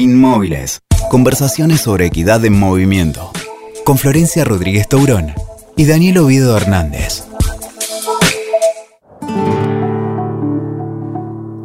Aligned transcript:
Inmóviles. 0.00 0.80
Conversaciones 1.10 1.82
sobre 1.82 2.06
equidad 2.06 2.42
en 2.46 2.58
movimiento. 2.58 3.30
Con 3.84 3.98
Florencia 3.98 4.46
Rodríguez 4.46 4.88
Taurón 4.88 5.34
y 5.76 5.84
Daniel 5.84 6.16
Ovido 6.18 6.56
Hernández. 6.56 7.24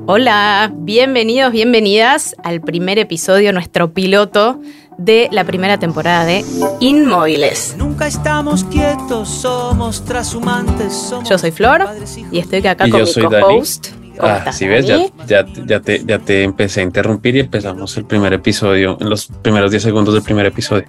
Hola, 0.07 0.69
bienvenidos, 0.75 1.53
bienvenidas 1.53 2.35
al 2.43 2.59
primer 2.59 2.99
episodio, 2.99 3.53
nuestro 3.53 3.93
piloto 3.93 4.59
de 4.97 5.29
la 5.31 5.45
primera 5.45 5.79
temporada 5.79 6.25
de 6.25 6.43
Inmóviles. 6.81 7.75
Nunca 7.77 8.05
estamos 8.05 8.65
quietos, 8.65 9.29
somos 9.29 10.04
trashumantes. 10.04 10.93
Somos 10.93 11.29
Yo 11.29 11.38
soy 11.38 11.52
Flor 11.52 11.88
y 12.33 12.39
estoy 12.39 12.67
acá 12.67 12.86
Y 12.86 12.91
con 12.91 12.99
yo 12.99 13.05
mi 13.05 13.11
soy 13.13 13.23
co-host. 13.23 13.88
¿Cómo 14.20 14.32
Ah, 14.32 14.52
si 14.52 14.68
ves, 14.68 14.86
ya, 14.86 14.97
Dani? 14.97 15.11
ya, 15.27 15.45
ya, 15.66 15.79
te, 15.82 16.04
ya 16.05 16.20
te 16.20 16.43
empecé 16.43 16.82
a 16.82 16.84
interrumpir 16.84 17.36
y 17.36 17.39
empezamos 17.41 17.95
el 17.97 18.05
primer 18.05 18.34
episodio, 18.34 18.97
en 19.00 19.09
los 19.09 19.27
primeros 19.41 19.71
10 19.71 19.84
segundos 19.84 20.14
del 20.14 20.24
primer 20.24 20.46
episodio. 20.46 20.86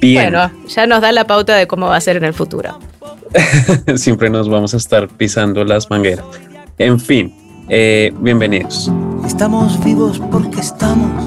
Bien, 0.00 0.30
Bueno, 0.30 0.50
ya 0.68 0.86
nos 0.86 1.00
da 1.00 1.10
la 1.12 1.26
pauta 1.26 1.56
de 1.56 1.66
cómo 1.66 1.86
va 1.86 1.96
a 1.96 2.00
ser 2.00 2.16
en 2.16 2.24
el 2.24 2.34
futuro. 2.34 2.78
siempre 3.96 4.30
nos 4.30 4.48
vamos 4.48 4.72
a 4.74 4.76
estar 4.76 5.08
pisando 5.08 5.64
las 5.64 5.90
mangueras. 5.90 6.24
En 6.78 7.00
fin, 7.00 7.34
eh, 7.68 8.12
bienvenidos. 8.18 8.90
Estamos 9.26 9.82
vivos 9.84 10.20
porque 10.30 10.60
estamos 10.60 11.24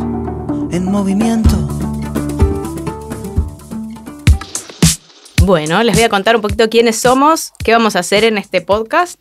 en 0.73 0.85
movimiento. 0.85 1.57
Bueno, 5.43 5.81
les 5.83 5.95
voy 5.95 6.03
a 6.03 6.09
contar 6.09 6.35
un 6.35 6.41
poquito 6.41 6.69
quiénes 6.69 6.97
somos, 6.97 7.51
qué 7.63 7.71
vamos 7.73 7.95
a 7.95 7.99
hacer 7.99 8.23
en 8.23 8.37
este 8.37 8.61
podcast 8.61 9.19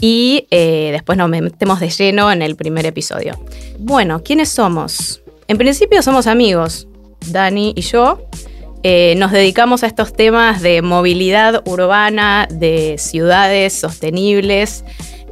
y 0.00 0.46
eh, 0.50 0.90
después 0.92 1.18
nos 1.18 1.28
metemos 1.28 1.80
de 1.80 1.90
lleno 1.90 2.30
en 2.30 2.42
el 2.42 2.56
primer 2.56 2.86
episodio. 2.86 3.38
Bueno, 3.78 4.22
¿quiénes 4.22 4.48
somos? 4.48 5.22
En 5.48 5.58
principio 5.58 6.02
somos 6.02 6.26
amigos, 6.26 6.86
Dani 7.30 7.72
y 7.74 7.80
yo. 7.82 8.28
Eh, 8.84 9.14
nos 9.16 9.32
dedicamos 9.32 9.82
a 9.82 9.88
estos 9.88 10.12
temas 10.12 10.62
de 10.62 10.82
movilidad 10.82 11.62
urbana, 11.66 12.46
de 12.48 12.94
ciudades 12.96 13.72
sostenibles, 13.72 14.84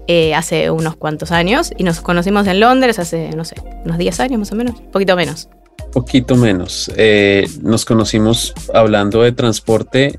eh, 0.09 0.35
hace 0.35 0.71
unos 0.71 0.97
cuantos 0.97 1.31
años 1.31 1.73
y 1.77 1.85
nos 1.85 2.01
conocimos 2.01 2.47
en 2.49 2.59
Londres 2.59 2.99
hace, 2.99 3.31
no 3.37 3.45
sé, 3.45 3.57
unos 3.85 3.99
10 3.99 4.21
años 4.21 4.39
más 4.41 4.53
o 4.53 4.57
menos, 4.57 4.81
poquito 4.93 5.15
menos. 5.15 5.49
Poquito 5.93 6.35
menos. 6.37 6.91
Nos 7.63 7.85
conocimos 7.85 8.53
hablando 8.75 9.23
de 9.23 9.33
transporte. 9.33 10.19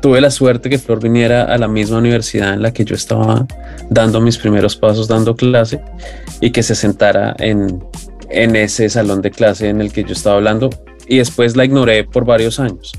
Tuve 0.00 0.20
la 0.20 0.30
suerte 0.30 0.68
que 0.70 0.78
Flor 0.78 1.00
viniera 1.02 1.42
a 1.44 1.58
la 1.58 1.68
misma 1.68 1.98
universidad 1.98 2.54
en 2.54 2.62
la 2.62 2.72
que 2.72 2.84
yo 2.84 2.94
estaba 2.94 3.46
dando 3.90 4.20
mis 4.20 4.38
primeros 4.38 4.76
pasos, 4.76 5.08
dando 5.08 5.34
clase, 5.36 5.80
y 6.40 6.50
que 6.50 6.62
se 6.62 6.74
sentara 6.74 7.34
en, 7.38 7.82
en 8.30 8.56
ese 8.56 8.88
salón 8.88 9.22
de 9.22 9.30
clase 9.30 9.68
en 9.68 9.80
el 9.80 9.92
que 9.92 10.04
yo 10.04 10.12
estaba 10.12 10.36
hablando. 10.36 10.70
Y 11.06 11.18
después 11.18 11.56
la 11.56 11.64
ignoré 11.64 12.04
por 12.04 12.24
varios 12.26 12.60
años, 12.60 12.92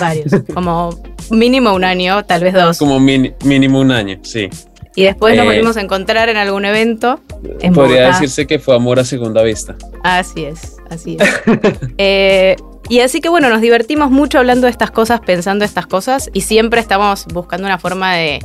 Varios, 0.00 0.32
como 0.54 0.90
mínimo 1.30 1.74
un 1.74 1.84
año, 1.84 2.24
tal 2.24 2.42
vez 2.44 2.54
dos. 2.54 2.78
como 2.78 2.98
mini- 3.00 3.34
mínimo 3.44 3.80
un 3.80 3.90
año, 3.90 4.18
sí. 4.22 4.48
Y 4.94 5.02
después 5.04 5.36
nos 5.36 5.44
Eh, 5.44 5.48
volvimos 5.48 5.76
a 5.76 5.82
encontrar 5.82 6.30
en 6.30 6.38
algún 6.38 6.64
evento. 6.64 7.20
En 7.60 7.74
Podría 7.74 8.02
Bogotá. 8.04 8.12
decirse 8.20 8.46
que 8.46 8.58
fue 8.58 8.74
amor 8.76 8.98
a 8.98 9.04
segunda 9.04 9.42
vista. 9.42 9.76
Así 10.02 10.44
es, 10.46 10.76
así 10.88 11.18
es. 11.20 11.28
Eh, 11.98 12.56
y 12.88 13.00
así 13.00 13.20
que 13.20 13.28
bueno, 13.28 13.48
nos 13.48 13.60
divertimos 13.60 14.10
mucho 14.10 14.38
hablando 14.38 14.66
de 14.66 14.70
estas 14.70 14.90
cosas, 14.90 15.20
pensando 15.20 15.64
estas 15.64 15.86
cosas, 15.86 16.30
y 16.32 16.42
siempre 16.42 16.80
estamos 16.80 17.26
buscando 17.26 17.66
una 17.66 17.78
forma 17.78 18.14
de, 18.14 18.40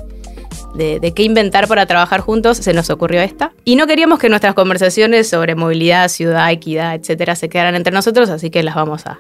de, 0.75 1.00
de 1.00 1.14
qué 1.14 1.23
inventar 1.23 1.67
para 1.67 1.86
trabajar 1.86 2.22
juntos. 2.22 2.58
Se 2.58 2.73
nos 2.73 2.89
ocurrió 2.89 3.22
esta. 3.22 3.52
Y 3.66 3.75
no 3.75 3.88
queríamos 3.88 4.19
que 4.19 4.30
nuestras 4.30 4.53
conversaciones 4.53 5.30
sobre 5.30 5.56
movilidad, 5.56 6.08
ciudad, 6.09 6.52
equidad, 6.52 6.95
etcétera, 6.95 7.36
se 7.36 7.50
quedaran 7.50 7.75
entre 7.75 7.94
nosotros, 7.94 8.30
así 8.30 8.50
que 8.50 8.64
las 8.64 8.75
vamos 8.75 9.06
a, 9.06 9.19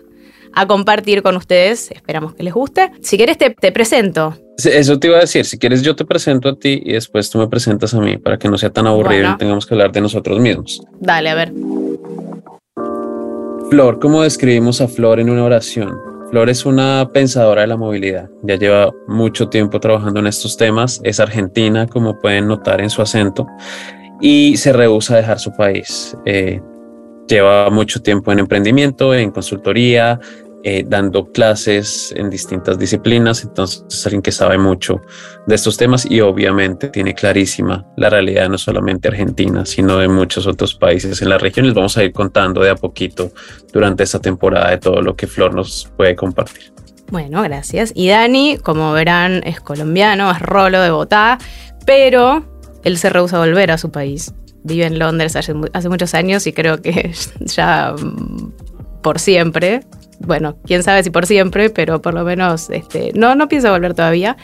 a 0.53 0.65
compartir 0.67 1.21
con 1.21 1.35
ustedes. 1.37 1.91
Esperamos 1.91 2.33
que 2.33 2.43
les 2.43 2.53
guste. 2.53 2.91
Si 3.01 3.17
querés, 3.17 3.37
te, 3.37 3.49
te 3.51 3.71
presento. 3.71 4.37
Eso 4.63 4.99
te 4.99 5.07
iba 5.07 5.17
a 5.17 5.21
decir, 5.21 5.45
si 5.45 5.57
quieres 5.57 5.81
yo 5.81 5.95
te 5.95 6.05
presento 6.05 6.49
a 6.49 6.55
ti 6.55 6.81
y 6.85 6.93
después 6.93 7.29
tú 7.31 7.39
me 7.39 7.47
presentas 7.47 7.93
a 7.95 7.99
mí 7.99 8.17
para 8.17 8.37
que 8.37 8.47
no 8.47 8.59
sea 8.59 8.69
tan 8.69 8.85
aburrido 8.85 9.21
Bueno. 9.21 9.35
y 9.35 9.37
tengamos 9.39 9.65
que 9.65 9.73
hablar 9.73 9.91
de 9.91 10.01
nosotros 10.01 10.39
mismos. 10.39 10.83
Dale, 10.99 11.29
a 11.31 11.35
ver. 11.35 11.51
Flor, 13.71 13.99
¿cómo 13.99 14.21
describimos 14.21 14.81
a 14.81 14.87
Flor 14.89 15.21
en 15.21 15.29
una 15.29 15.45
oración? 15.45 15.97
Flor 16.29 16.49
es 16.49 16.65
una 16.65 17.09
pensadora 17.13 17.61
de 17.61 17.67
la 17.67 17.77
movilidad, 17.77 18.29
ya 18.43 18.57
lleva 18.57 18.91
mucho 19.07 19.47
tiempo 19.47 19.79
trabajando 19.79 20.19
en 20.19 20.27
estos 20.27 20.57
temas, 20.57 20.99
es 21.05 21.21
argentina, 21.21 21.87
como 21.87 22.19
pueden 22.19 22.49
notar 22.49 22.81
en 22.81 22.89
su 22.89 23.01
acento, 23.01 23.47
y 24.19 24.57
se 24.57 24.73
rehúsa 24.73 25.13
a 25.13 25.17
dejar 25.17 25.39
su 25.39 25.53
país. 25.53 26.17
Eh, 26.25 26.59
lleva 27.29 27.69
mucho 27.69 28.01
tiempo 28.01 28.33
en 28.33 28.39
emprendimiento, 28.39 29.13
en 29.13 29.31
consultoría, 29.31 30.19
eh, 30.63 30.85
dando 30.87 31.31
clases 31.31 32.13
en 32.15 32.29
distintas 32.29 32.77
disciplinas, 32.77 33.43
entonces 33.43 33.83
es 33.89 34.05
alguien 34.05 34.21
que 34.21 34.31
sabe 34.31 34.59
mucho 34.59 35.01
de 35.47 35.55
estos 35.55 35.75
temas 35.75 36.05
y 36.09 36.21
obviamente 36.21 36.89
tiene 36.89 37.15
clarísima 37.15 37.85
la 37.97 38.09
realidad 38.11 38.47
no 38.47 38.59
solamente 38.59 39.07
argentina, 39.07 39.65
sino 39.65 39.97
de 39.97 40.07
muchos 40.07 40.45
otros 40.45 40.75
países 40.75 41.21
en 41.21 41.29
la 41.29 41.39
región. 41.39 41.65
Les 41.65 41.73
vamos 41.73 41.97
a 41.97 42.03
ir 42.03 42.13
contando 42.13 42.61
de 42.61 42.69
a 42.69 42.75
poquito 42.75 43.31
durante 43.73 44.03
esta 44.03 44.19
temporada 44.19 44.69
de 44.69 44.77
todo 44.77 45.01
lo 45.01 45.15
que 45.15 45.25
Flor 45.25 45.55
nos 45.55 45.91
puede 45.97 46.15
compartir. 46.15 46.71
Bueno, 47.09 47.41
gracias. 47.41 47.91
Y 47.95 48.09
Dani, 48.09 48.57
como 48.57 48.93
verán, 48.93 49.41
es 49.43 49.59
colombiano, 49.59 50.31
es 50.31 50.39
rolo 50.39 50.79
de 50.79 50.91
Bogotá, 50.91 51.39
pero 51.85 52.45
él 52.83 52.97
se 52.97 53.09
rehúsa 53.09 53.37
a 53.37 53.39
volver 53.39 53.71
a 53.71 53.77
su 53.77 53.91
país. 53.91 54.33
Vive 54.63 54.85
en 54.85 54.99
Londres 54.99 55.35
hace, 55.35 55.53
hace 55.73 55.89
muchos 55.89 56.13
años 56.13 56.45
y 56.45 56.53
creo 56.53 56.81
que 56.81 57.11
ya 57.39 57.95
por 59.01 59.19
siempre. 59.19 59.81
Bueno, 60.19 60.55
quién 60.65 60.83
sabe 60.83 61.03
si 61.03 61.09
por 61.09 61.25
siempre, 61.25 61.69
pero 61.69 62.01
por 62.01 62.13
lo 62.13 62.23
menos 62.23 62.69
este, 62.69 63.11
no, 63.15 63.35
no 63.35 63.47
piensa 63.47 63.71
volver 63.71 63.93
todavía. 63.93 64.37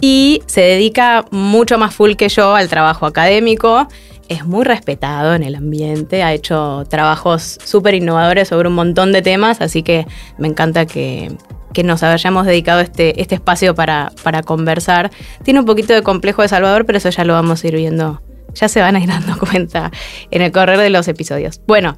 Y 0.00 0.42
se 0.46 0.60
dedica 0.60 1.24
mucho 1.30 1.78
más 1.78 1.94
full 1.94 2.14
que 2.14 2.28
yo 2.28 2.54
al 2.54 2.68
trabajo 2.68 3.06
académico. 3.06 3.88
Es 4.28 4.46
muy 4.46 4.64
respetado 4.64 5.34
en 5.34 5.42
el 5.42 5.54
ambiente, 5.54 6.22
ha 6.22 6.32
hecho 6.32 6.84
trabajos 6.88 7.58
súper 7.62 7.94
innovadores 7.94 8.48
sobre 8.48 8.68
un 8.68 8.74
montón 8.74 9.12
de 9.12 9.20
temas, 9.20 9.60
así 9.60 9.82
que 9.82 10.06
me 10.38 10.48
encanta 10.48 10.86
que, 10.86 11.36
que 11.74 11.82
nos 11.82 12.02
hayamos 12.02 12.46
dedicado 12.46 12.80
este, 12.80 13.20
este 13.20 13.34
espacio 13.34 13.74
para, 13.74 14.12
para 14.22 14.42
conversar. 14.42 15.10
Tiene 15.42 15.60
un 15.60 15.66
poquito 15.66 15.92
de 15.92 16.02
complejo 16.02 16.40
de 16.40 16.48
Salvador, 16.48 16.86
pero 16.86 16.96
eso 16.96 17.10
ya 17.10 17.24
lo 17.24 17.34
vamos 17.34 17.62
a 17.62 17.68
ir 17.68 17.76
viendo, 17.76 18.22
ya 18.54 18.68
se 18.68 18.80
van 18.80 18.96
a 18.96 19.00
ir 19.00 19.08
dando 19.08 19.38
cuenta 19.50 19.90
en 20.30 20.40
el 20.40 20.52
correr 20.52 20.78
de 20.78 20.88
los 20.88 21.06
episodios. 21.06 21.60
Bueno, 21.66 21.94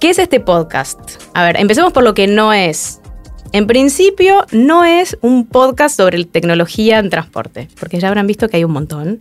¿qué 0.00 0.10
es 0.10 0.18
este 0.18 0.40
podcast? 0.40 0.98
A 1.34 1.44
ver, 1.44 1.60
empecemos 1.60 1.92
por 1.92 2.02
lo 2.02 2.14
que 2.14 2.26
no 2.26 2.54
es. 2.54 3.00
En 3.52 3.66
principio, 3.66 4.46
no 4.50 4.84
es 4.84 5.18
un 5.20 5.46
podcast 5.46 5.96
sobre 5.96 6.24
tecnología 6.24 6.98
en 6.98 7.10
transporte, 7.10 7.68
porque 7.78 8.00
ya 8.00 8.08
habrán 8.08 8.26
visto 8.26 8.48
que 8.48 8.56
hay 8.56 8.64
un 8.64 8.72
montón. 8.72 9.18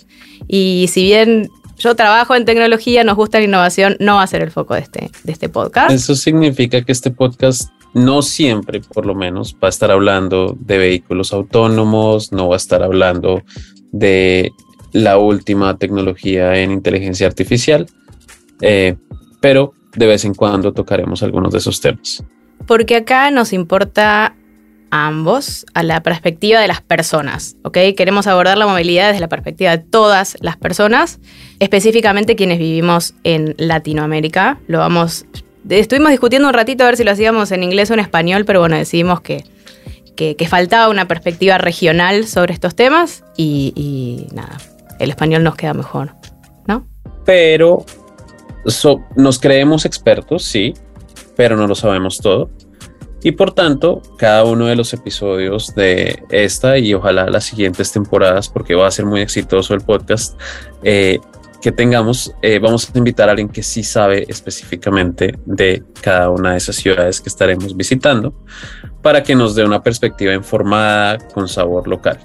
Y 0.47 0.85
si 0.89 1.03
bien 1.03 1.49
yo 1.77 1.95
trabajo 1.95 2.33
en 2.35 2.45
tecnología, 2.45 3.03
nos 3.03 3.17
gusta 3.17 3.39
la 3.39 3.45
innovación, 3.45 3.97
no 3.99 4.15
va 4.15 4.23
a 4.23 4.27
ser 4.27 4.41
el 4.41 4.51
foco 4.51 4.75
de 4.75 4.81
este, 4.81 5.11
de 5.23 5.31
este 5.31 5.49
podcast. 5.49 5.91
Eso 5.91 6.15
significa 6.15 6.81
que 6.81 6.93
este 6.93 7.11
podcast 7.11 7.69
no 7.93 8.21
siempre, 8.21 8.79
por 8.79 9.05
lo 9.05 9.15
menos, 9.15 9.55
va 9.55 9.67
a 9.67 9.69
estar 9.69 9.91
hablando 9.91 10.55
de 10.59 10.77
vehículos 10.77 11.33
autónomos, 11.33 12.31
no 12.31 12.47
va 12.47 12.55
a 12.55 12.57
estar 12.57 12.83
hablando 12.83 13.41
de 13.91 14.51
la 14.93 15.17
última 15.17 15.77
tecnología 15.77 16.55
en 16.55 16.71
inteligencia 16.71 17.27
artificial, 17.27 17.87
eh, 18.61 18.95
pero 19.41 19.73
de 19.95 20.07
vez 20.07 20.25
en 20.25 20.33
cuando 20.33 20.73
tocaremos 20.73 21.23
algunos 21.23 21.51
de 21.51 21.59
esos 21.59 21.81
temas. 21.81 22.23
Porque 22.67 22.95
acá 22.95 23.31
nos 23.31 23.53
importa 23.53 24.35
a 24.91 25.07
ambos, 25.07 25.65
a 25.73 25.83
la 25.83 26.01
perspectiva 26.01 26.59
de 26.59 26.67
las 26.67 26.81
personas, 26.81 27.55
¿ok? 27.63 27.77
Queremos 27.95 28.27
abordar 28.27 28.57
la 28.57 28.67
movilidad 28.67 29.07
desde 29.09 29.19
la 29.19 29.29
perspectiva 29.29 29.77
de 29.77 29.83
todas 29.83 30.37
las 30.41 30.57
personas, 30.57 31.19
específicamente 31.59 32.35
quienes 32.35 32.59
vivimos 32.59 33.13
en 33.23 33.55
Latinoamérica. 33.57 34.59
Lo 34.67 34.79
vamos... 34.79 35.25
Estuvimos 35.69 36.09
discutiendo 36.09 36.47
un 36.47 36.53
ratito 36.53 36.83
a 36.83 36.87
ver 36.87 36.97
si 36.97 37.03
lo 37.03 37.11
hacíamos 37.11 37.51
en 37.51 37.63
inglés 37.63 37.91
o 37.91 37.93
en 37.93 37.99
español, 37.99 38.45
pero 38.45 38.61
bueno, 38.61 38.77
decidimos 38.77 39.21
que, 39.21 39.43
que, 40.15 40.35
que 40.35 40.47
faltaba 40.47 40.89
una 40.89 41.07
perspectiva 41.07 41.57
regional 41.57 42.25
sobre 42.25 42.53
estos 42.53 42.75
temas 42.75 43.23
y, 43.37 43.73
y 43.75 44.33
nada, 44.33 44.57
el 44.99 45.11
español 45.11 45.43
nos 45.43 45.55
queda 45.55 45.73
mejor, 45.73 46.15
¿no? 46.65 46.87
Pero 47.25 47.85
so- 48.65 49.03
nos 49.15 49.39
creemos 49.39 49.85
expertos, 49.85 50.43
sí, 50.43 50.73
pero 51.35 51.55
no 51.57 51.67
lo 51.67 51.75
sabemos 51.75 52.19
todo. 52.19 52.49
Y 53.21 53.33
por 53.33 53.51
tanto, 53.51 54.01
cada 54.17 54.45
uno 54.45 54.67
de 54.67 54.77
los 54.77 54.93
episodios 54.93 55.75
de 55.75 56.23
esta 56.29 56.77
y 56.77 56.93
ojalá 56.93 57.29
las 57.29 57.43
siguientes 57.43 57.91
temporadas, 57.91 58.47
porque 58.47 58.75
va 58.75 58.87
a 58.87 58.91
ser 58.91 59.05
muy 59.05 59.19
exitoso 59.19 59.73
el 59.73 59.81
podcast, 59.81 60.39
eh, 60.83 61.19
que 61.61 61.73
tengamos, 61.73 62.33
eh, 62.41 62.59
vamos 62.59 62.89
a 62.93 62.97
invitar 62.97 63.27
a 63.27 63.31
alguien 63.31 63.49
que 63.49 63.61
sí 63.61 63.83
sabe 63.83 64.25
específicamente 64.29 65.37
de 65.45 65.83
cada 66.01 66.29
una 66.29 66.51
de 66.51 66.57
esas 66.57 66.77
ciudades 66.77 67.19
que 67.19 67.27
estaremos 67.27 67.75
visitando 67.75 68.33
para 69.01 69.21
que 69.23 69.35
nos 69.35 69.55
dé 69.55 69.65
una 69.65 69.83
perspectiva 69.83 70.33
informada 70.33 71.17
con 71.33 71.49
sabor 71.49 71.89
local, 71.89 72.17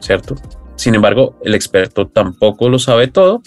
¿cierto? 0.00 0.36
Sin 0.76 0.94
embargo, 0.94 1.38
el 1.44 1.54
experto 1.54 2.06
tampoco 2.06 2.70
lo 2.70 2.78
sabe 2.78 3.08
todo, 3.08 3.42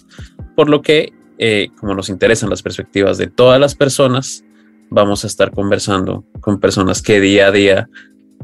por 0.56 0.70
lo 0.70 0.84
que 0.84 1.14
eh, 1.44 1.70
como 1.80 1.96
nos 1.96 2.10
interesan 2.10 2.52
las 2.52 2.62
perspectivas 2.62 3.18
de 3.18 3.26
todas 3.26 3.60
las 3.60 3.74
personas, 3.74 4.44
vamos 4.92 5.24
a 5.24 5.28
estar 5.28 5.50
conversando 5.50 6.24
con 6.40 6.60
personas 6.60 7.02
que 7.02 7.20
día 7.20 7.48
a 7.48 7.52
día 7.52 7.90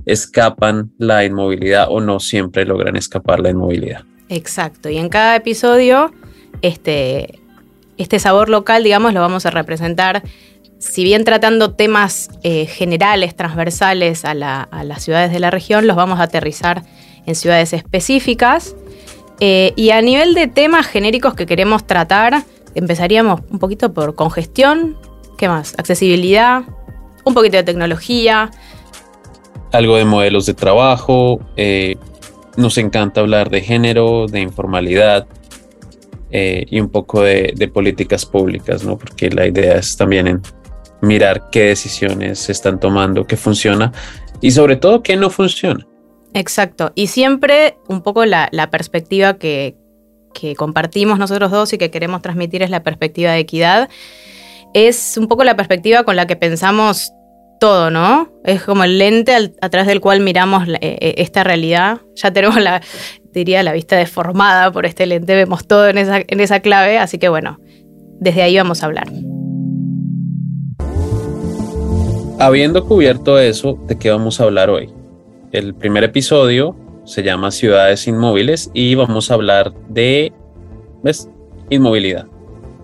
escapan 0.07 0.91
la 0.97 1.23
inmovilidad 1.23 1.85
o 1.91 2.01
no 2.01 2.19
siempre 2.19 2.65
logran 2.65 2.95
escapar 2.95 3.39
la 3.39 3.51
inmovilidad. 3.51 4.03
Exacto, 4.29 4.89
y 4.89 4.97
en 4.97 5.09
cada 5.09 5.35
episodio, 5.35 6.11
este, 6.63 7.39
este 7.97 8.17
sabor 8.17 8.49
local, 8.49 8.83
digamos, 8.83 9.13
lo 9.13 9.19
vamos 9.19 9.45
a 9.45 9.51
representar, 9.51 10.23
si 10.79 11.03
bien 11.03 11.23
tratando 11.23 11.75
temas 11.75 12.31
eh, 12.41 12.65
generales, 12.65 13.35
transversales 13.35 14.25
a, 14.25 14.33
las 14.33 15.03
ciudades 15.03 15.31
de 15.31 15.39
la 15.39 15.51
región, 15.51 15.85
los 15.85 15.95
vamos 15.95 16.19
a 16.19 16.23
aterrizar 16.23 16.83
en 17.27 17.35
ciudades 17.35 17.73
específicas. 17.73 18.75
Eh, 19.39 19.73
y 19.75 19.91
a 19.91 20.01
nivel 20.01 20.33
de 20.33 20.47
temas 20.47 20.87
genéricos 20.87 21.35
que 21.35 21.45
queremos 21.45 21.85
tratar, 21.85 22.43
empezaríamos 22.77 23.41
un 23.49 23.59
poquito 23.59 23.93
por 23.93 24.15
congestión, 24.15 24.97
¿qué 25.37 25.47
más? 25.47 25.73
Accesibilidad, 25.77 26.63
un 27.25 27.33
poquito 27.33 27.57
de 27.57 27.63
tecnología. 27.63 28.51
Algo 29.71 29.97
de 29.97 30.05
modelos 30.05 30.45
de 30.45 30.53
trabajo, 30.53 31.39
eh, 31.55 31.97
nos 32.55 32.77
encanta 32.77 33.21
hablar 33.21 33.49
de 33.49 33.61
género, 33.61 34.27
de 34.27 34.41
informalidad 34.41 35.27
eh, 36.31 36.65
y 36.69 36.79
un 36.79 36.89
poco 36.89 37.21
de, 37.21 37.71
políticas 37.73 38.25
públicas, 38.25 38.83
¿no? 38.83 38.97
Porque 38.97 39.29
la 39.29 39.47
idea 39.47 39.75
es 39.75 39.95
también 39.95 40.27
en 40.27 40.41
mirar 41.01 41.49
qué 41.51 41.65
decisiones 41.65 42.39
se 42.39 42.51
están 42.51 42.79
tomando, 42.79 43.25
qué 43.25 43.37
funciona 43.37 43.93
y 44.41 44.51
sobre 44.51 44.75
todo 44.75 45.03
qué 45.03 45.15
no 45.15 45.29
funciona. 45.29 45.87
Exacto. 46.33 46.91
Y 46.95 47.07
siempre 47.07 47.77
un 47.87 48.01
poco 48.01 48.25
la, 48.25 48.49
perspectiva 48.71 49.37
que, 49.37 49.75
que 50.39 50.55
compartimos 50.55 51.17
nosotros 51.17 51.51
dos 51.51 51.73
y 51.73 51.77
que 51.77 51.89
queremos 51.89 52.21
transmitir 52.21 52.61
es 52.61 52.69
la 52.69 52.83
perspectiva 52.83 53.31
de 53.31 53.39
equidad. 53.39 53.89
Es 54.73 55.17
un 55.17 55.27
poco 55.27 55.43
la 55.43 55.55
perspectiva 55.55 56.03
con 56.03 56.15
la 56.15 56.27
que 56.27 56.35
pensamos 56.35 57.11
todo, 57.59 57.89
¿no? 57.89 58.29
Es 58.43 58.63
como 58.63 58.83
el 58.83 58.99
lente 58.99 59.33
a 59.33 59.69
través 59.69 59.87
del 59.87 59.99
cual 59.99 60.19
miramos 60.19 60.67
eh, 60.67 60.77
eh, 60.81 61.15
esta 61.17 61.43
realidad. 61.43 62.01
Ya 62.15 62.31
tenemos 62.31 62.61
la, 62.61 62.81
diría, 63.33 63.63
la 63.63 63.73
vista 63.73 63.95
deformada 63.95 64.71
por 64.71 64.85
este 64.85 65.07
lente, 65.07 65.33
vemos 65.33 65.65
todo 65.65 65.87
en 65.87 65.97
esa, 65.97 66.19
en 66.27 66.39
esa 66.39 66.59
clave, 66.59 66.99
así 66.99 67.17
que 67.17 67.29
bueno, 67.29 67.59
desde 68.19 68.43
ahí 68.43 68.57
vamos 68.57 68.83
a 68.83 68.85
hablar. 68.85 69.07
Habiendo 72.39 72.85
cubierto 72.85 73.39
eso, 73.39 73.79
¿de 73.87 73.97
qué 73.97 74.11
vamos 74.11 74.39
a 74.39 74.43
hablar 74.43 74.69
hoy? 74.69 74.91
El 75.51 75.73
primer 75.73 76.03
episodio 76.03 76.75
se 77.07 77.23
llama 77.23 77.51
Ciudades 77.51 78.05
Inmóviles 78.05 78.69
y 78.73 78.93
vamos 78.95 79.31
a 79.31 79.35
hablar 79.35 79.73
de, 79.87 80.33
¿ves? 81.03 81.29
Inmovilidad, 81.69 82.27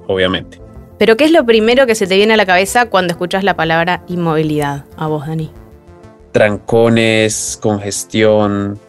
obviamente. 0.07 0.61
Pero 0.97 1.17
¿qué 1.17 1.25
es 1.25 1.31
lo 1.31 1.45
primero 1.45 1.85
que 1.85 1.93
se 1.93 2.07
te 2.07 2.15
viene 2.15 2.33
a 2.33 2.37
la 2.37 2.45
cabeza 2.45 2.89
cuando 2.89 3.11
escuchas 3.11 3.43
la 3.43 3.55
palabra 3.55 4.03
inmovilidad 4.07 4.85
a 4.95 5.07
vos, 5.07 5.27
Dani? 5.27 5.51
Trancones, 6.31 7.59
congestión, 7.61 8.79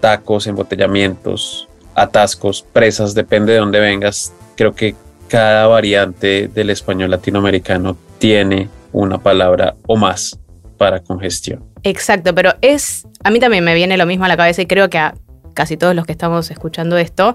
tacos, 0.00 0.46
embotellamientos, 0.46 1.68
atascos, 1.94 2.62
presas, 2.62 3.14
depende 3.14 3.54
de 3.54 3.60
dónde 3.60 3.80
vengas. 3.80 4.34
Creo 4.56 4.74
que 4.74 4.94
cada 5.28 5.66
variante 5.66 6.48
del 6.48 6.68
español 6.68 7.10
latinoamericano 7.10 7.96
tiene 8.18 8.68
una 8.92 9.16
palabra 9.16 9.74
o 9.86 9.96
más 9.96 10.38
para 10.76 11.00
congestión. 11.02 11.71
Exacto, 11.82 12.34
pero 12.34 12.54
es, 12.60 13.06
a 13.24 13.30
mí 13.30 13.40
también 13.40 13.64
me 13.64 13.74
viene 13.74 13.96
lo 13.96 14.06
mismo 14.06 14.24
a 14.24 14.28
la 14.28 14.36
cabeza 14.36 14.62
y 14.62 14.66
creo 14.66 14.88
que 14.88 14.98
a 14.98 15.14
casi 15.54 15.76
todos 15.76 15.94
los 15.94 16.06
que 16.06 16.12
estamos 16.12 16.50
escuchando 16.50 16.96
esto, 16.96 17.34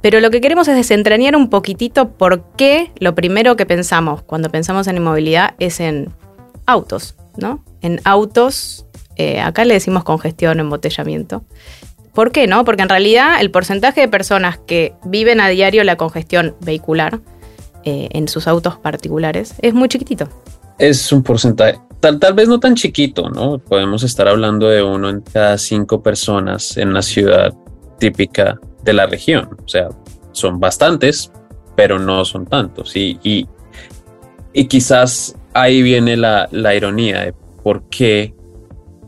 pero 0.00 0.20
lo 0.20 0.30
que 0.30 0.40
queremos 0.40 0.68
es 0.68 0.76
desentrañar 0.76 1.34
un 1.34 1.48
poquitito 1.48 2.10
por 2.10 2.44
qué 2.56 2.92
lo 2.98 3.14
primero 3.14 3.56
que 3.56 3.64
pensamos 3.64 4.22
cuando 4.22 4.50
pensamos 4.50 4.86
en 4.86 4.98
inmovilidad 4.98 5.54
es 5.58 5.80
en 5.80 6.12
autos, 6.66 7.16
¿no? 7.36 7.64
En 7.80 8.00
autos, 8.04 8.86
eh, 9.16 9.40
acá 9.40 9.64
le 9.64 9.74
decimos 9.74 10.04
congestión, 10.04 10.60
embotellamiento. 10.60 11.44
¿Por 12.12 12.32
qué 12.32 12.46
no? 12.46 12.64
Porque 12.64 12.82
en 12.82 12.90
realidad 12.90 13.40
el 13.40 13.50
porcentaje 13.50 14.02
de 14.02 14.08
personas 14.08 14.58
que 14.58 14.92
viven 15.04 15.40
a 15.40 15.48
diario 15.48 15.82
la 15.84 15.96
congestión 15.96 16.54
vehicular 16.60 17.20
eh, 17.84 18.08
en 18.12 18.28
sus 18.28 18.46
autos 18.46 18.76
particulares 18.76 19.54
es 19.62 19.74
muy 19.74 19.88
chiquitito. 19.88 20.28
Es 20.78 21.12
un 21.12 21.22
porcentaje, 21.22 21.78
tal, 22.04 22.18
tal 22.18 22.34
vez 22.34 22.48
no 22.48 22.60
tan 22.60 22.74
chiquito, 22.74 23.30
¿no? 23.30 23.58
Podemos 23.58 24.02
estar 24.02 24.28
hablando 24.28 24.68
de 24.68 24.82
uno 24.82 25.08
en 25.08 25.22
cada 25.22 25.56
cinco 25.56 26.02
personas 26.02 26.76
en 26.76 26.90
una 26.90 27.00
ciudad 27.00 27.54
típica 27.98 28.60
de 28.82 28.92
la 28.92 29.06
región. 29.06 29.56
O 29.64 29.66
sea, 29.66 29.88
son 30.32 30.60
bastantes, 30.60 31.32
pero 31.74 31.98
no 31.98 32.26
son 32.26 32.44
tantos. 32.44 32.94
Y, 32.94 33.18
y, 33.22 34.66
quizás 34.66 35.34
ahí 35.54 35.80
viene 35.80 36.18
la, 36.18 36.46
la, 36.52 36.74
ironía 36.74 37.22
de 37.22 37.32
por 37.62 37.88
qué 37.88 38.34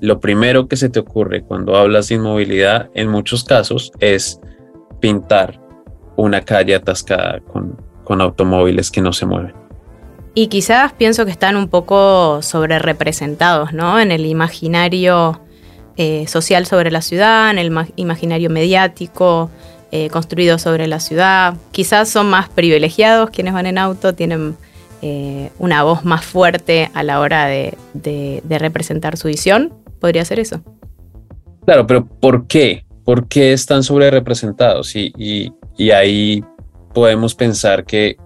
lo 0.01 0.19
primero 0.19 0.67
que 0.67 0.77
se 0.77 0.89
te 0.89 1.01
ocurre 1.01 1.43
cuando 1.43 1.77
hablas 1.77 2.09
de 2.09 2.15
inmovilidad 2.15 2.89
en 2.95 3.09
muchos 3.09 3.45
casos 3.45 3.93
es 4.01 4.41
pintar 5.01 5.61
una 6.17 6.41
calle 6.41 6.75
atascada 6.75 7.41
con, 7.41 7.77
con 8.05 8.23
automóviles 8.23 8.91
que 8.91 9.03
no 9.03 9.13
se 9.13 9.27
mueven. 9.27 9.66
Y 10.39 10.49
quizás 10.49 10.93
pienso 10.93 11.25
que 11.25 11.31
están 11.31 11.57
un 11.57 11.69
poco 11.69 12.43
sobre 12.43 12.79
representados, 12.79 13.73
¿no? 13.73 13.99
En 13.99 14.13
el 14.13 14.27
imaginario 14.27 15.41
eh, 15.97 16.27
social 16.29 16.67
sobre 16.67 16.91
la 16.91 17.01
ciudad, 17.01 17.51
en 17.51 17.57
el 17.57 17.73
imaginario 17.97 18.51
mediático 18.51 19.49
eh, 19.93 20.11
construido 20.11 20.59
sobre 20.59 20.89
la 20.89 21.01
ciudad. 21.01 21.55
Quizás 21.73 22.11
son 22.11 22.29
más 22.29 22.51
privilegiados 22.51 23.31
quienes 23.31 23.55
van 23.55 23.65
en 23.65 23.79
auto, 23.79 24.15
tienen 24.15 24.59
eh, 25.01 25.53
una 25.59 25.85
voz 25.85 26.05
más 26.05 26.23
fuerte 26.27 26.91
a 26.93 27.03
la 27.03 27.21
hora 27.21 27.47
de, 27.47 28.43
representar 28.47 29.17
su 29.17 29.29
visión. 29.29 29.73
¿Podría 30.01 30.27
ser 30.27 30.39
eso? 30.39 30.61
Claro, 31.65 31.87
pero 31.87 32.05
¿por 32.05 32.47
qué? 32.47 32.85
¿Por 33.07 33.27
qué 33.27 33.55
están 33.55 33.83
sobre 33.83 34.11
representados? 34.11 34.95
y 34.97 35.51
ahí 35.93 36.45
podemos 36.93 37.35
pensar 37.35 37.87
que 37.87 38.19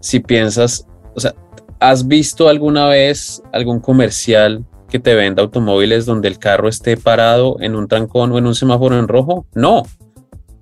si 0.00 0.18
piensas, 0.18 0.88
o 1.14 1.20
sea, 1.20 1.34
¿has 1.82 2.06
visto 2.06 2.48
alguna 2.48 2.86
vez 2.86 3.42
algún 3.52 3.80
comercial 3.80 4.64
que 4.92 4.98
te 4.98 5.14
venda 5.14 5.42
automóviles 5.42 6.04
donde 6.04 6.28
el 6.28 6.38
carro 6.38 6.68
esté 6.68 6.98
parado 6.98 7.56
en 7.60 7.74
un 7.74 7.88
trancón 7.88 8.30
o 8.30 8.38
en 8.38 8.46
un 8.46 8.54
semáforo 8.54 8.98
en 8.98 9.08
rojo. 9.08 9.46
No, 9.54 9.84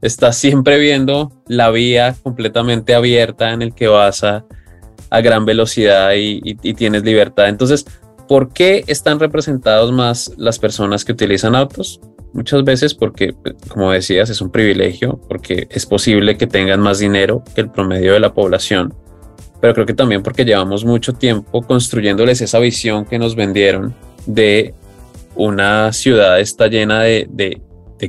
estás 0.01 0.37
siempre 0.37 0.79
viendo 0.79 1.33
la 1.49 1.71
vía 1.71 2.15
completamente 2.23 2.95
abierta 2.95 3.53
en 3.53 3.61
el 3.61 3.75
que 3.75 3.89
vas 3.89 4.23
a, 4.23 4.45
gran 5.11 5.45
velocidad 5.45 6.13
y, 6.15 6.55
tienes 6.75 7.03
libertad. 7.03 7.49
Entonces, 7.49 7.85
¿por 8.29 8.53
qué 8.53 8.85
están 8.87 9.19
representados 9.19 9.91
más 9.91 10.33
las 10.37 10.61
personas 10.61 11.05
que 11.05 11.11
utilizan 11.11 11.57
autos? 11.57 12.01
Muchas 12.33 12.63
veces 12.63 12.95
porque, 12.95 13.35
como 13.67 13.91
decías, 13.91 14.31
es 14.31 14.41
un 14.41 14.53
privilegio, 14.53 15.21
porque 15.29 15.67
es 15.69 15.85
posible 15.87 16.39
que 16.39 16.47
tengan 16.47 16.79
más 16.79 17.01
dinero 17.01 17.43
que 17.53 17.63
el 17.63 17.71
promedio 17.73 18.13
de 18.13 18.21
la 18.21 18.33
población, 18.33 18.95
pero 19.61 19.75
creo 19.75 19.87
que 19.87 19.95
también 19.95 20.23
porque 20.23 20.45
llevamos 20.45 20.85
mucho 20.85 21.13
tiempo 21.13 21.63
construyéndoles 21.63 22.41
esa 22.41 22.59
visión 22.59 23.05
que 23.05 23.19
nos 23.19 23.35
vendieron 23.35 23.95
de 24.27 24.75
una 25.35 25.93
ciudad 25.93 26.41
está 26.41 26.67
llena 26.67 27.03
de, 27.03 27.61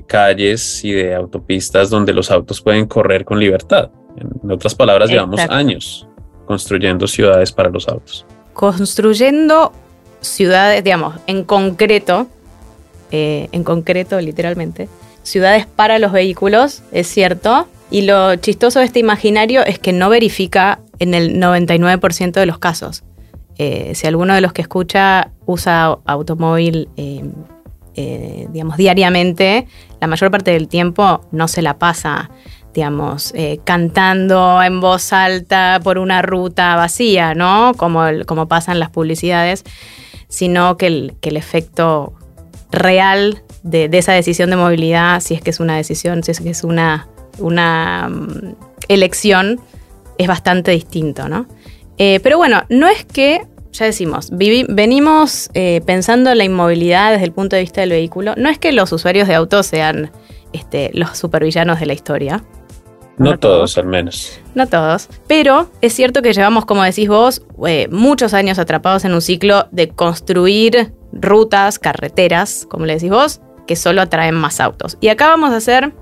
calles 0.08 0.84
y 0.86 0.92
de 0.94 1.16
autopistas 1.16 1.90
donde 1.90 2.14
los 2.14 2.32
autos 2.32 2.62
pueden 2.62 2.86
correr 2.88 3.26
con 3.26 3.40
libertad. 3.40 3.90
En 4.16 4.52
otras 4.52 4.74
palabras, 4.74 5.10
llevamos 5.10 5.42
años 5.50 6.08
construyendo 6.46 7.08
ciudades 7.08 7.52
para 7.52 7.70
los 7.70 7.88
autos. 7.88 8.26
Construyendo 8.54 9.72
ciudades, 10.22 10.84
digamos, 10.84 11.16
en 11.28 11.44
concreto, 11.44 12.28
eh, 13.12 13.50
en 13.52 13.64
concreto, 13.64 14.20
literalmente, 14.20 14.88
ciudades 15.24 15.66
para 15.66 16.00
los 16.00 16.12
vehículos, 16.12 16.84
es 16.92 17.08
cierto. 17.08 17.68
Y 17.90 18.04
lo 18.04 18.36
chistoso 18.38 18.80
de 18.80 18.86
este 18.86 19.00
imaginario 19.00 19.66
es 19.66 19.78
que 19.80 19.92
no 19.92 20.10
verifica 20.10 20.80
en 21.02 21.14
el 21.14 21.40
99% 21.40 22.32
de 22.32 22.46
los 22.46 22.60
casos. 22.60 23.04
Eh, 23.58 23.94
si 23.96 24.08
alguno 24.08 24.34
de 24.34 24.42
los 24.42 24.54
que 24.54 24.62
escucha 24.62 25.32
usa 25.46 25.98
automóvil, 26.06 26.90
eh, 26.96 27.24
eh, 27.96 28.48
digamos, 28.52 28.78
diariamente, 28.78 29.68
la 30.00 30.08
mayor 30.08 30.32
parte 30.32 30.52
del 30.52 30.68
tiempo 30.68 31.26
no 31.32 31.48
se 31.48 31.62
la 31.62 31.78
pasa, 31.78 32.30
digamos, 32.74 33.34
cantando 33.66 34.64
en 34.64 34.80
voz 34.80 35.12
alta 35.12 35.82
por 35.84 35.98
una 35.98 36.22
ruta 36.22 36.76
vacía, 36.76 37.34
¿no? 37.34 37.74
Como, 37.76 38.04
como 38.26 38.48
pasa 38.48 38.72
en 38.72 38.80
las 38.80 38.92
publicidades, 38.92 39.64
sino 40.30 40.78
que 40.78 40.88
el, 40.88 41.16
el 41.22 41.36
efecto 41.36 42.14
real 42.72 43.44
de, 43.64 43.90
esa 43.92 44.14
decisión 44.14 44.50
de 44.52 44.56
movilidad, 44.56 45.20
si 45.20 45.34
es 45.34 45.42
que 45.42 45.50
es 45.50 45.60
una 45.60 45.76
decisión, 45.76 46.24
si 46.24 46.32
es 46.32 46.40
que 46.40 46.52
es 46.52 46.64
una, 46.64 47.08
una 47.40 48.10
mm, 48.10 48.56
elección, 48.88 49.60
es 50.22 50.28
bastante 50.28 50.72
distinto, 50.72 51.28
¿no? 51.30 51.48
pero 52.24 52.40
bueno, 52.40 52.64
no 52.70 52.88
es 52.88 53.06
que 53.06 53.46
ya 53.72 53.86
decimos, 53.86 54.30
venimos 54.32 55.50
eh, 55.54 55.82
pensando 55.86 56.32
en 56.32 56.38
la 56.38 56.44
inmovilidad 56.44 57.12
desde 57.12 57.26
el 57.26 57.32
punto 57.32 57.56
de 57.56 57.62
vista 57.62 57.82
del 57.82 57.92
vehículo. 57.92 58.34
No 58.38 58.50
es 58.50 58.58
que 58.58 58.72
los 58.72 58.92
usuarios 58.92 59.28
de 59.28 59.36
autos 59.36 59.66
sean 59.66 60.12
este, 60.52 60.92
los 60.94 61.18
supervillanos 61.18 61.80
de 61.80 61.86
la 61.86 61.94
historia. 61.94 62.44
No, 63.18 63.38
todos, 63.38 63.78
al 63.78 63.86
menos. 63.86 64.40
No 64.56 64.68
todos. 64.68 65.08
Pero 65.28 65.70
es 65.82 65.94
cierto 65.94 66.22
que 66.22 66.34
llevamos, 66.34 66.66
como 66.66 66.84
decís 66.84 67.08
vos, 67.08 67.44
eh, 67.68 67.88
muchos 67.92 68.34
años 68.34 68.58
atrapados 68.58 69.06
en 69.06 69.14
un 69.14 69.22
ciclo 69.22 69.68
de 69.72 69.90
construir 69.90 70.94
rutas, 71.14 71.78
carreteras, 71.78 72.66
como 72.70 72.86
le 72.86 72.96
decís 72.96 73.12
vos, 73.12 73.42
que 73.68 73.76
solo 73.76 74.02
atraen 74.02 74.36
más 74.36 74.60
autos. 74.60 74.98
Y 75.02 75.10
acá 75.10 75.28
vamos 75.28 75.52
a 75.52 75.58
hacer 75.58 75.94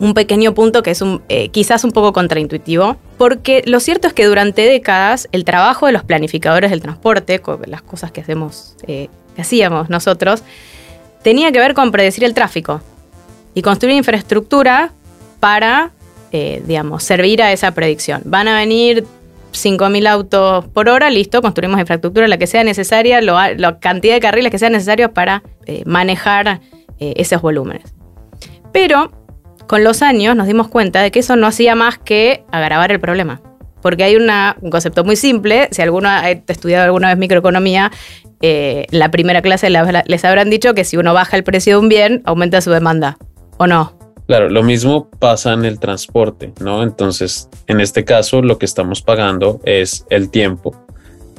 un 0.00 0.14
pequeño 0.14 0.54
punto 0.54 0.82
que 0.82 0.90
es 0.92 1.04
eh, 1.28 1.50
quizás 1.50 1.84
un 1.84 1.92
poco 1.92 2.14
contraintuitivo, 2.14 2.96
porque 3.18 3.62
lo 3.66 3.80
cierto 3.80 4.08
es 4.08 4.14
que 4.14 4.24
durante 4.24 4.62
décadas 4.62 5.28
el 5.30 5.44
trabajo 5.44 5.86
de 5.86 5.92
los 5.92 6.02
planificadores 6.04 6.70
del 6.70 6.80
transporte, 6.80 7.40
las 7.66 7.82
cosas 7.82 8.10
que 8.10 8.22
hacemos, 8.22 8.76
eh, 8.86 9.08
que 9.36 9.42
hacíamos 9.42 9.90
nosotros, 9.90 10.42
tenía 11.22 11.52
que 11.52 11.58
ver 11.58 11.74
con 11.74 11.92
predecir 11.92 12.24
el 12.24 12.32
tráfico 12.32 12.80
y 13.54 13.60
construir 13.60 13.94
infraestructura 13.94 14.92
para 15.38 15.92
eh, 16.32 16.62
digamos, 16.64 17.02
servir 17.02 17.42
a 17.42 17.52
esa 17.52 17.72
predicción. 17.72 18.22
Van 18.24 18.48
a 18.48 18.56
venir 18.56 19.04
5.000 19.52 20.08
autos 20.08 20.66
por 20.68 20.88
hora, 20.88 21.10
listo, 21.10 21.42
construimos 21.42 21.78
infraestructura, 21.78 22.26
la 22.26 22.38
que 22.38 22.46
sea 22.46 22.64
necesaria, 22.64 23.20
la 23.20 23.78
cantidad 23.80 24.14
de 24.14 24.20
carriles 24.20 24.50
que 24.50 24.58
sean 24.58 24.72
necesarios 24.72 25.10
para 25.10 25.42
manejar 25.84 26.60
esos 27.00 27.42
volúmenes. 27.42 27.92
Pero 28.72 29.10
con 29.70 29.84
los 29.84 30.02
años 30.02 30.34
nos 30.34 30.48
dimos 30.48 30.66
cuenta 30.66 31.00
de 31.00 31.12
que 31.12 31.20
eso 31.20 31.36
no 31.36 31.46
hacía 31.46 31.76
más 31.76 31.96
que 31.96 32.42
agravar 32.50 32.90
el 32.90 32.98
problema. 32.98 33.40
Porque 33.80 34.02
hay 34.02 34.16
un 34.16 34.28
concepto 34.68 35.04
muy 35.04 35.14
simple, 35.14 35.68
si 35.70 35.80
alguno 35.80 36.08
ha 36.08 36.28
estudiado 36.28 36.86
alguna 36.86 37.06
vez 37.06 37.18
microeconomía, 37.18 37.92
la 38.40 39.12
primera 39.12 39.42
clase 39.42 39.70
les 39.70 40.24
habrán 40.24 40.50
dicho 40.50 40.74
que 40.74 40.82
si 40.82 40.96
uno 40.96 41.14
baja 41.14 41.36
el 41.36 41.44
precio 41.44 41.74
de 41.74 41.78
un 41.78 41.88
bien, 41.88 42.20
aumenta 42.24 42.60
su 42.60 42.72
demanda, 42.72 43.16
¿o 43.58 43.68
no? 43.68 43.96
Claro, 44.26 44.50
lo 44.50 44.64
mismo 44.64 45.08
pasa 45.20 45.52
en 45.52 45.64
el 45.64 45.78
transporte, 45.78 46.52
¿no? 46.60 46.82
Entonces, 46.82 47.48
en 47.68 47.78
este 47.78 48.04
caso, 48.04 48.42
lo 48.42 48.58
que 48.58 48.66
estamos 48.66 49.02
pagando 49.02 49.60
es 49.64 50.04
el 50.10 50.30
tiempo. 50.30 50.74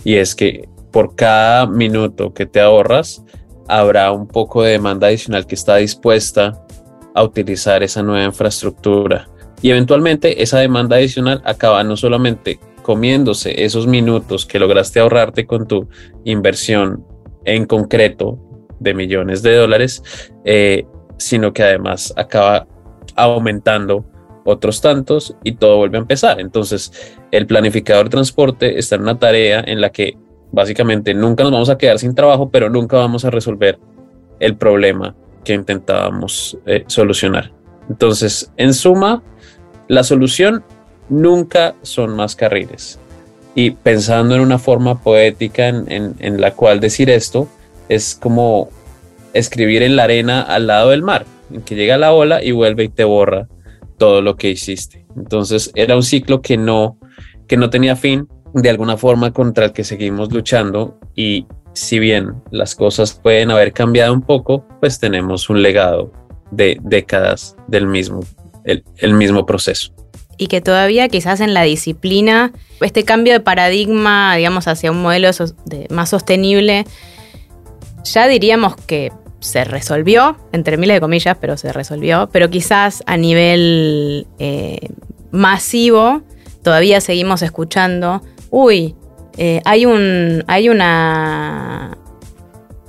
Y 0.06 0.16
es 0.16 0.36
que 0.36 0.70
por 0.94 1.18
cada 1.18 1.68
minuto 1.68 2.34
que 2.34 2.46
te 2.46 2.62
ahorras, 2.62 3.26
habrá 3.68 4.14
un 4.14 4.26
poco 4.26 4.64
de 4.64 4.72
demanda 4.72 5.08
adicional 5.08 5.46
que 5.46 5.56
está 5.56 5.76
dispuesta 5.76 6.66
a 7.14 7.24
utilizar 7.24 7.84
esa 7.84 8.04
nueva 8.04 8.26
infraestructura. 8.26 9.28
Y 9.62 9.70
eventualmente 9.72 10.42
esa 10.42 10.60
demanda 10.60 10.96
adicional 10.96 11.42
acaba 11.46 11.84
no 11.84 11.96
solamente 11.96 12.60
comiéndose 12.82 13.64
esos 13.64 13.88
minutos 13.88 14.46
que 14.46 14.60
lograste 14.60 15.00
ahorrarte 15.00 15.46
con 15.46 15.68
tu 15.68 15.88
inversión 16.24 17.06
en 17.46 17.66
concreto 17.66 18.40
de 18.80 18.94
millones 18.94 19.44
de 19.44 19.56
dólares, 19.56 20.04
eh, 20.46 20.86
sino 21.18 21.54
que 21.54 21.64
además 21.64 22.14
acaba 22.18 22.68
aumentando 23.16 24.06
otros 24.44 24.82
tantos 24.82 25.36
y 25.44 25.54
todo 25.54 25.78
vuelve 25.78 25.98
a 25.98 26.02
empezar. 26.02 26.40
Entonces, 26.40 27.16
el 27.32 27.46
planificador 27.46 28.06
de 28.06 28.12
transporte 28.12 28.80
está 28.80 28.96
en 28.96 29.04
una 29.04 29.20
tarea 29.20 29.64
en 29.66 29.82
la 29.82 29.92
que 29.92 30.18
básicamente 30.52 31.14
nunca 31.14 31.44
nos 31.44 31.52
vamos 31.52 31.70
a 31.70 31.78
quedar 31.78 32.00
sin 32.00 32.16
trabajo, 32.16 32.50
pero 32.50 32.70
nunca 32.70 32.98
vamos 32.98 33.24
a 33.24 33.30
resolver 33.30 33.80
el 34.40 34.58
problema 34.58 35.16
que 35.44 35.54
intentábamos 35.54 36.58
eh, 36.66 36.84
solucionar. 36.88 37.52
Entonces, 37.90 38.52
en 38.58 38.74
suma, 38.74 39.24
la 39.88 40.04
solución 40.04 40.64
nunca 41.10 41.76
son 41.82 42.16
más 42.16 42.36
carriles. 42.36 43.00
Y 43.54 43.72
pensando 43.72 44.36
en 44.36 44.42
una 44.42 44.60
forma 44.60 45.02
poética 45.02 45.68
en, 45.68 46.16
en 46.20 46.40
la 46.40 46.52
cual 46.52 46.80
decir 46.80 47.10
esto, 47.10 47.50
es 47.90 48.16
como 48.16 48.70
escribir 49.34 49.84
en 49.84 49.96
la 49.96 50.04
arena 50.04 50.42
al 50.42 50.68
lado 50.68 50.92
del 50.92 51.04
mar 51.04 51.26
en 51.54 51.62
que 51.62 51.76
llega 51.76 51.98
la 51.98 52.14
ola 52.14 52.44
y 52.44 52.52
vuelve 52.52 52.86
y 52.86 52.90
te 52.90 53.04
borra 53.04 53.48
todo 53.98 54.22
lo 54.22 54.36
que 54.36 54.50
hiciste. 54.50 55.06
Entonces 55.16 55.72
era 55.76 55.96
un 55.96 56.04
ciclo 56.04 56.42
que 56.42 56.58
no, 56.58 56.98
que 57.48 57.58
no 57.58 57.70
tenía 57.70 57.96
fin, 57.96 58.28
de 58.54 58.70
alguna 58.70 58.98
forma 58.98 59.32
contra 59.32 59.66
el 59.66 59.74
que 59.74 59.84
seguimos 59.84 60.32
luchando 60.34 61.00
y 61.16 61.46
si 61.74 62.00
bien 62.00 62.36
las 62.52 62.76
cosas 62.76 63.14
pueden 63.14 63.52
haber 63.52 63.74
cambiado 63.74 64.14
un 64.14 64.22
poco, 64.22 64.66
pues 64.80 65.00
tenemos 65.00 65.50
un 65.50 65.62
legado 65.62 66.12
de 66.52 66.78
décadas 66.82 67.56
del 67.68 67.88
mismo, 67.88 68.22
el, 68.66 69.14
mismo 69.14 69.46
proceso. 69.46 69.94
Y 70.38 70.48
que 70.48 70.62
todavía 70.62 71.08
quizás 71.08 71.40
en 71.40 71.54
la 71.54 71.64
disciplina, 71.64 72.52
este 72.82 73.04
cambio 73.04 73.34
de 73.34 73.40
paradigma, 73.40 74.36
digamos, 74.36 74.68
hacia 74.68 74.92
un 74.92 75.02
modelo 75.02 75.30
más 75.90 76.10
sostenible, 76.10 76.86
ya 78.04 78.28
diríamos 78.28 78.76
que 78.76 79.12
se 79.40 79.64
resolvió, 79.64 80.38
entre 80.52 80.78
miles 80.78 80.98
de 80.98 81.02
comillas, 81.02 81.38
pero 81.40 81.58
se 81.58 81.74
resolvió, 81.74 82.30
pero 82.32 82.50
quizás 82.50 83.04
a 83.06 83.18
nivel 83.18 84.28
eh, 84.40 84.90
masivo 85.32 86.22
todavía 86.64 87.02
seguimos 87.02 87.42
escuchando, 87.42 88.22
uy, 88.50 88.96
eh, 89.44 89.60
hay 89.66 89.88
un, 89.88 90.44
hay 90.46 90.70
una, 90.70 91.98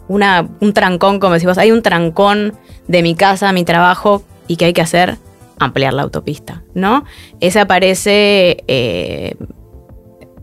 un 0.06 0.72
trancón, 0.74 1.18
como 1.18 1.32
decimos, 1.32 1.56
hay 1.56 1.72
un 1.72 1.80
trancón 1.80 2.52
de 2.88 3.02
mi 3.02 3.14
casa 3.14 3.54
mi 3.54 3.64
trabajo 3.64 4.22
y 4.48 4.56
que 4.56 4.66
hay 4.66 4.74
que 4.74 4.82
hacer 4.82 5.16
ampliar 5.58 5.94
la 5.94 6.02
autopista, 6.02 6.62
¿no? 6.74 7.06
Ese 7.40 7.58
aparece 7.58 8.64
eh, 8.68 9.34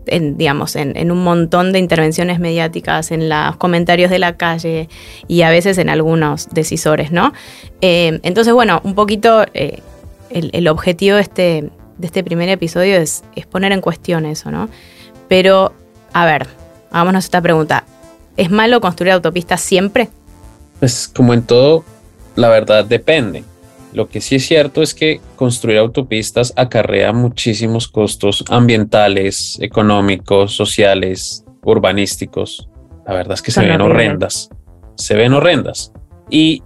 en, 0.06 0.36
digamos, 0.36 0.74
en, 0.74 1.12
un 1.12 1.22
montón 1.22 1.72
de 1.72 1.78
intervenciones 1.78 2.40
mediáticas, 2.40 3.12
en 3.12 3.28
los 3.28 3.54
comentarios 3.58 4.10
de 4.10 4.18
la 4.18 4.36
calle 4.36 4.88
y 5.28 5.42
a 5.42 5.50
veces 5.50 5.78
en 5.78 5.90
algunos 5.90 6.48
decisores, 6.50 7.12
¿no? 7.12 7.32
Eh, 7.82 8.18
entonces, 8.24 8.52
bueno, 8.52 8.80
un 8.82 8.96
poquito 8.96 9.44
eh, 9.54 9.78
el, 10.30 10.66
objetivo 10.66 11.14
de 11.14 11.22
este, 11.22 11.70
de 11.98 12.06
este 12.08 12.24
primer 12.24 12.48
episodio 12.48 12.96
es, 12.96 13.22
es 13.36 13.46
poner 13.46 13.70
en 13.70 13.80
cuestión 13.80 14.26
eso, 14.26 14.50
¿no? 14.50 14.68
Pero, 15.28 15.72
a 16.12 16.26
ver, 16.26 16.46
hagámonos 16.90 17.24
esta 17.24 17.40
pregunta. 17.40 17.84
¿Es 18.36 18.50
malo 18.50 18.80
construir 18.80 19.12
autopistas 19.12 19.60
siempre? 19.60 20.08
Pues 20.78 21.08
como 21.08 21.34
en 21.34 21.42
todo, 21.42 21.84
la 22.36 22.48
verdad 22.48 22.84
depende. 22.84 23.44
Lo 23.92 24.08
que 24.08 24.20
sí 24.20 24.36
es 24.36 24.46
cierto 24.46 24.82
es 24.82 24.94
que 24.94 25.20
construir 25.36 25.78
autopistas 25.78 26.52
acarrea 26.56 27.12
muchísimos 27.12 27.88
costos 27.88 28.44
ambientales, 28.48 29.58
económicos, 29.60 30.54
sociales, 30.54 31.44
urbanísticos. 31.64 32.68
La 33.06 33.14
verdad 33.14 33.34
es 33.34 33.42
que 33.42 33.50
se 33.50 33.66
ven 33.66 33.80
horrendas. 33.80 34.48
Se 34.94 35.14
ven 35.14 35.32
horrendas. 35.32 35.92
Y, 36.30 36.62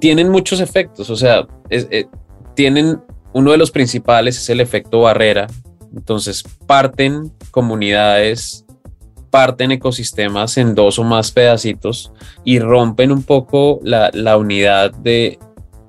tienen 0.00 0.30
muchos 0.30 0.60
efectos. 0.60 1.10
O 1.10 1.16
sea, 1.16 1.46
eh, 1.68 2.06
tienen 2.54 3.00
uno 3.34 3.50
de 3.50 3.58
los 3.58 3.70
principales 3.70 4.38
es 4.38 4.48
el 4.48 4.60
efecto 4.60 5.02
barrera. 5.02 5.48
Entonces 5.94 6.42
parten 6.66 7.32
comunidades, 7.50 8.64
parten 9.32 9.72
ecosistemas 9.72 10.58
en 10.58 10.74
dos 10.74 10.98
o 10.98 11.04
más 11.04 11.32
pedacitos 11.32 12.12
y 12.44 12.58
rompen 12.58 13.10
un 13.10 13.22
poco 13.22 13.80
la, 13.82 14.10
la 14.12 14.36
unidad 14.36 14.92
de, 14.92 15.38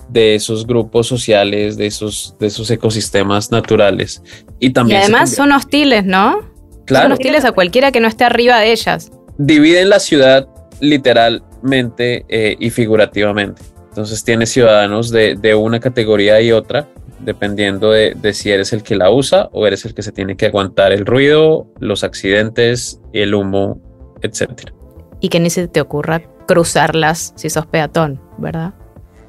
de 0.07 0.35
esos 0.35 0.65
grupos 0.65 1.07
sociales, 1.07 1.75
de 1.75 1.88
esos, 1.88 2.35
de 2.39 2.47
esos 2.47 2.71
ecosistemas 2.71 3.51
naturales. 3.51 4.23
Y 4.59 4.69
también. 4.69 5.01
además 5.01 5.35
son 5.35 5.51
hostiles, 5.51 6.05
¿no? 6.05 6.39
Claro. 6.85 7.05
Son 7.05 7.12
hostiles 7.12 7.43
a 7.43 7.51
cualquiera 7.51 7.91
que 7.91 8.00
no 8.00 8.07
esté 8.07 8.23
arriba 8.23 8.59
de 8.59 8.71
ellas. 8.71 9.12
Dividen 9.38 9.89
la 9.89 10.00
ciudad 10.00 10.47
literalmente 10.79 12.25
eh, 12.29 12.55
y 12.59 12.69
figurativamente. 12.69 13.62
Entonces 13.89 14.23
tiene 14.23 14.45
ciudadanos 14.45 15.12
de, 15.12 15.55
una 15.55 15.79
categoría 15.79 16.41
y 16.41 16.51
otra, 16.51 16.88
dependiendo 17.20 17.91
de, 17.91 18.13
de, 18.15 18.34
si 18.34 18.51
eres 18.51 18.74
el 18.74 18.84
que 18.84 18.96
la 18.96 19.10
usa 19.12 19.50
o 19.51 19.65
eres 19.67 19.86
el 19.86 19.93
que 19.93 20.01
se 20.01 20.12
tiene 20.12 20.36
que 20.36 20.48
aguantar 20.48 20.91
el 20.91 21.05
ruido, 21.05 21.67
los 21.79 22.03
accidentes, 22.03 23.00
el 23.13 23.34
humo, 23.34 23.82
etc. 24.22 24.51
Y 25.20 25.29
que 25.29 25.39
ni 25.39 25.50
se 25.50 25.67
te 25.67 25.82
ocurra 25.82 26.22
cruzarlas 26.48 27.34
si 27.36 27.50
sos 27.50 27.65
peatón, 27.65 28.20
¿verdad? 28.38 28.74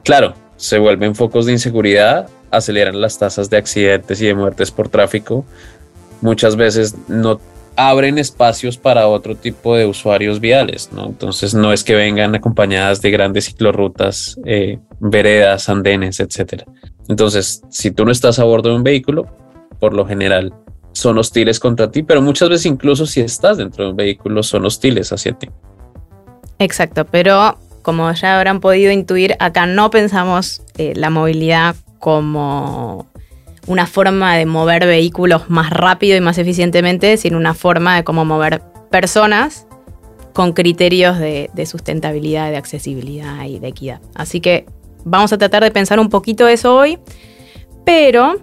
Claro, 0.02 0.34
se 0.56 0.78
vuelven 0.78 1.14
focos 1.14 1.46
de 1.46 1.52
inseguridad, 1.52 2.28
aceleran 2.50 3.00
las 3.00 3.18
tasas 3.18 3.50
de 3.50 3.56
accidentes 3.56 4.20
y 4.20 4.26
de 4.26 4.34
muertes 4.34 4.70
por 4.70 4.88
tráfico. 4.88 5.44
Muchas 6.20 6.56
veces 6.56 6.94
no 7.08 7.40
abren 7.76 8.18
espacios 8.18 8.78
para 8.78 9.08
otro 9.08 9.34
tipo 9.34 9.76
de 9.76 9.86
usuarios 9.86 10.40
viales, 10.40 10.90
¿no? 10.92 11.06
Entonces 11.06 11.54
no 11.54 11.72
es 11.72 11.82
que 11.82 11.94
vengan 11.94 12.34
acompañadas 12.34 13.02
de 13.02 13.10
grandes 13.10 13.46
ciclorrutas, 13.46 14.38
eh, 14.44 14.78
veredas, 15.00 15.68
andenes, 15.68 16.20
etcétera. 16.20 16.64
Entonces, 17.08 17.62
si 17.70 17.90
tú 17.90 18.04
no 18.04 18.12
estás 18.12 18.38
a 18.38 18.44
bordo 18.44 18.70
de 18.70 18.76
un 18.76 18.82
vehículo, 18.82 19.26
por 19.78 19.94
lo 19.94 20.06
general 20.06 20.54
son 20.92 21.18
hostiles 21.18 21.60
contra 21.60 21.90
ti, 21.90 22.02
pero 22.02 22.22
muchas 22.22 22.48
veces 22.48 22.66
incluso 22.66 23.06
si 23.06 23.20
estás 23.20 23.58
dentro 23.58 23.84
de 23.84 23.90
un 23.90 23.96
vehículo 23.96 24.42
son 24.42 24.64
hostiles 24.64 25.12
hacia 25.12 25.32
ti. 25.32 25.48
Exacto, 26.58 27.04
pero 27.04 27.58
como 27.82 28.10
ya 28.12 28.36
habrán 28.36 28.60
podido 28.60 28.92
intuir, 28.92 29.36
acá 29.40 29.66
no 29.66 29.90
pensamos 29.90 30.62
eh, 30.78 30.92
la 30.96 31.10
movilidad 31.10 31.76
como 31.98 33.06
una 33.66 33.86
forma 33.86 34.36
de 34.36 34.46
mover 34.46 34.86
vehículos 34.86 35.50
más 35.50 35.70
rápido 35.70 36.16
y 36.16 36.20
más 36.20 36.38
eficientemente, 36.38 37.16
sino 37.16 37.36
una 37.36 37.54
forma 37.54 37.96
de 37.96 38.04
cómo 38.04 38.24
mover 38.24 38.62
personas 38.90 39.66
con 40.32 40.52
criterios 40.52 41.18
de, 41.18 41.66
sustentabilidad, 41.66 42.50
de 42.50 42.56
accesibilidad 42.56 43.44
y 43.44 43.58
de 43.58 43.68
equidad. 43.68 44.00
Así 44.14 44.40
que 44.40 44.66
vamos 45.04 45.32
a 45.32 45.38
tratar 45.38 45.62
de 45.62 45.70
pensar 45.70 46.00
un 46.00 46.08
poquito 46.08 46.48
eso 46.48 46.74
hoy, 46.74 46.98
pero 47.84 48.36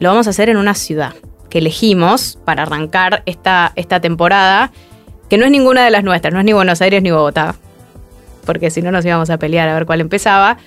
lo 0.00 0.08
vamos 0.08 0.26
a 0.26 0.30
hacer 0.30 0.48
en 0.48 0.56
una 0.56 0.74
ciudad 0.74 1.14
que 1.48 1.58
elegimos 1.58 2.38
para 2.44 2.62
arrancar 2.64 3.22
esta, 3.26 3.72
esta 3.76 4.00
temporada, 4.00 4.72
que 5.28 5.38
no 5.38 5.44
es 5.44 5.50
ninguna 5.50 5.84
de 5.84 5.90
las 5.90 6.02
nuestras, 6.02 6.32
no 6.34 6.40
es 6.40 6.44
ni 6.44 6.52
Buenos 6.52 6.82
Aires 6.82 7.02
ni 7.02 7.10
Bogotá, 7.10 7.54
porque 8.44 8.70
si 8.70 8.82
no 8.82 8.90
nos 8.90 9.04
íbamos 9.04 9.30
a 9.30 9.38
pelear 9.38 9.68
a 9.68 9.74
ver 9.74 9.86
cuál 9.86 10.00
empezaba. 10.00 10.58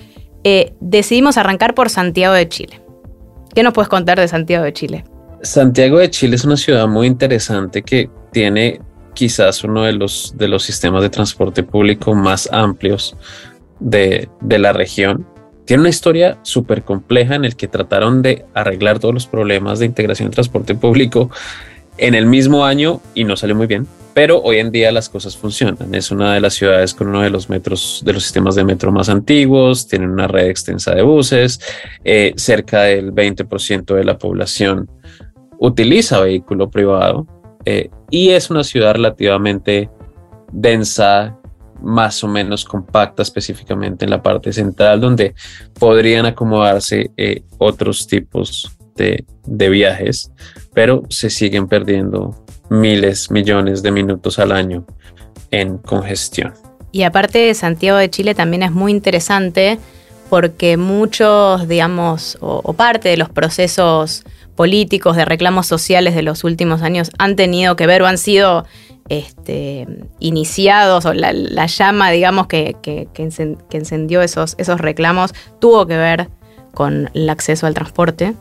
Eh, 0.43 0.73
decidimos 0.79 1.37
arrancar 1.37 1.73
por 1.73 1.89
Santiago 1.89 2.33
de 2.33 2.47
Chile. 2.47 2.81
¿Qué 3.53 3.63
nos 3.63 3.73
puedes 3.73 3.89
contar 3.89 4.19
de 4.19 4.27
Santiago 4.27 4.63
de 4.63 4.73
Chile? 4.73 5.03
Santiago 5.41 5.99
de 5.99 6.09
Chile 6.09 6.35
es 6.35 6.45
una 6.45 6.57
ciudad 6.57 6.87
muy 6.87 7.07
interesante 7.07 7.81
que 7.81 8.09
tiene 8.31 8.79
quizás 9.13 9.63
uno 9.63 9.83
de 9.83 9.93
los, 9.93 10.35
de 10.37 10.47
los 10.47 10.63
sistemas 10.63 11.01
de 11.01 11.09
transporte 11.09 11.63
público 11.63 12.13
más 12.13 12.47
amplios 12.51 13.15
de, 13.79 14.29
de 14.41 14.59
la 14.59 14.73
región. 14.73 15.25
Tiene 15.65 15.81
una 15.81 15.89
historia 15.89 16.37
súper 16.43 16.83
compleja 16.83 17.35
en 17.35 17.45
el 17.45 17.55
que 17.55 17.67
trataron 17.67 18.21
de 18.21 18.45
arreglar 18.53 18.99
todos 18.99 19.13
los 19.13 19.27
problemas 19.27 19.79
de 19.79 19.85
integración 19.85 20.29
de 20.29 20.35
transporte 20.35 20.75
público 20.75 21.29
en 21.97 22.15
el 22.15 22.25
mismo 22.25 22.65
año 22.65 23.01
y 23.13 23.23
no 23.23 23.35
salió 23.35 23.55
muy 23.55 23.67
bien. 23.67 23.87
Pero 24.13 24.41
hoy 24.41 24.57
en 24.57 24.71
día 24.71 24.91
las 24.91 25.09
cosas 25.09 25.37
funcionan. 25.37 25.93
Es 25.93 26.09
una 26.09 26.33
de 26.33 26.41
las 26.41 26.55
ciudades 26.55 26.93
con 26.93 27.07
uno 27.07 27.21
de 27.21 27.29
los 27.29 27.49
metros, 27.49 28.01
de 28.03 28.13
los 28.13 28.23
sistemas 28.23 28.55
de 28.55 28.63
metro 28.63 28.91
más 28.91 29.09
antiguos, 29.09 29.87
tienen 29.87 30.09
una 30.09 30.27
red 30.27 30.47
extensa 30.47 30.95
de 30.95 31.03
buses, 31.03 31.59
eh, 32.03 32.33
cerca 32.35 32.83
del 32.83 33.13
20% 33.13 33.93
de 33.93 34.03
la 34.03 34.17
población 34.17 34.89
utiliza 35.59 36.19
vehículo 36.19 36.69
privado 36.69 37.27
eh, 37.65 37.89
y 38.09 38.29
es 38.29 38.49
una 38.49 38.63
ciudad 38.63 38.93
relativamente 38.93 39.89
densa, 40.51 41.37
más 41.81 42.23
o 42.23 42.27
menos 42.27 42.65
compacta 42.65 43.23
específicamente 43.23 44.05
en 44.05 44.11
la 44.11 44.21
parte 44.21 44.53
central 44.53 45.01
donde 45.01 45.35
podrían 45.79 46.25
acomodarse 46.25 47.11
eh, 47.17 47.43
otros 47.57 48.07
tipos 48.07 48.77
de, 48.95 49.25
de, 49.45 49.69
viajes, 49.69 50.31
pero 50.73 51.03
se 51.09 51.29
siguen 51.29 51.67
perdiendo 51.67 52.45
miles, 52.69 53.29
millones 53.29 53.83
de 53.83 53.91
minutos 53.91 54.39
al 54.39 54.51
año 54.51 54.85
en 55.51 55.77
congestión. 55.77 56.53
Y 56.91 57.03
aparte 57.03 57.53
Santiago 57.53 57.97
de 57.97 58.09
Chile 58.09 58.33
también 58.33 58.63
es 58.63 58.71
muy 58.71 58.91
interesante 58.91 59.77
porque 60.29 60.77
muchos, 60.77 61.67
digamos, 61.67 62.37
o, 62.41 62.61
o 62.63 62.73
parte 62.73 63.09
de 63.09 63.17
los 63.17 63.29
procesos 63.29 64.23
políticos, 64.57 65.15
de 65.15 65.23
reclamos 65.23 65.67
sociales 65.67 66.15
de 66.15 66.23
los 66.23 66.43
últimos 66.43 66.81
años 66.81 67.11
han 67.19 67.37
tenido 67.37 67.77
que 67.77 67.87
ver 67.87 68.01
o 68.01 68.07
han 68.07 68.17
sido 68.17 68.65
este, 69.09 69.87
iniciados, 70.19 71.05
o 71.05 71.13
la, 71.13 71.65
llama, 71.65 72.11
digamos, 72.11 72.47
que, 72.47 72.75
que, 72.81 73.07
encendió 73.71 74.21
esos, 74.21 74.55
esos 74.57 74.79
reclamos, 74.79 75.33
tuvo 75.59 75.85
que 75.85 75.97
ver 75.97 76.29
con 76.73 77.09
el 77.13 77.29
acceso 77.29 77.67
al 77.67 77.73
transporte. 77.73 78.33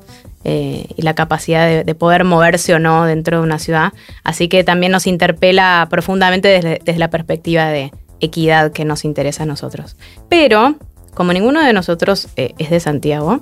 Eh, 0.49 0.87
y 0.97 1.03
la 1.03 1.15
capacidad 1.15 1.67
de, 1.67 1.83
de, 1.83 1.95
poder 1.97 2.23
moverse 2.23 2.73
o 2.73 2.79
no 2.79 3.05
dentro 3.05 3.39
de 3.39 3.43
una 3.43 3.59
ciudad. 3.59 3.93
Así 4.23 4.47
que 4.47 4.63
también 4.63 4.93
nos 4.93 5.09
interpela 5.09 5.89
profundamente 5.91 6.47
desde, 6.47 6.99
la 6.99 7.11
perspectiva 7.11 7.67
de 7.67 7.91
equidad 8.21 8.71
que 8.71 8.85
nos 8.85 9.05
interesa 9.05 9.43
a 9.43 9.47
nosotros. 9.47 9.97
Pero, 10.29 10.77
como 11.15 11.33
ninguno 11.33 11.61
de 11.65 11.73
nosotros 11.73 12.29
eh, 12.37 12.55
es 12.59 12.71
de 12.71 12.79
Santiago, 12.79 13.41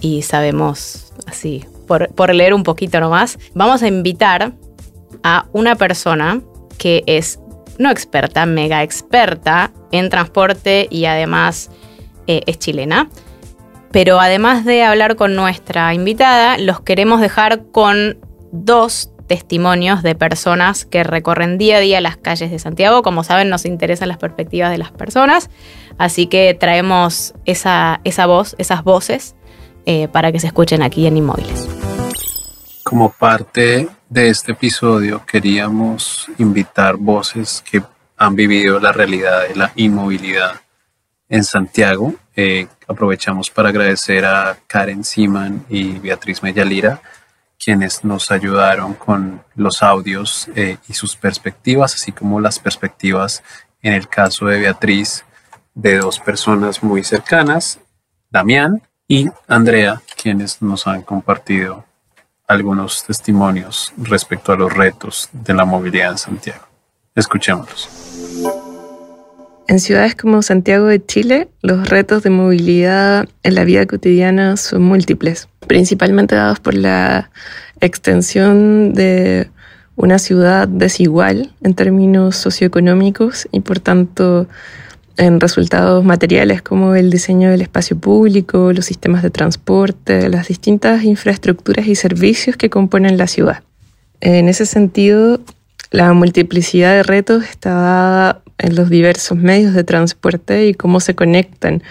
y 0.00 0.22
sabemos 0.22 1.12
así 1.26 1.64
por, 1.86 2.34
leer 2.34 2.54
un 2.54 2.62
poquito 2.62 3.00
nomás, 3.00 3.38
vamos 3.54 3.82
a 3.82 3.88
invitar 3.88 4.52
a 5.22 5.46
una 5.52 5.76
persona 5.76 6.40
que 6.78 7.02
es 7.06 7.40
no 7.78 7.90
experta, 7.90 8.44
mega 8.44 8.82
experta 8.82 9.70
en 9.92 10.10
transporte 10.10 10.88
y 10.90 11.04
además 11.06 11.70
eh, 12.26 12.42
es 12.46 12.58
chilena. 12.58 13.08
Pero 13.90 14.20
además 14.20 14.64
de 14.64 14.82
hablar 14.82 15.16
con 15.16 15.34
nuestra 15.34 15.94
invitada, 15.94 16.58
los 16.58 16.80
queremos 16.80 17.20
dejar 17.20 17.64
con 17.72 18.18
dos 18.52 19.10
testimonios 19.26 20.02
de 20.02 20.14
personas 20.14 20.84
que 20.84 21.04
recorren 21.04 21.58
día 21.58 21.76
a 21.76 21.80
día 21.80 22.00
las 22.00 22.16
calles 22.16 22.50
de 22.50 22.58
Santiago. 22.58 23.02
Como 23.02 23.24
saben, 23.24 23.48
nos 23.48 23.64
interesan 23.64 24.08
las 24.08 24.18
perspectivas 24.18 24.70
de 24.70 24.78
las 24.78 24.90
personas, 24.90 25.48
así 25.98 26.26
que 26.26 26.54
traemos 26.54 27.34
esa, 27.44 28.00
esa 28.04 28.26
voz, 28.26 28.56
esas 28.58 28.82
voces, 28.82 29.36
eh, 29.86 30.08
para 30.08 30.32
que 30.32 30.40
se 30.40 30.48
escuchen 30.48 30.82
aquí 30.82 31.06
en 31.06 31.16
Inmóviles. 31.16 31.68
Como 32.88 33.12
parte 33.12 33.86
de 34.08 34.30
este 34.30 34.52
episodio 34.52 35.20
queríamos 35.26 36.26
invitar 36.38 36.96
voces 36.96 37.62
que 37.70 37.82
han 38.16 38.34
vivido 38.34 38.80
la 38.80 38.92
realidad 38.92 39.46
de 39.46 39.54
la 39.56 39.72
inmovilidad 39.76 40.62
en 41.28 41.44
Santiago. 41.44 42.14
Eh, 42.34 42.66
aprovechamos 42.86 43.50
para 43.50 43.68
agradecer 43.68 44.24
a 44.24 44.56
Karen 44.66 45.04
Siman 45.04 45.66
y 45.68 45.98
Beatriz 45.98 46.42
Mellalira, 46.42 47.02
quienes 47.62 48.04
nos 48.04 48.30
ayudaron 48.30 48.94
con 48.94 49.42
los 49.54 49.82
audios 49.82 50.48
eh, 50.56 50.78
y 50.88 50.94
sus 50.94 51.14
perspectivas, 51.14 51.94
así 51.94 52.12
como 52.12 52.40
las 52.40 52.58
perspectivas 52.58 53.42
en 53.82 53.92
el 53.92 54.08
caso 54.08 54.46
de 54.46 54.60
Beatriz 54.60 55.26
de 55.74 55.98
dos 55.98 56.20
personas 56.20 56.82
muy 56.82 57.04
cercanas, 57.04 57.80
Damián 58.30 58.80
y 59.06 59.28
Andrea, 59.46 60.00
quienes 60.16 60.62
nos 60.62 60.86
han 60.86 61.02
compartido 61.02 61.84
algunos 62.48 63.04
testimonios 63.04 63.92
respecto 63.98 64.52
a 64.52 64.56
los 64.56 64.72
retos 64.72 65.28
de 65.32 65.54
la 65.54 65.66
movilidad 65.66 66.12
en 66.12 66.18
Santiago. 66.18 66.64
Escuchémoslos. 67.14 67.88
En 69.68 69.80
ciudades 69.80 70.14
como 70.14 70.40
Santiago 70.40 70.86
de 70.86 71.04
Chile, 71.04 71.48
los 71.60 71.90
retos 71.90 72.22
de 72.22 72.30
movilidad 72.30 73.28
en 73.42 73.54
la 73.54 73.64
vida 73.64 73.84
cotidiana 73.84 74.56
son 74.56 74.82
múltiples, 74.82 75.48
principalmente 75.66 76.36
dados 76.36 76.58
por 76.58 76.72
la 76.72 77.30
extensión 77.82 78.94
de 78.94 79.50
una 79.96 80.18
ciudad 80.18 80.66
desigual 80.68 81.52
en 81.60 81.74
términos 81.74 82.36
socioeconómicos 82.36 83.46
y 83.52 83.60
por 83.60 83.78
tanto 83.78 84.46
en 85.18 85.40
resultados 85.40 86.04
materiales 86.04 86.62
como 86.62 86.94
el 86.94 87.10
diseño 87.10 87.50
del 87.50 87.60
espacio 87.60 87.98
público, 87.98 88.72
los 88.72 88.86
sistemas 88.86 89.22
de 89.22 89.30
transporte, 89.30 90.28
las 90.28 90.46
distintas 90.48 91.02
infraestructuras 91.02 91.88
y 91.88 91.96
servicios 91.96 92.56
que 92.56 92.70
componen 92.70 93.18
la 93.18 93.26
ciudad. 93.26 93.64
En 94.20 94.48
ese 94.48 94.64
sentido, 94.64 95.40
la 95.90 96.12
multiplicidad 96.12 96.94
de 96.94 97.02
retos 97.02 97.44
está 97.44 97.70
dada 97.70 98.42
en 98.58 98.76
los 98.76 98.90
diversos 98.90 99.36
medios 99.36 99.74
de 99.74 99.82
transporte 99.82 100.68
y 100.68 100.74
cómo 100.74 101.00
se 101.00 101.16
conectan 101.16 101.82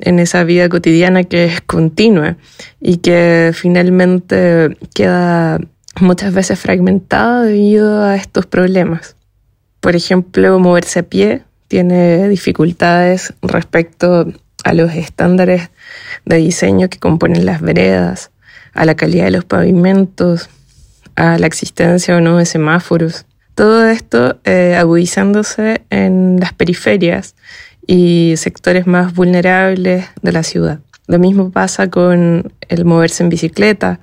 en 0.00 0.18
esa 0.18 0.42
vida 0.42 0.68
cotidiana 0.68 1.22
que 1.22 1.44
es 1.44 1.60
continua 1.60 2.36
y 2.80 2.98
que 2.98 3.52
finalmente 3.54 4.76
queda 4.94 5.60
muchas 6.00 6.34
veces 6.34 6.58
fragmentada 6.58 7.42
debido 7.42 8.02
a 8.02 8.16
estos 8.16 8.46
problemas. 8.46 9.14
Por 9.80 9.94
ejemplo, 9.94 10.58
moverse 10.58 11.00
a 11.00 11.02
pie 11.04 11.42
tiene 11.74 12.28
dificultades 12.28 13.34
respecto 13.42 14.32
a 14.62 14.74
los 14.74 14.92
estándares 14.92 15.70
de 16.24 16.36
diseño 16.36 16.88
que 16.88 17.00
componen 17.00 17.44
las 17.46 17.60
veredas, 17.62 18.30
a 18.74 18.84
la 18.84 18.94
calidad 18.94 19.24
de 19.24 19.32
los 19.32 19.44
pavimentos, 19.44 20.50
a 21.16 21.36
la 21.36 21.48
existencia 21.48 22.16
o 22.16 22.20
no 22.20 22.36
de 22.36 22.46
semáforos. 22.46 23.26
Todo 23.56 23.88
esto 23.88 24.38
eh, 24.44 24.76
agudizándose 24.78 25.82
en 25.90 26.38
las 26.38 26.52
periferias 26.52 27.34
y 27.88 28.34
sectores 28.36 28.86
más 28.86 29.12
vulnerables 29.12 30.06
de 30.22 30.30
la 30.30 30.44
ciudad. 30.44 30.78
Lo 31.08 31.18
mismo 31.18 31.50
pasa 31.50 31.90
con 31.90 32.52
el 32.68 32.84
moverse 32.84 33.24
en 33.24 33.30
bicicleta, 33.30 33.98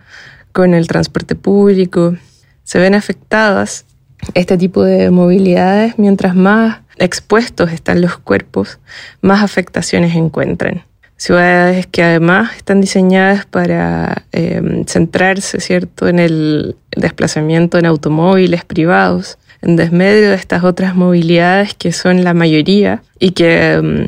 con 0.51 0.73
el 0.73 0.89
transporte 0.89 1.35
público. 1.35 2.17
Se 2.65 2.79
ven 2.79 2.95
afectadas 2.95 3.85
este 4.33 4.57
tipo 4.57 4.83
de 4.83 5.09
movilidades 5.09 5.97
mientras 5.97 6.35
más 6.35 6.80
expuestos 6.97 7.71
están 7.71 8.01
los 8.01 8.17
cuerpos, 8.17 8.79
más 9.21 9.43
afectaciones 9.43 10.15
encuentran. 10.15 10.83
Ciudades 11.17 11.85
que 11.85 12.01
además 12.01 12.55
están 12.55 12.81
diseñadas 12.81 13.45
para 13.45 14.23
em, 14.31 14.85
centrarse 14.85 15.59
¿cierto? 15.59 16.07
en 16.07 16.17
el 16.17 16.75
desplazamiento 16.95 17.77
en 17.77 17.85
automóviles 17.85 18.65
privados, 18.65 19.37
en 19.61 19.75
desmedio 19.75 20.29
de 20.29 20.35
estas 20.35 20.63
otras 20.63 20.95
movilidades 20.95 21.75
que 21.75 21.91
son 21.91 22.23
la 22.23 22.33
mayoría 22.33 23.03
y 23.19 23.31
que 23.31 23.73
em, 23.73 24.07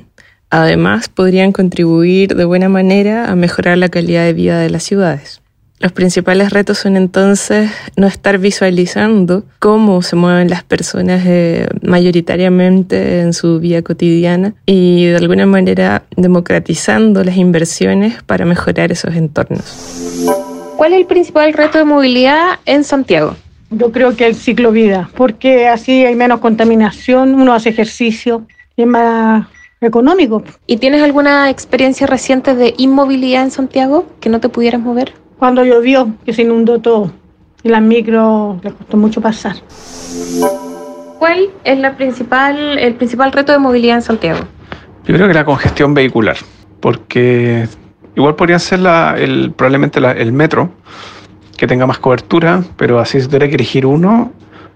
además 0.50 1.08
podrían 1.10 1.52
contribuir 1.52 2.36
de 2.36 2.46
buena 2.46 2.69
manera 2.69 3.30
a 3.30 3.36
mejorar 3.36 3.78
la 3.78 3.89
calidad 3.89 4.26
de 4.26 4.34
vida 4.34 4.60
de 4.60 4.72
las 4.72 4.82
ciudades. 4.82 5.42
Los 5.84 5.91
principales 5.91 6.52
retos 6.52 6.78
son 6.78 6.96
entonces 6.96 7.69
no 7.98 8.08
estar 8.08 8.38
visualizando 8.38 9.43
cómo 9.60 10.02
se 10.02 10.15
mueven 10.15 10.50
las 10.50 10.63
personas 10.63 11.24
eh, 11.26 11.67
mayoritariamente 11.82 13.19
en 13.19 13.34
su 13.34 13.60
vida 13.60 13.82
cotidiana 13.82 14.54
y 14.65 15.08
de 15.08 15.17
alguna 15.17 15.46
manera 15.46 16.04
democratizando 16.15 17.22
las 17.26 17.36
inversiones 17.36 18.24
para 18.24 18.46
mejorar 18.46 18.93
esos 18.93 19.13
entornos. 19.13 20.24
¿Cuál 20.78 20.93
es 20.93 21.02
el 21.02 21.06
principal 21.06 21.52
reto 21.52 21.80
de 21.80 21.84
movilidad 21.84 22.60
en 22.65 22.86
Santiago? 22.86 23.36
Yo 23.69 23.91
creo 23.91 24.15
que 24.15 24.26
el 24.26 24.36
ciclo 24.36 24.72
vida, 24.72 25.10
porque 25.17 25.67
así 25.67 26.06
hay 26.06 26.15
menos 26.15 26.39
contaminación, 26.39 27.36
uno 27.36 27.54
hace 27.54 27.67
ejercicio 27.67 28.48
y 28.78 28.84
es 28.84 28.88
más 28.88 29.48
económico. 29.82 30.43
¿Y 30.65 30.78
tienes 30.78 31.02
alguna 31.04 31.50
experiencia 31.50 32.08
reciente 32.08 32.56
de 32.56 32.74
inmovilidad 32.78 33.43
en 33.43 33.52
Santiago 33.52 34.06
que 34.22 34.30
no 34.30 34.39
te 34.39 34.48
pudieras 34.48 34.80
mover? 34.80 35.23
Cuando 35.43 35.65
llovió, 35.65 36.08
que 36.25 36.32
se 36.32 36.43
inundó 36.43 36.79
todo. 36.79 37.12
Y 37.63 37.67
las 37.67 37.82
micro 37.82 38.62
les 38.63 38.71
costó 38.71 38.95
mucho 38.95 39.19
pasar. 39.19 39.58
¿Cuál 41.19 41.49
es 41.65 41.77
la 41.79 41.97
principal, 41.97 42.79
el 42.79 42.93
principal 42.95 43.34
reto 43.34 43.51
de 43.51 43.58
movilidad 43.60 43.97
en 43.97 44.01
Santiago? 44.03 44.39
Yo 45.06 45.13
creo 45.15 45.27
que 45.27 45.34
la 45.34 45.43
congestión 45.43 45.93
vehicular, 45.93 46.38
porque 46.79 47.67
igual 48.15 48.36
podría 48.36 48.58
ser 48.58 48.79
la, 48.79 49.15
el, 49.17 49.51
probablemente 49.51 49.99
la- 49.99 50.13
el 50.13 50.32
metro, 50.32 50.69
que 51.58 51.67
tenga 51.67 51.86
más 51.86 51.99
cobertura, 51.99 52.63
pero 52.77 52.99
así 52.99 53.19
si 53.19 53.27
tuviera 53.27 53.49
que 53.49 53.56
elegir 53.56 53.86
uno, 53.86 54.32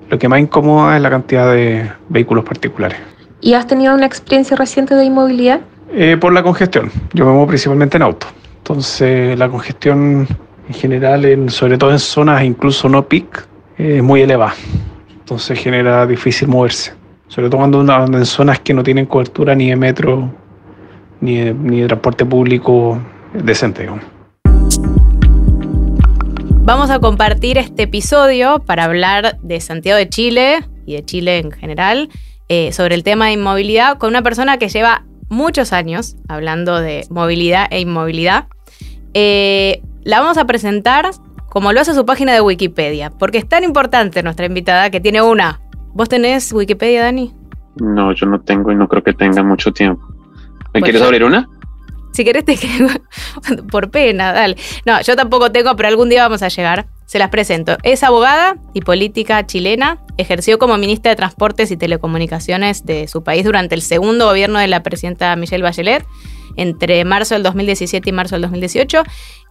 lo 0.10 0.19
que 0.19 0.27
más 0.27 0.41
incomoda 0.41 0.97
es 0.97 1.01
la 1.01 1.10
cantidad 1.10 1.49
de 1.49 1.89
vehículos 2.10 2.43
particulares. 2.43 2.97
¿Y 3.39 3.53
has 3.53 3.67
tenido 3.67 3.95
una 3.95 4.06
experiencia 4.06 4.58
reciente 4.58 4.95
de 4.95 5.06
inmovilidad? 5.06 5.62
Eh, 5.93 6.17
por 6.19 6.34
la 6.34 6.43
congestión, 6.43 6.91
yo 7.13 7.23
me 7.23 7.32
muevo 7.32 7.47
principalmente 7.47 7.95
en 7.95 8.03
auto, 8.03 8.27
entonces 8.58 9.39
la 9.39 9.47
congestión 9.47 10.27
en 10.67 10.73
general, 10.73 11.25
en- 11.25 11.49
sobre 11.49 11.77
todo 11.77 11.91
en 11.91 11.99
zonas 11.99 12.43
incluso 12.43 12.89
no 12.89 13.08
peak, 13.08 13.47
eh, 13.77 13.97
es 13.97 14.03
muy 14.03 14.21
elevada, 14.21 14.53
entonces 15.19 15.60
genera 15.60 16.06
difícil 16.06 16.47
moverse, 16.47 16.93
sobre 17.27 17.49
todo 17.49 17.60
cuando 17.60 17.82
en 17.82 18.25
zonas 18.25 18.60
que 18.60 18.73
no 18.73 18.84
tienen 18.84 19.06
cobertura 19.06 19.56
ni 19.56 19.69
de 19.69 19.75
metro 19.75 20.32
ni 21.19 21.38
de, 21.38 21.88
transporte 21.88 22.25
público 22.25 22.99
decente. 23.34 23.89
Vamos 26.63 26.89
a 26.89 26.99
compartir 26.99 27.58
este 27.58 27.84
episodio 27.84 28.60
para 28.60 28.84
hablar 28.84 29.38
de 29.41 29.60
Santiago 29.62 29.97
de 29.97 30.10
Chile 30.10 30.60
y 30.86 30.95
de 30.95 31.06
Chile 31.06 31.39
en 31.39 31.51
general 31.51 32.10
eh, 32.49 32.71
sobre 32.71 32.95
el 32.95 33.03
tema 33.03 33.27
de 33.27 33.34
inmovilidad 33.34 33.97
con 33.97 34.10
una 34.10 34.21
persona 34.21 34.58
que 34.58 34.69
lleva 34.69 35.06
muchos 35.30 35.73
años 35.73 36.17
hablando 36.27 36.80
de 36.80 37.06
movilidad 37.10 37.67
e 37.71 37.80
inmovilidad. 37.80 38.45
Eh, 39.13 39.82
la 40.08 40.22
vamos 40.22 40.38
a 40.38 40.46
presentar 40.46 41.12
como 41.50 41.74
lo 41.74 41.82
hace 41.82 41.93
su 41.93 42.06
página 42.06 42.34
de 42.34 42.41
Wikipedia, 42.41 43.10
porque 43.10 43.38
es 43.39 43.48
tan 43.48 43.63
importante 43.63 44.24
nuestra 44.24 44.46
invitada 44.46 44.89
que 44.89 45.00
tiene 45.02 45.22
una. 45.22 45.60
¿Vos 45.93 46.08
tenés 46.08 46.52
Wikipedia, 46.54 47.04
Dani? 47.04 47.34
No, 47.76 48.12
yo 48.13 48.26
no 48.26 48.39
tengo 48.41 48.72
y 48.72 48.76
no 48.76 48.88
creo 48.88 49.04
que 49.04 49.13
tenga 49.13 49.43
mucho 49.43 49.72
tiempo. 49.74 50.02
¿Me 50.74 50.82
quieres 50.82 51.02
yo- 51.02 51.06
abrir 51.08 51.24
una? 51.24 51.48
Si 52.13 52.24
querés 52.24 52.46
te 52.46 52.54
escribo 52.54 52.89
por 53.72 53.91
pena, 53.91 54.32
dale. 54.34 54.56
No, 54.86 55.00
yo 55.02 55.15
tampoco 55.15 55.52
tengo, 55.52 55.76
pero 55.76 55.89
algún 55.89 56.10
día 56.10 56.24
vamos 56.24 56.41
a 56.41 56.48
llegar. 56.48 56.88
Se 57.06 57.20
las 57.20 57.30
presento. 57.30 57.78
Es 57.84 58.02
abogada 58.04 58.56
y 58.74 58.82
política 58.82 59.46
chilena. 59.46 60.00
Ejerció 60.17 60.58
como 60.58 60.78
ministra 60.78 61.10
de 61.12 61.15
Transportes 61.15 61.70
y 61.70 61.78
Telecomunicaciones 61.78 62.86
de 62.86 63.08
su 63.08 63.24
país 63.24 63.46
durante 63.46 63.76
el 63.76 63.82
segundo 63.82 64.26
gobierno 64.26 64.58
de 64.60 64.67
la 64.67 64.82
presidenta 64.84 65.36
Michelle 65.36 65.63
Bachelet, 65.63 66.06
entre 66.58 67.04
marzo 67.06 67.36
del 67.36 67.43
2017 67.43 68.10
y 68.10 68.13
marzo 68.13 68.36
del 68.36 68.41
2018. 68.43 69.04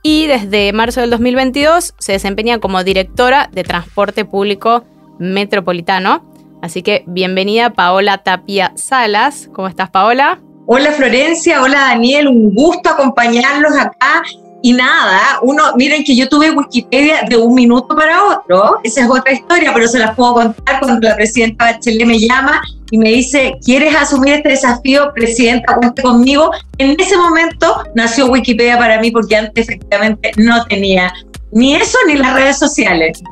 Y 0.02 0.26
desde 0.26 0.72
marzo 0.72 1.00
del 1.00 1.10
2022 1.10 1.94
se 1.98 2.12
desempeña 2.12 2.58
como 2.58 2.84
directora 2.84 3.48
de 3.52 3.64
Transporte 3.64 4.24
Público 4.24 4.84
Metropolitano. 5.18 6.30
Así 6.62 6.82
que 6.82 7.04
bienvenida 7.06 7.70
Paola 7.70 8.18
Tapia 8.18 8.72
Salas. 8.76 9.48
¿Cómo 9.52 9.68
estás, 9.68 9.90
Paola? 9.90 10.40
Hola 10.66 10.90
Florencia, 10.90 11.62
hola 11.62 11.78
Daniel, 11.80 12.26
un 12.26 12.52
gusto 12.52 12.90
acompañarlos 12.90 13.76
acá. 13.76 14.24
Y 14.62 14.72
nada, 14.72 15.38
uno, 15.42 15.62
miren 15.76 16.02
que 16.02 16.16
yo 16.16 16.28
tuve 16.28 16.50
Wikipedia 16.50 17.22
de 17.28 17.36
un 17.36 17.54
minuto 17.54 17.94
para 17.94 18.24
otro, 18.24 18.80
esa 18.82 19.02
es 19.02 19.10
otra 19.10 19.32
historia, 19.32 19.72
pero 19.72 19.86
se 19.86 19.98
las 19.98 20.14
puedo 20.16 20.34
contar 20.34 20.80
cuando 20.80 21.06
la 21.08 21.14
presidenta 21.14 21.66
Bachelet 21.66 22.06
me 22.06 22.18
llama 22.18 22.60
y 22.90 22.98
me 22.98 23.10
dice, 23.10 23.56
¿quieres 23.64 23.94
asumir 23.94 24.34
este 24.34 24.48
desafío, 24.50 25.12
presidenta? 25.14 25.74
Cuente 25.76 26.02
conmigo. 26.02 26.50
En 26.78 26.96
ese 26.98 27.16
momento 27.16 27.84
nació 27.94 28.26
Wikipedia 28.26 28.78
para 28.78 29.00
mí 29.00 29.10
porque 29.10 29.36
antes 29.36 29.68
efectivamente 29.68 30.32
no 30.36 30.64
tenía 30.66 31.12
ni 31.52 31.74
eso 31.76 31.98
ni 32.06 32.14
las 32.16 32.34
redes 32.34 32.58
sociales. 32.58 33.22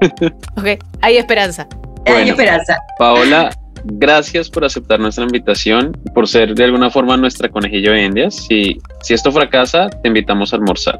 Ok, 0.58 0.78
hay 1.00 1.16
esperanza. 1.16 1.66
Hay 2.04 2.12
Bueno. 2.12 2.30
esperanza. 2.32 2.76
Paola, 2.98 3.50
gracias 3.84 4.50
por 4.50 4.64
aceptar 4.64 5.00
nuestra 5.00 5.24
invitación, 5.24 5.92
por 6.14 6.28
ser 6.28 6.54
de 6.54 6.64
alguna 6.64 6.90
forma 6.90 7.16
nuestra 7.16 7.48
conejillo 7.48 7.92
de 7.92 8.04
indias. 8.04 8.34
Si, 8.34 8.78
si 9.02 9.14
esto 9.14 9.30
fracasa, 9.32 9.88
te 9.88 10.08
invitamos 10.08 10.52
a 10.52 10.56
almorzar. 10.56 10.98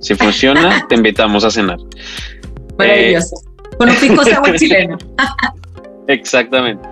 Si 0.00 0.14
funciona, 0.14 0.86
te 0.88 0.94
invitamos 0.94 1.44
a 1.44 1.50
cenar. 1.50 1.78
Maravilloso. 2.76 3.36
Con 3.78 3.90
un 3.90 3.96
pisco 3.96 4.24
sour 4.24 4.54
chileno. 4.56 4.98
Exactamente. 6.06 6.88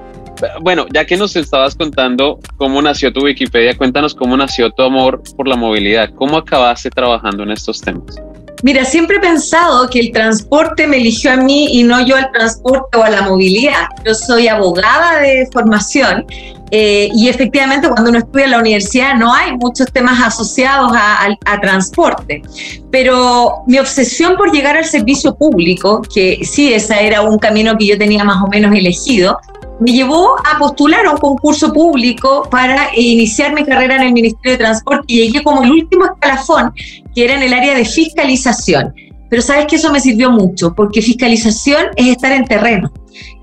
Bueno, 0.60 0.86
ya 0.92 1.04
que 1.06 1.16
nos 1.16 1.34
estabas 1.34 1.74
contando 1.74 2.38
cómo 2.56 2.82
nació 2.82 3.12
tu 3.12 3.24
Wikipedia, 3.24 3.76
cuéntanos 3.76 4.14
cómo 4.14 4.36
nació 4.36 4.70
tu 4.70 4.82
amor 4.82 5.22
por 5.36 5.48
la 5.48 5.56
movilidad. 5.56 6.10
¿Cómo 6.14 6.36
acabaste 6.36 6.90
trabajando 6.90 7.42
en 7.42 7.52
estos 7.52 7.80
temas? 7.80 8.20
Mira, 8.62 8.84
siempre 8.84 9.18
he 9.18 9.20
pensado 9.20 9.88
que 9.90 10.00
el 10.00 10.12
transporte 10.12 10.86
me 10.86 10.96
eligió 10.96 11.32
a 11.32 11.36
mí 11.36 11.68
y 11.72 11.82
no 11.82 12.04
yo 12.04 12.16
al 12.16 12.30
transporte 12.32 12.96
o 12.96 13.02
a 13.02 13.10
la 13.10 13.22
movilidad. 13.22 13.86
Yo 14.04 14.14
soy 14.14 14.48
abogada 14.48 15.20
de 15.20 15.48
formación 15.52 16.24
eh, 16.70 17.08
y 17.14 17.28
efectivamente 17.28 17.88
cuando 17.88 18.10
uno 18.10 18.18
estudia 18.18 18.46
en 18.46 18.50
la 18.52 18.58
universidad 18.58 19.14
no 19.14 19.32
hay 19.32 19.56
muchos 19.56 19.92
temas 19.92 20.20
asociados 20.22 20.92
a, 20.94 21.60
transporte. 21.60 22.42
Pero 22.90 23.62
mi 23.66 23.78
obsesión 23.78 24.36
por 24.36 24.52
llegar 24.52 24.76
al 24.76 24.84
servicio 24.84 25.34
público, 25.34 26.02
que 26.14 26.40
sí, 26.44 26.72
ese 26.72 27.06
era 27.06 27.22
un 27.22 27.38
camino 27.38 27.76
que 27.78 27.86
yo 27.86 27.98
tenía 27.98 28.24
más 28.24 28.42
o 28.42 28.48
menos 28.48 28.74
elegido, 28.74 29.38
me 29.80 29.92
llevó 29.92 30.36
a 30.38 30.58
postular 30.58 31.06
a 31.06 31.12
un 31.12 31.18
concurso 31.18 31.72
público 31.72 32.48
para 32.50 32.88
iniciar 32.96 33.52
mi 33.54 33.64
carrera 33.64 33.96
en 33.96 34.02
el 34.02 34.12
Ministerio 34.12 34.52
de 34.52 34.58
Transporte 34.58 35.04
y 35.08 35.26
llegué 35.26 35.42
como 35.42 35.62
el 35.62 35.70
último 35.70 36.06
escalafón, 36.06 36.72
que 37.14 37.24
era 37.24 37.34
en 37.34 37.42
el 37.42 37.52
área 37.52 37.74
de 37.74 37.84
fiscalización. 37.84 38.94
Pero 39.28 39.42
sabes 39.42 39.66
que 39.66 39.76
eso 39.76 39.92
me 39.92 40.00
sirvió 40.00 40.30
mucho, 40.30 40.74
porque 40.74 41.02
fiscalización 41.02 41.86
es 41.96 42.06
estar 42.08 42.32
en 42.32 42.44
terreno, 42.44 42.92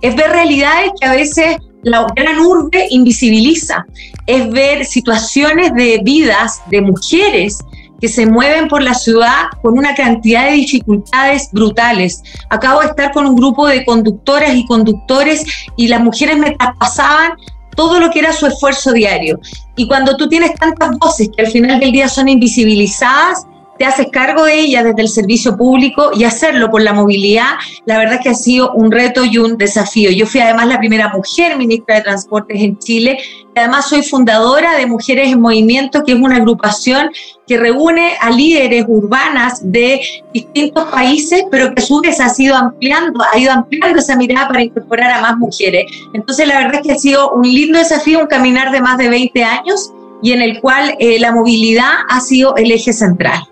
es 0.02 0.16
ver 0.16 0.32
realidades 0.32 0.92
que 1.00 1.06
a 1.06 1.14
veces 1.14 1.58
la 1.84 2.08
gran 2.16 2.40
urbe 2.40 2.88
invisibiliza, 2.90 3.86
es 4.26 4.50
ver 4.50 4.86
situaciones 4.86 5.74
de 5.76 6.00
vidas 6.04 6.62
de 6.70 6.82
mujeres 6.82 7.60
que 8.04 8.10
se 8.10 8.26
mueven 8.26 8.68
por 8.68 8.84
la 8.84 8.96
ciudad 8.96 9.46
con 9.62 9.78
una 9.78 9.96
cantidad 9.96 10.50
de 10.50 10.58
dificultades 10.58 11.48
brutales. 11.54 12.22
Acabo 12.50 12.82
de 12.82 12.88
estar 12.88 13.14
con 13.14 13.26
un 13.26 13.34
grupo 13.34 13.66
de 13.66 13.86
conductoras 13.86 14.54
y 14.56 14.66
conductores 14.66 15.46
y 15.78 15.88
las 15.88 16.02
mujeres 16.02 16.38
me 16.38 16.52
traspasaban 16.52 17.38
todo 17.78 18.02
lo 18.02 18.10
que 18.10 18.20
era 18.20 18.34
su 18.34 18.46
esfuerzo 18.46 18.92
diario. 18.92 19.40
Y 19.78 19.88
cuando 19.88 20.18
tú 20.18 20.28
tienes 20.28 20.54
tantas 20.56 20.98
voces 21.00 21.30
que 21.34 21.46
al 21.46 21.52
final 21.54 21.80
del 21.80 21.94
día 21.94 22.10
son 22.10 22.28
invisibilizadas, 22.28 23.48
te 23.78 23.86
haces 23.86 24.08
cargo 24.12 24.46
de 24.46 24.60
ellas 24.60 24.84
desde 24.84 25.02
el 25.02 25.10
servicio 25.10 25.58
público 25.58 26.12
y 26.14 26.24
hacerlo 26.24 26.70
por 26.70 26.82
la 26.82 26.94
movilidad, 26.94 27.56
la 27.86 27.98
verdad 27.98 28.20
que 28.22 28.30
ha 28.30 28.36
sido 28.36 28.72
un 28.74 28.92
reto 28.92 29.26
y 29.26 29.38
un 29.38 29.58
desafío. 29.58 30.12
Yo 30.12 30.26
fui 30.26 30.42
además 30.42 30.68
la 30.68 30.80
primera 30.80 31.10
mujer 31.10 31.58
ministra 31.58 31.96
de 31.96 32.02
Transportes 32.02 32.62
en 32.62 32.78
Chile 32.80 33.18
y 33.56 33.60
además 33.60 33.90
soy 33.90 34.04
fundadora 34.04 34.78
de 34.78 34.86
Mujeres 34.86 35.32
en 35.32 35.42
Movimiento, 35.42 36.04
que 36.04 36.14
es 36.14 36.20
una 36.20 36.38
agrupación 36.38 37.10
que 37.48 37.58
reúne 37.58 38.14
a 38.22 38.32
líderes 38.32 38.86
urbanas 38.88 39.60
de 39.64 40.02
distintos 40.34 40.86
países, 40.86 41.44
pero 41.52 41.74
que 41.74 41.82
a 41.82 41.86
su 41.86 42.00
vez 42.02 42.20
ha 42.20 42.30
sido 42.30 42.56
ampliando, 42.56 43.24
ha 43.32 43.38
ido 43.38 43.52
ampliando 43.52 44.00
esa 44.00 44.16
mirada 44.16 44.48
para 44.48 44.64
incorporar 44.64 45.12
a 45.12 45.22
más 45.22 45.38
mujeres. 45.38 45.86
Entonces 46.14 46.48
la 46.48 46.60
verdad 46.60 46.76
es 46.76 46.82
que 46.82 46.92
ha 46.94 46.98
sido 46.98 47.32
un 47.32 47.44
lindo 47.44 47.80
desafío, 47.80 48.20
un 48.20 48.28
caminar 48.28 48.72
de 48.72 48.82
más 48.82 48.98
de 48.98 49.10
20 49.10 49.44
años 49.44 49.92
y 50.22 50.32
en 50.32 50.42
el 50.42 50.62
cual 50.62 50.96
eh, 51.00 51.20
la 51.20 51.34
movilidad 51.34 51.92
ha 52.10 52.22
sido 52.22 52.56
el 52.56 52.72
eje 52.72 52.94
central. 52.94 53.44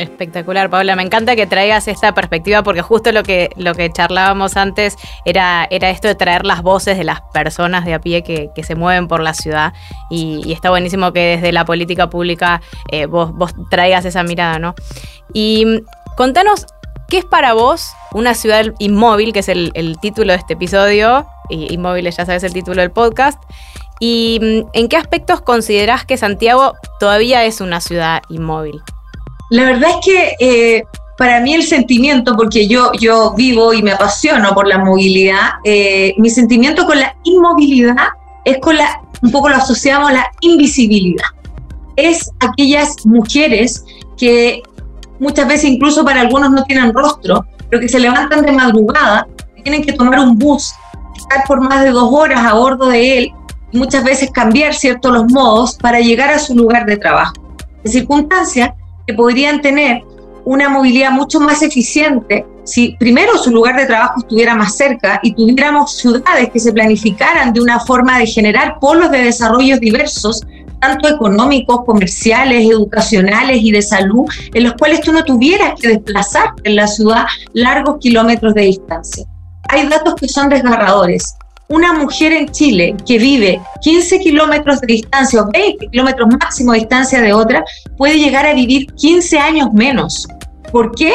Espectacular, 0.00 0.70
Paola. 0.70 0.96
Me 0.96 1.02
encanta 1.02 1.36
que 1.36 1.46
traigas 1.46 1.86
esta 1.86 2.14
perspectiva 2.14 2.62
porque 2.62 2.80
justo 2.80 3.12
lo 3.12 3.22
que, 3.22 3.50
lo 3.56 3.74
que 3.74 3.90
charlábamos 3.90 4.56
antes 4.56 4.96
era, 5.26 5.68
era 5.70 5.90
esto 5.90 6.08
de 6.08 6.14
traer 6.14 6.46
las 6.46 6.62
voces 6.62 6.96
de 6.96 7.04
las 7.04 7.20
personas 7.34 7.84
de 7.84 7.92
a 7.92 8.00
pie 8.00 8.22
que, 8.22 8.48
que 8.54 8.62
se 8.62 8.74
mueven 8.74 9.08
por 9.08 9.20
la 9.20 9.34
ciudad 9.34 9.74
y, 10.08 10.52
está 10.52 10.70
buenísimo 10.70 11.12
que 11.12 11.36
desde 11.36 11.52
la 11.52 11.66
política 11.66 12.08
pública 12.08 12.62
eh, 12.90 13.04
vos, 13.04 13.32
vos 13.34 13.52
traigas 13.70 14.06
esa 14.06 14.22
mirada, 14.22 14.58
¿no? 14.58 14.74
Y 15.34 15.66
mm, 15.66 16.16
contanos, 16.16 16.66
¿qué 17.08 17.18
es 17.18 17.26
para 17.26 17.52
vos 17.52 17.92
una 18.12 18.34
ciudad 18.34 18.72
inmóvil, 18.78 19.34
que 19.34 19.40
es 19.40 19.50
el, 19.50 19.70
el 19.74 19.98
título 20.00 20.32
de 20.32 20.38
este 20.38 20.54
episodio? 20.54 21.26
Y 21.50 21.74
inmóviles, 21.74 22.16
ya 22.16 22.24
sabes 22.24 22.42
el 22.42 22.54
título 22.54 22.80
del 22.80 22.90
podcast. 22.90 23.38
¿Y 23.98 24.38
mm, 24.40 24.70
en 24.72 24.88
qué 24.88 24.96
aspectos 24.96 25.42
considerás 25.42 26.06
que 26.06 26.16
Santiago 26.16 26.74
todavía 26.98 27.44
es 27.44 27.60
una 27.60 27.82
ciudad 27.82 28.22
inmóvil? 28.30 28.82
La 29.50 29.64
verdad 29.64 29.90
es 29.90 30.06
que 30.06 30.36
eh, 30.38 30.84
para 31.18 31.40
mí 31.40 31.54
el 31.54 31.64
sentimiento, 31.64 32.36
porque 32.36 32.66
yo, 32.66 32.92
yo 32.98 33.34
vivo 33.36 33.74
y 33.74 33.82
me 33.82 33.92
apasiono 33.92 34.54
por 34.54 34.66
la 34.66 34.78
movilidad, 34.78 35.50
eh, 35.64 36.14
mi 36.16 36.30
sentimiento 36.30 36.86
con 36.86 36.98
la 36.98 37.14
inmovilidad 37.24 37.96
es 38.44 38.58
con 38.58 38.76
la, 38.76 39.02
un 39.20 39.30
poco 39.30 39.48
lo 39.48 39.56
asociamos 39.56 40.10
a 40.10 40.14
la 40.14 40.32
invisibilidad. 40.40 41.26
Es 41.96 42.30
aquellas 42.40 43.04
mujeres 43.04 43.84
que 44.16 44.62
muchas 45.18 45.46
veces 45.46 45.64
incluso 45.70 46.04
para 46.04 46.20
algunos 46.20 46.52
no 46.52 46.64
tienen 46.64 46.94
rostro, 46.94 47.44
pero 47.68 47.80
que 47.80 47.88
se 47.88 47.98
levantan 47.98 48.46
de 48.46 48.52
madrugada, 48.52 49.26
tienen 49.62 49.82
que 49.82 49.92
tomar 49.92 50.20
un 50.20 50.38
bus, 50.38 50.72
estar 51.16 51.44
por 51.46 51.60
más 51.60 51.84
de 51.84 51.90
dos 51.90 52.08
horas 52.10 52.40
a 52.40 52.54
bordo 52.54 52.86
de 52.86 53.18
él, 53.18 53.32
y 53.72 53.78
muchas 53.78 54.04
veces 54.04 54.30
cambiar 54.30 54.74
ciertos 54.74 55.12
los 55.12 55.30
modos 55.30 55.76
para 55.76 56.00
llegar 56.00 56.30
a 56.30 56.38
su 56.38 56.56
lugar 56.56 56.86
de 56.86 56.96
trabajo. 56.96 57.34
De 57.84 57.90
circunstancias 57.90 58.70
que 59.10 59.16
podrían 59.16 59.60
tener 59.60 60.02
una 60.44 60.68
movilidad 60.68 61.10
mucho 61.10 61.40
más 61.40 61.62
eficiente 61.62 62.46
si 62.64 62.96
primero 62.98 63.36
su 63.36 63.50
lugar 63.50 63.76
de 63.76 63.86
trabajo 63.86 64.20
estuviera 64.20 64.54
más 64.54 64.76
cerca 64.76 65.18
y 65.24 65.34
tuviéramos 65.34 65.96
ciudades 65.96 66.50
que 66.52 66.60
se 66.60 66.72
planificaran 66.72 67.52
de 67.52 67.60
una 67.60 67.80
forma 67.80 68.18
de 68.18 68.26
generar 68.26 68.78
polos 68.78 69.10
de 69.10 69.24
desarrollo 69.24 69.78
diversos, 69.78 70.42
tanto 70.80 71.08
económicos, 71.08 71.84
comerciales, 71.84 72.70
educacionales 72.70 73.58
y 73.60 73.72
de 73.72 73.82
salud, 73.82 74.26
en 74.54 74.62
los 74.62 74.74
cuales 74.74 75.00
tú 75.00 75.12
no 75.12 75.24
tuvieras 75.24 75.74
que 75.80 75.88
desplazarte 75.88 76.62
en 76.64 76.76
la 76.76 76.86
ciudad 76.86 77.24
largos 77.52 77.98
kilómetros 77.98 78.54
de 78.54 78.62
distancia. 78.62 79.24
Hay 79.68 79.88
datos 79.88 80.14
que 80.14 80.28
son 80.28 80.48
desgarradores. 80.48 81.34
Una 81.70 81.92
mujer 81.92 82.32
en 82.32 82.48
Chile 82.48 82.96
que 83.06 83.16
vive 83.16 83.60
15 83.82 84.18
kilómetros 84.18 84.80
de 84.80 84.88
distancia 84.88 85.40
o 85.40 85.48
20 85.52 85.86
kilómetros 85.86 86.28
máximo 86.40 86.72
de 86.72 86.80
distancia 86.80 87.20
de 87.20 87.32
otra 87.32 87.64
puede 87.96 88.18
llegar 88.18 88.44
a 88.44 88.54
vivir 88.54 88.92
15 88.94 89.38
años 89.38 89.68
menos. 89.72 90.26
¿Por 90.72 90.92
qué? 90.96 91.12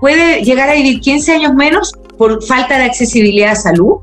Puede 0.00 0.42
llegar 0.44 0.70
a 0.70 0.72
vivir 0.72 1.00
15 1.00 1.32
años 1.34 1.54
menos 1.54 1.92
por 2.16 2.42
falta 2.42 2.78
de 2.78 2.84
accesibilidad 2.84 3.50
a 3.50 3.54
salud, 3.54 3.96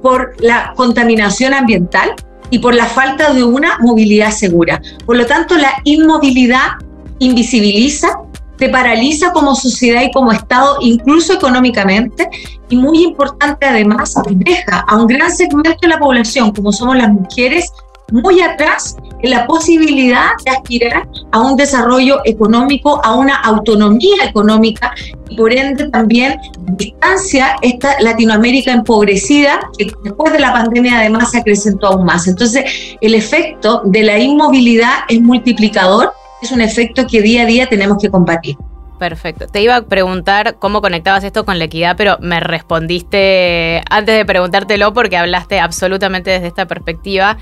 por 0.00 0.34
la 0.38 0.72
contaminación 0.76 1.54
ambiental 1.54 2.14
y 2.50 2.60
por 2.60 2.76
la 2.76 2.86
falta 2.86 3.32
de 3.32 3.42
una 3.42 3.78
movilidad 3.80 4.30
segura. 4.30 4.80
Por 5.06 5.16
lo 5.16 5.26
tanto, 5.26 5.56
la 5.56 5.72
inmovilidad 5.82 6.74
invisibiliza, 7.18 8.20
te 8.58 8.68
paraliza 8.68 9.32
como 9.32 9.54
sociedad 9.54 10.02
y 10.02 10.10
como 10.10 10.32
Estado, 10.32 10.78
incluso 10.80 11.34
económicamente, 11.34 12.28
y 12.68 12.76
muy 12.76 13.02
importante 13.02 13.66
además, 13.66 14.14
deja 14.30 14.80
a 14.80 14.96
un 14.96 15.06
gran 15.06 15.30
segmento 15.30 15.78
de 15.82 15.88
la 15.88 15.98
población, 15.98 16.52
como 16.52 16.72
somos 16.72 16.96
las 16.96 17.10
mujeres, 17.10 17.72
muy 18.12 18.40
atrás 18.40 18.96
en 19.22 19.30
la 19.30 19.46
posibilidad 19.46 20.30
de 20.44 20.50
aspirar 20.52 21.08
a 21.32 21.40
un 21.40 21.56
desarrollo 21.56 22.20
económico, 22.24 23.00
a 23.04 23.14
una 23.14 23.36
autonomía 23.36 24.24
económica 24.24 24.94
y 25.28 25.36
por 25.36 25.52
ende 25.52 25.88
también 25.88 26.38
distancia 26.72 27.56
esta 27.62 28.00
Latinoamérica 28.00 28.72
empobrecida 28.72 29.58
que 29.76 29.90
después 30.04 30.32
de 30.32 30.38
la 30.38 30.52
pandemia 30.52 31.00
además 31.00 31.30
se 31.30 31.38
acrecentó 31.38 31.88
aún 31.88 32.04
más. 32.04 32.28
Entonces 32.28 32.64
el 33.00 33.14
efecto 33.14 33.82
de 33.84 34.02
la 34.02 34.18
inmovilidad 34.18 34.92
es 35.08 35.20
multiplicador, 35.20 36.12
es 36.42 36.52
un 36.52 36.60
efecto 36.60 37.06
que 37.06 37.22
día 37.22 37.42
a 37.42 37.46
día 37.46 37.66
tenemos 37.68 37.98
que 38.00 38.10
combatir. 38.10 38.56
Perfecto. 38.98 39.46
Te 39.46 39.60
iba 39.60 39.76
a 39.76 39.82
preguntar 39.82 40.56
cómo 40.58 40.80
conectabas 40.80 41.22
esto 41.22 41.44
con 41.44 41.58
la 41.58 41.66
equidad, 41.66 41.96
pero 41.96 42.16
me 42.20 42.40
respondiste 42.40 43.82
antes 43.90 44.16
de 44.16 44.24
preguntártelo 44.24 44.94
porque 44.94 45.18
hablaste 45.18 45.60
absolutamente 45.60 46.30
desde 46.30 46.46
esta 46.46 46.66
perspectiva. 46.66 47.36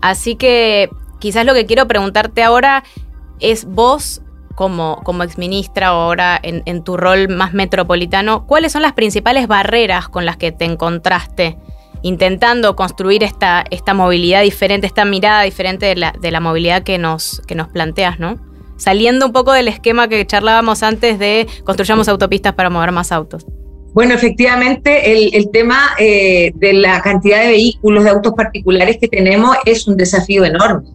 Así 0.00 0.36
que 0.36 0.90
quizás 1.18 1.44
lo 1.44 1.54
que 1.54 1.66
quiero 1.66 1.88
preguntarte 1.88 2.42
ahora 2.42 2.84
es 3.40 3.64
vos 3.64 4.22
como, 4.54 5.00
como 5.02 5.24
exministra 5.24 5.88
ahora 5.88 6.38
en, 6.40 6.62
en 6.66 6.84
tu 6.84 6.96
rol 6.96 7.28
más 7.28 7.52
metropolitano, 7.52 8.46
¿cuáles 8.46 8.72
son 8.72 8.82
las 8.82 8.92
principales 8.92 9.48
barreras 9.48 10.08
con 10.08 10.24
las 10.24 10.36
que 10.36 10.52
te 10.52 10.66
encontraste 10.66 11.56
intentando 12.02 12.76
construir 12.76 13.22
esta, 13.22 13.64
esta 13.70 13.94
movilidad 13.94 14.42
diferente, 14.42 14.86
esta 14.86 15.04
mirada 15.04 15.42
diferente 15.42 15.86
de 15.86 15.96
la, 15.96 16.12
de 16.20 16.30
la 16.30 16.40
movilidad 16.40 16.82
que 16.82 16.98
nos, 16.98 17.40
que 17.46 17.54
nos 17.54 17.68
planteas, 17.68 18.18
¿no? 18.18 18.38
saliendo 18.82 19.26
un 19.26 19.32
poco 19.32 19.52
del 19.52 19.68
esquema 19.68 20.08
que 20.08 20.26
charlábamos 20.26 20.82
antes 20.82 21.18
de 21.18 21.46
construyamos 21.64 22.08
autopistas 22.08 22.54
para 22.54 22.68
mover 22.68 22.90
más 22.90 23.12
autos. 23.12 23.46
Bueno, 23.94 24.14
efectivamente, 24.14 25.36
el, 25.36 25.50
tema 25.50 25.90
eh, 25.98 26.50
de 26.54 26.72
la 26.72 27.02
cantidad 27.02 27.42
de 27.42 27.48
vehículos, 27.48 28.04
de 28.04 28.10
autos 28.10 28.32
particulares 28.34 28.96
que 28.98 29.06
tenemos 29.06 29.54
es 29.66 29.86
un 29.86 29.98
desafío 29.98 30.44
enorme. 30.44 30.88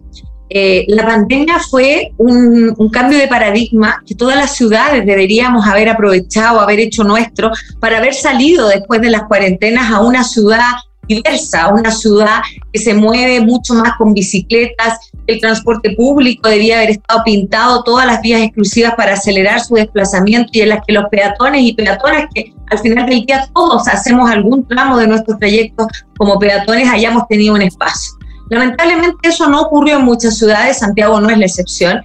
Eh, 0.50 0.84
la 0.88 1.06
pandemia 1.06 1.58
fue 1.60 2.12
un, 2.16 2.74
un, 2.76 2.90
cambio 2.90 3.18
de 3.18 3.28
paradigma 3.28 4.02
que 4.04 4.14
todas 4.14 4.36
las 4.36 4.56
ciudades 4.56 5.06
deberíamos 5.06 5.66
haber 5.66 5.88
aprovechado, 5.88 6.58
haber 6.58 6.80
hecho 6.80 7.04
nuestro, 7.04 7.52
para 7.78 7.98
haber 7.98 8.14
salido 8.14 8.66
después 8.66 9.00
de 9.00 9.10
las 9.10 9.24
cuarentenas 9.24 9.92
a 9.92 10.00
una 10.00 10.24
ciudad 10.24 10.72
diversa, 11.08 11.68
una 11.68 11.90
ciudad 11.90 12.40
que 12.72 12.78
se 12.78 12.94
mueve 12.94 13.40
mucho 13.40 13.74
más 13.74 13.96
con 13.96 14.14
bicicletas, 14.14 15.10
el 15.26 15.40
transporte 15.40 15.90
público 15.96 16.48
debía 16.48 16.76
haber 16.76 16.90
estado 16.90 17.22
pintado, 17.24 17.82
todas 17.82 18.06
las 18.06 18.20
vías 18.22 18.42
exclusivas 18.42 18.94
para 18.94 19.14
acelerar 19.14 19.60
su 19.60 19.74
desplazamiento 19.74 20.50
y 20.52 20.60
en 20.60 20.70
las 20.70 20.80
que 20.86 20.92
los 20.92 21.04
peatones 21.10 21.62
y 21.62 21.72
peatonas 21.72 22.26
que 22.34 22.52
al 22.70 22.78
final 22.78 23.06
del 23.06 23.24
día 23.24 23.48
todos 23.54 23.88
hacemos 23.88 24.30
algún 24.30 24.66
tramo 24.68 24.98
de 24.98 25.06
nuestro 25.06 25.36
trayecto 25.38 25.86
como 26.16 26.38
peatones 26.38 26.88
hayamos 26.88 27.26
tenido 27.28 27.54
un 27.54 27.62
espacio. 27.62 28.12
Lamentablemente 28.50 29.28
eso 29.28 29.48
no 29.48 29.62
ocurrió 29.62 29.98
en 29.98 30.04
muchas 30.04 30.38
ciudades, 30.38 30.78
Santiago 30.78 31.20
no 31.20 31.28
es 31.28 31.38
la 31.38 31.46
excepción, 31.46 32.00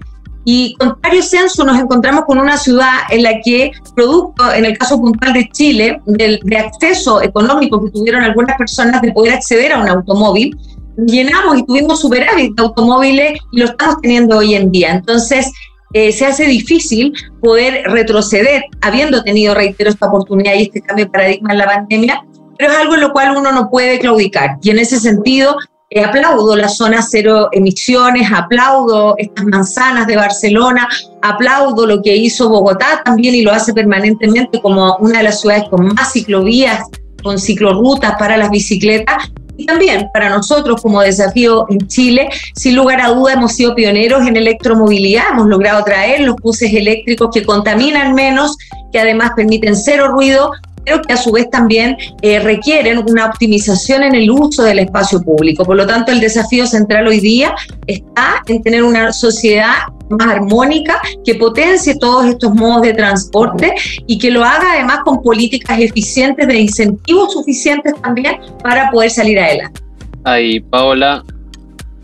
y 0.46 0.76
contrario 0.76 1.22
censo, 1.22 1.64
nos 1.64 1.80
encontramos 1.80 2.26
con 2.26 2.38
una 2.38 2.58
ciudad 2.58 2.92
en 3.10 3.24
la 3.24 3.40
que, 3.44 3.72
producto, 3.96 4.52
en 4.54 4.66
el 4.66 4.78
caso 4.78 5.00
puntual 5.00 5.34
de 5.34 5.48
Chile, 5.50 6.02
del, 6.06 6.40
de 6.44 6.58
acceso 6.58 7.22
económico 7.22 7.84
que 7.84 7.92
tuvieron 7.92 8.24
algunas 8.24 8.58
personas 8.58 9.02
de 9.02 9.12
poder 9.12 9.34
acceder 9.34 9.72
a 9.72 9.80
un 9.80 9.88
automóvil, 9.88 10.58
llenamos 10.98 11.58
y 11.58 11.64
tuvimos 11.64 12.02
superávit 12.02 12.56
de 12.56 12.64
automóviles 12.64 13.40
y 13.52 13.60
lo 13.60 13.66
estamos 13.66 14.02
teniendo 14.02 14.38
hoy 14.38 14.56
en 14.56 14.72
día. 14.72 14.92
Entonces, 14.92 15.52
eh, 15.94 16.12
se 16.12 16.26
hace 16.26 16.46
difícil 16.46 17.14
poder 17.42 17.84
retroceder, 17.86 18.64
habiendo 18.82 19.24
tenido, 19.24 19.54
reitero, 19.54 19.90
esta 19.90 20.08
oportunidad 20.08 20.56
y 20.56 20.64
este 20.64 20.82
cambio 20.82 21.06
de 21.06 21.12
paradigma 21.12 21.52
en 21.54 21.58
la 21.60 21.66
pandemia, 21.66 22.26
pero 22.58 22.72
es 22.72 22.80
algo 22.80 22.96
en 22.96 23.02
lo 23.02 23.12
cual 23.14 23.38
uno 23.38 23.52
no 23.52 23.70
puede 23.70 24.00
claudicar. 24.00 24.58
Y 24.62 24.72
en 24.72 24.80
ese 24.80 25.00
sentido, 25.00 25.56
eh, 25.96 26.04
aplaudo 26.04 26.56
la 26.56 26.70
zona 26.70 27.02
cero 27.02 27.50
emisiones, 27.52 28.32
aplaudo 28.32 29.16
estas 29.18 29.46
manzanas 29.46 30.08
de 30.08 30.16
Barcelona, 30.16 30.88
aplaudo 31.22 31.86
lo 31.86 32.02
que 32.02 32.16
hizo 32.16 32.50
Bogotá 32.50 33.02
también 33.06 33.36
y 33.36 33.44
lo 33.44 33.52
hace 33.52 33.74
permanentemente 33.74 34.60
como 34.60 34.98
una 34.98 35.20
de 35.20 35.26
las 35.26 35.42
ciudades 35.42 35.66
con 35.70 35.94
más 35.94 36.14
ciclovías, 36.14 36.88
con 37.22 37.38
ciclorrutas 37.38 38.16
para 38.18 38.38
las 38.38 38.50
bicicletas. 38.50 39.32
Y 39.56 39.68
también 39.68 40.10
para 40.12 40.30
nosotros 40.30 40.82
como 40.82 41.00
desafío 41.02 41.68
en 41.70 41.88
Chile, 41.88 42.28
sin 42.56 42.76
lugar 42.76 43.00
a 43.00 43.10
duda 43.10 43.34
hemos 43.34 43.52
sido 43.54 43.76
pioneros 43.76 44.26
en 44.26 44.36
electromovilidad, 44.36 45.26
hemos 45.32 45.46
logrado 45.46 45.84
traer 45.84 46.22
los 46.22 46.38
buses 46.38 46.74
eléctricos 46.74 47.30
que 47.32 47.46
contaminan 47.46 48.16
menos, 48.16 48.58
que 48.92 49.00
además 49.00 49.34
permiten 49.36 49.76
cero 49.76 50.08
ruido, 50.08 50.52
pero 50.86 51.02
que 51.02 51.14
a 51.14 51.18
su 51.18 51.32
vez 51.32 51.50
también 51.50 51.98
eh, 52.22 52.40
requieren 52.40 53.00
una 53.08 53.26
optimización 53.28 54.04
en 54.04 54.16
el 54.16 54.30
uso 54.30 54.64
del 54.64 54.80
espacio 54.80 55.22
público. 55.22 55.66
Por 55.66 55.78
lo 55.78 55.88
tanto, 55.88 56.12
el 56.12 56.20
desafío 56.20 56.66
central 56.68 57.08
hoy 57.08 57.20
día 57.20 57.54
está 57.88 58.42
en 58.48 58.62
tener 58.62 58.84
una 58.84 59.12
sociedad 59.14 59.74
más 60.10 60.28
armónica, 60.28 61.02
que 61.26 61.36
potencie 61.36 61.96
todos 61.96 62.26
estos 62.26 62.54
modos 62.54 62.82
de 62.84 62.94
transporte 62.94 63.74
y 64.06 64.18
que 64.18 64.32
lo 64.32 64.44
haga 64.44 64.74
además 64.74 65.00
con 65.04 65.22
políticas 65.22 65.80
eficientes 65.80 66.48
de 66.48 66.60
incentivos 66.60 67.34
suficientes 67.34 67.94
también 68.02 68.38
para 68.62 68.92
poder 68.92 69.10
salir 69.10 69.40
adelante. 69.40 69.82
Ahí, 70.26 70.60
Paola, 70.60 71.24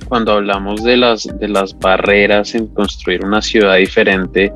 cuando 0.07 0.33
hablamos 0.33 0.83
de 0.83 0.97
las, 0.97 1.29
de 1.39 1.47
las 1.47 1.77
barreras 1.77 2.55
en 2.55 2.67
construir 2.67 3.23
una 3.23 3.41
ciudad 3.41 3.75
diferente, 3.75 4.51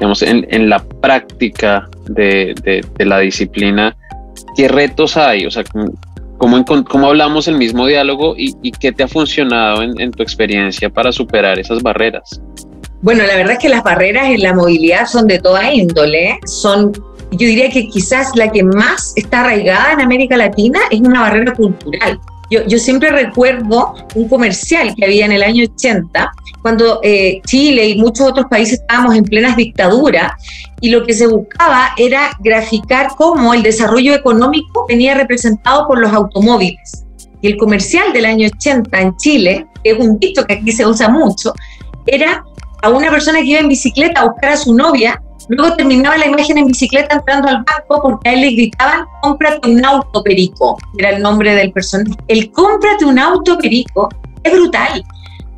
digamos, 0.00 0.22
en, 0.22 0.46
en 0.50 0.70
la 0.70 0.82
práctica 0.82 1.86
de, 2.08 2.54
de, 2.64 3.04
la 3.04 3.18
disciplina, 3.18 3.94
¿qué 4.56 4.66
retos 4.66 5.18
hay? 5.18 5.44
O 5.44 5.50
sea, 5.50 5.62
¿cómo, 6.38 6.64
cómo 6.64 7.06
hablamos 7.06 7.48
el 7.48 7.58
mismo 7.58 7.86
diálogo 7.86 8.34
y, 8.34 8.56
y 8.62 8.72
qué 8.72 8.92
te 8.92 9.02
ha 9.02 9.08
funcionado 9.08 9.82
en, 9.82 10.00
en, 10.00 10.10
tu 10.10 10.22
experiencia 10.22 10.88
para 10.88 11.12
superar 11.12 11.58
esas 11.58 11.82
barreras? 11.82 12.40
Bueno, 13.02 13.24
la 13.26 13.36
verdad 13.36 13.52
es 13.52 13.58
que 13.58 13.68
las 13.68 13.82
barreras 13.82 14.28
en 14.28 14.42
la 14.42 14.54
movilidad 14.54 15.06
son 15.06 15.26
de 15.26 15.38
toda 15.38 15.70
índole, 15.70 16.38
son 16.46 16.92
yo 17.32 17.46
diría 17.46 17.68
que 17.68 17.86
quizás 17.88 18.34
la 18.34 18.50
que 18.50 18.64
más 18.64 19.12
está 19.16 19.40
arraigada 19.40 19.92
en 19.92 20.00
América 20.00 20.36
Latina 20.36 20.80
es 20.90 21.00
una 21.00 21.20
barrera 21.20 21.52
cultural. 21.52 22.18
Yo, 22.50 22.66
yo 22.66 22.78
siempre 22.78 23.10
recuerdo 23.10 23.94
un 24.14 24.28
comercial 24.28 24.94
que 24.96 25.04
había 25.04 25.24
en 25.24 25.32
el 25.32 25.42
año 25.42 25.64
80, 25.64 26.32
cuando 26.62 27.00
eh, 27.02 27.40
Chile 27.46 27.88
y 27.88 27.98
muchos 27.98 28.28
otros 28.28 28.46
países 28.50 28.80
estábamos 28.80 29.14
en 29.14 29.24
plenas 29.24 29.56
dictaduras, 29.56 30.32
y 30.80 30.90
lo 30.90 31.04
que 31.04 31.14
se 31.14 31.26
buscaba 31.26 31.90
era 31.96 32.30
graficar 32.40 33.08
cómo 33.16 33.54
el 33.54 33.62
desarrollo 33.62 34.14
económico 34.14 34.86
venía 34.88 35.14
representado 35.14 35.86
por 35.86 36.00
los 36.00 36.12
automóviles. 36.12 37.04
Y 37.42 37.48
el 37.48 37.56
comercial 37.56 38.12
del 38.12 38.24
año 38.24 38.48
80 38.48 39.00
en 39.00 39.16
Chile, 39.16 39.66
que 39.82 39.90
es 39.90 39.98
un 39.98 40.18
dicho 40.18 40.44
que 40.44 40.54
aquí 40.54 40.72
se 40.72 40.86
usa 40.86 41.08
mucho, 41.08 41.54
era 42.06 42.44
a 42.82 42.90
una 42.90 43.10
persona 43.10 43.40
que 43.40 43.46
iba 43.46 43.60
en 43.60 43.68
bicicleta 43.68 44.20
a 44.20 44.28
buscar 44.28 44.52
a 44.52 44.56
su 44.56 44.74
novia 44.74 45.22
Luego 45.50 45.74
terminaba 45.74 46.16
la 46.16 46.28
imagen 46.28 46.58
en 46.58 46.66
bicicleta 46.68 47.16
entrando 47.16 47.48
al 47.48 47.64
banco 47.64 48.00
porque 48.02 48.28
a 48.28 48.32
él 48.34 48.42
le 48.42 48.50
gritaban, 48.52 49.04
cómprate 49.20 49.68
un 49.68 49.84
auto 49.84 50.22
perico, 50.22 50.78
era 50.96 51.10
el 51.10 51.22
nombre 51.22 51.52
del 51.56 51.72
personaje. 51.72 52.16
El 52.28 52.52
cómprate 52.52 53.04
un 53.04 53.18
auto 53.18 53.58
perico 53.58 54.08
es 54.44 54.52
brutal, 54.52 55.04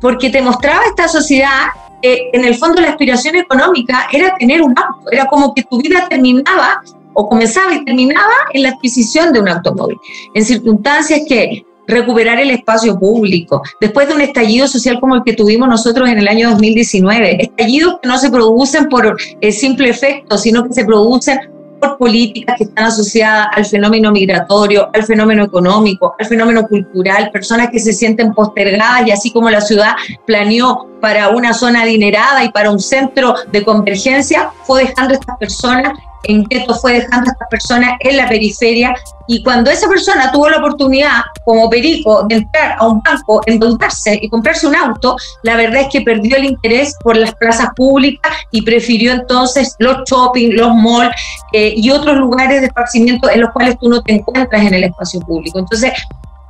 porque 0.01 0.31
te 0.31 0.41
mostraba 0.41 0.81
esta 0.87 1.07
sociedad 1.07 1.67
que 2.01 2.31
en 2.33 2.43
el 2.43 2.55
fondo 2.55 2.81
la 2.81 2.89
aspiración 2.89 3.35
económica 3.35 4.07
era 4.11 4.35
tener 4.37 4.63
un 4.63 4.73
auto, 4.77 5.11
era 5.11 5.27
como 5.27 5.53
que 5.53 5.61
tu 5.63 5.79
vida 5.79 6.07
terminaba 6.09 6.81
o 7.13 7.29
comenzaba 7.29 7.75
y 7.75 7.85
terminaba 7.85 8.33
en 8.53 8.63
la 8.63 8.69
adquisición 8.69 9.31
de 9.31 9.41
un 9.41 9.49
automóvil, 9.49 9.97
en 10.33 10.43
circunstancias 10.43 11.21
que 11.29 11.63
recuperar 11.87 12.39
el 12.39 12.51
espacio 12.51 12.97
público. 12.99 13.61
Después 13.79 14.07
de 14.07 14.13
un 14.13 14.21
estallido 14.21 14.67
social 14.67 14.99
como 14.99 15.15
el 15.15 15.23
que 15.23 15.33
tuvimos 15.33 15.67
nosotros 15.67 16.09
en 16.09 16.19
el 16.19 16.27
año 16.27 16.49
2019, 16.51 17.43
estallidos 17.43 17.99
que 18.01 18.07
no 18.07 18.17
se 18.17 18.29
producen 18.29 18.89
por 18.89 19.17
el 19.41 19.53
simple 19.53 19.89
efecto, 19.89 20.37
sino 20.37 20.63
que 20.67 20.73
se 20.73 20.85
producen 20.85 21.39
por 21.79 21.97
políticas 21.97 22.55
que 22.57 22.63
están 22.63 22.85
asociadas 22.85 23.47
al 23.51 23.65
fenómeno 23.65 24.11
migratorio, 24.11 24.89
al 24.93 25.03
fenómeno 25.03 25.43
económico, 25.43 26.15
al 26.17 26.25
fenómeno 26.25 26.65
cultural, 26.67 27.29
personas 27.31 27.69
que 27.69 27.79
se 27.79 27.91
sienten 27.91 28.33
postergadas 28.33 29.07
y 29.07 29.11
así 29.11 29.31
como 29.31 29.49
la 29.49 29.59
ciudad 29.59 29.93
planeó 30.25 30.87
para 31.01 31.29
una 31.29 31.53
zona 31.53 31.81
adinerada 31.81 32.43
y 32.45 32.51
para 32.51 32.71
un 32.71 32.79
centro 32.79 33.35
de 33.51 33.63
convergencia, 33.63 34.51
fue 34.63 34.85
dejando 34.85 35.13
a 35.13 35.17
estas 35.17 35.37
personas 35.37 35.99
en 36.23 36.43
guetos, 36.45 36.81
fue 36.81 36.93
dejando 36.93 37.29
a 37.29 37.33
estas 37.33 37.47
personas 37.49 37.91
en 37.99 38.17
la 38.17 38.27
periferia 38.27 38.95
y 39.27 39.43
cuando 39.43 39.71
esa 39.71 39.87
persona 39.87 40.31
tuvo 40.31 40.49
la 40.49 40.57
oportunidad, 40.57 41.21
como 41.45 41.69
perico, 41.69 42.23
de 42.27 42.35
entrar 42.35 42.75
a 42.77 42.87
un 42.87 43.01
banco, 43.01 43.41
endeudarse 43.45 44.19
y 44.21 44.29
comprarse 44.29 44.67
un 44.67 44.75
auto, 44.75 45.15
la 45.43 45.55
verdad 45.55 45.81
es 45.81 45.87
que 45.91 46.01
perdió 46.01 46.35
el 46.37 46.45
interés 46.45 46.95
por 47.01 47.15
las 47.15 47.33
plazas 47.35 47.69
públicas 47.75 48.33
y 48.51 48.61
prefirió 48.61 49.13
entonces 49.13 49.75
los 49.79 49.97
shopping, 50.09 50.55
los 50.55 50.75
malls 50.75 51.15
eh, 51.53 51.73
y 51.75 51.89
otros 51.89 52.17
lugares 52.17 52.61
de 52.61 52.67
esparcimiento 52.67 53.29
en 53.29 53.41
los 53.41 53.51
cuales 53.51 53.77
tú 53.79 53.89
no 53.89 54.01
te 54.01 54.13
encuentras 54.13 54.61
en 54.61 54.73
el 54.73 54.83
espacio 54.83 55.21
público. 55.21 55.59
Entonces, 55.59 55.93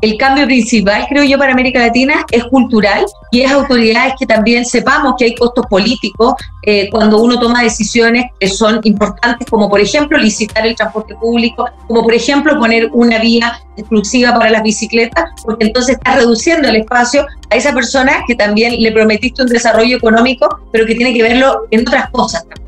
el 0.04 0.18
cambio 0.18 0.46
principal, 0.46 1.06
creo 1.08 1.24
yo, 1.24 1.38
para 1.38 1.54
América 1.54 1.80
Latina 1.80 2.26
es 2.30 2.44
cultural 2.44 3.06
y 3.32 3.39
es 3.39 3.52
autoridades 3.54 4.16
que 4.20 4.26
también 4.26 4.66
sepamos 4.66 5.13
que 5.18 5.24
hay 5.24 5.36
costos 5.36 5.66
políticos 5.68 6.34
eh, 6.63 6.89
cuando 6.92 7.22
uno 7.22 7.39
toma 7.39 7.63
decisiones 7.63 8.26
que 8.38 8.50
son 8.50 8.82
importantes, 8.84 9.48
como 9.50 9.70
por 9.70 9.80
ejemplo 9.80 10.18
licitar 10.18 10.68
el 10.68 10.76
transporte 10.76 11.16
público, 11.16 11.70
como 11.88 12.04
por 12.04 12.13
ejemplo 12.13 12.60
poner 12.60 12.89
una 12.92 13.18
vía 13.20 13.62
exclusiva 13.78 14.34
para 14.34 14.50
las 14.50 14.63
bicicletas, 14.63 15.24
porque 15.46 15.68
entonces 15.68 15.96
está 15.96 16.18
reduciendo 16.18 16.68
el 16.68 16.76
espacio 16.76 17.26
a 17.50 17.56
esa 17.56 17.74
persona 17.74 18.26
que 18.28 18.36
también 18.36 18.76
le 18.84 18.92
prometiste 18.92 19.44
un 19.44 19.48
desarrollo 19.48 19.96
económico, 19.96 20.50
pero 20.74 20.86
que 20.86 20.96
tiene 20.96 21.13
que 21.13 21.24
verlo 21.24 21.62
en 21.72 21.88
otras 21.88 22.10
cosas 22.10 22.44
también. 22.50 22.63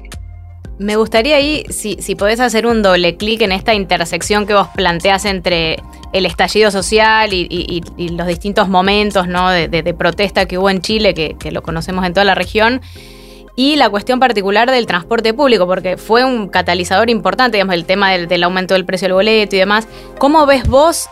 Me 0.78 0.98
gustaría 0.98 1.38
ahí, 1.38 1.66
si, 1.70 1.98
si 2.02 2.16
podés 2.16 2.42
hacer 2.42 2.66
un 2.66 2.82
doble 2.82 3.16
clic 3.16 3.42
en 3.42 3.54
esta 3.54 3.74
intersección 3.74 4.46
que 4.46 4.54
vos 4.54 4.68
planteas 4.76 5.24
entre 5.24 5.78
el 6.16 6.26
estallido 6.26 6.72
social 6.72 7.34
y, 7.34 7.84
los 7.98 8.26
distintos 8.26 8.70
momentos 8.70 9.28
¿no? 9.28 9.50
de, 9.50 9.94
protesta 9.98 10.46
que 10.46 10.58
hubo 10.58 10.70
en 10.70 10.80
Chile, 10.80 11.14
que, 11.14 11.52
lo 11.52 11.62
conocemos 11.62 12.06
en 12.06 12.14
toda 12.14 12.24
la 12.24 12.36
región, 12.36 12.82
y 13.58 13.76
la 13.76 13.90
cuestión 13.90 14.20
particular 14.20 14.72
del 14.72 14.86
transporte 14.86 15.34
público, 15.34 15.68
porque 15.68 15.98
fue 15.98 16.24
un 16.24 16.48
catalizador 16.48 17.10
importante, 17.10 17.58
digamos, 17.58 17.76
el 17.76 17.86
tema 17.86 18.12
del, 18.12 18.44
aumento 18.44 18.76
del 18.76 18.86
precio 18.86 19.08
del 19.08 19.14
boleto 19.14 19.58
y 19.58 19.60
demás. 19.60 19.90
¿Cómo 20.18 20.46
ves 20.46 20.68
vos 20.68 21.10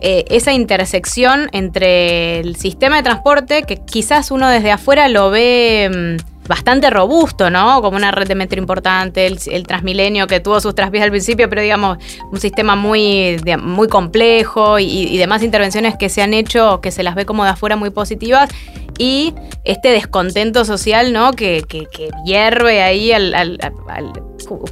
eh, 0.00 0.24
esa 0.28 0.52
intersección 0.52 1.48
entre 1.52 2.40
el 2.40 2.56
sistema 2.56 2.96
de 2.96 3.02
transporte, 3.04 3.62
que 3.62 3.76
quizás 3.76 4.30
uno 4.30 4.48
desde 4.48 4.70
afuera 4.70 5.08
lo 5.08 5.30
ve... 5.30 6.18
Bastante 6.48 6.90
robusto, 6.90 7.50
¿no? 7.50 7.80
Como 7.82 7.96
una 7.96 8.10
red 8.10 8.26
de 8.26 8.34
metro 8.34 8.58
importante, 8.58 9.26
el, 9.26 9.66
Transmilenio 9.66 10.26
que 10.26 10.40
tuvo 10.40 10.60
sus 10.60 10.74
traspiés 10.74 11.04
al 11.04 11.10
principio, 11.10 11.48
pero 11.48 11.62
digamos, 11.62 11.98
un 12.30 12.40
sistema 12.40 12.74
muy, 12.74 13.40
muy 13.60 13.88
complejo 13.88 14.78
y, 14.78 15.16
demás 15.16 15.42
intervenciones 15.42 15.96
que 15.96 16.08
se 16.08 16.20
han 16.20 16.34
hecho, 16.34 16.80
que 16.80 16.90
se 16.90 17.02
las 17.02 17.14
ve 17.14 17.24
como 17.24 17.44
de 17.44 17.50
afuera 17.50 17.76
muy 17.76 17.90
positivas, 17.90 18.50
y 18.98 19.34
este 19.64 19.90
descontento 19.90 20.64
social, 20.64 21.12
¿no? 21.12 21.32
Que, 21.32 21.62
que, 21.68 21.86
hierve 22.24 22.82
ahí 22.82 23.12
al, 23.12 23.58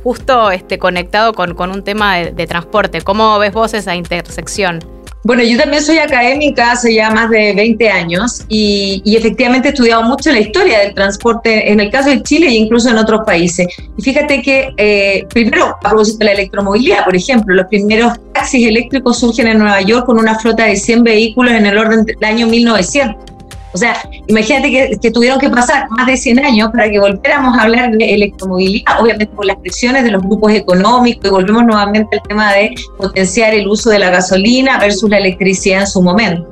justo 0.03 0.51
este, 0.51 0.79
conectado 0.79 1.33
con, 1.33 1.71
un 1.71 1.85
tema 1.85 2.17
de 2.17 2.47
transporte. 2.47 3.01
¿Cómo 3.03 3.39
ves 3.39 3.53
vos 3.53 3.75
esa 3.75 3.95
intersección? 3.95 4.81
Bueno, 5.23 5.43
yo 5.43 5.59
también 5.59 5.83
soy 5.83 5.99
académica 5.99 6.73
hace 6.73 6.95
ya 6.95 7.11
más 7.11 7.29
de 7.29 7.53
20 7.53 7.91
años 7.91 8.43
y, 8.49 9.03
efectivamente 9.05 9.69
he 9.69 9.73
estudiado 9.73 10.03
mucho 10.03 10.33
la 10.33 10.41
historia 10.41 10.79
del 10.81 10.95
transporte 10.95 11.71
en 11.71 11.79
el 11.79 11.91
caso 11.91 12.09
de 12.09 12.23
Chile 12.23 12.47
e 12.47 12.55
incluso 12.55 12.89
en 12.89 12.97
otros 12.97 13.21
países. 13.27 13.67
Y 13.99 14.03
fíjate 14.03 14.41
que, 14.41 14.73
eh, 14.79 15.27
primero, 15.29 15.67
a 15.67 15.81
propósito 15.81 16.19
de 16.21 16.25
la 16.27 16.33
electromovilidad, 16.33 17.05
por 17.05 17.15
ejemplo, 17.15 17.55
los 17.55 17.67
primeros 17.67 18.15
taxis 18.33 18.67
eléctricos 18.67 19.19
surgen 19.19 19.49
en 19.49 19.59
Nueva 19.59 19.83
York 19.83 20.07
con 20.07 20.19
una 20.19 20.39
flota 20.39 20.65
de 20.65 20.77
100 20.77 21.05
vehículos 21.05 21.53
en 21.53 21.67
el 21.67 21.77
orden 21.77 22.05
del 22.05 22.25
año 22.25 22.47
1900. 22.47 23.30
O 23.73 23.79
sea, 23.79 23.97
imagínate 24.27 24.99
que, 25.01 25.11
tuvieron 25.11 25.39
que 25.39 25.49
pasar 25.49 25.89
más 25.91 26.07
de 26.07 26.17
100 26.17 26.45
años 26.45 26.71
para 26.71 26.91
que 26.91 26.99
volviéramos 26.99 27.57
a 27.57 27.63
hablar 27.63 27.91
de 27.93 28.15
electromovilidad, 28.15 29.01
obviamente 29.01 29.33
por 29.35 29.47
las 29.47 29.57
presiones 29.57 30.05
de 30.05 30.11
los 30.11 30.23
grupos 30.23 30.53
económicos 30.53 31.25
y 31.27 31.31
volvemos 31.31 31.65
nuevamente 31.65 32.17
al 32.17 32.23
tema 32.29 32.53
de 32.53 32.75
potenciar 32.99 33.55
el 33.55 33.69
uso 33.69 33.91
de 33.91 33.99
la 33.99 34.11
gasolina 34.11 34.79
versus 34.79 35.09
la 35.09 35.19
electricidad 35.19 35.81
en 35.81 35.87
su 35.87 36.03
momento. 36.03 36.47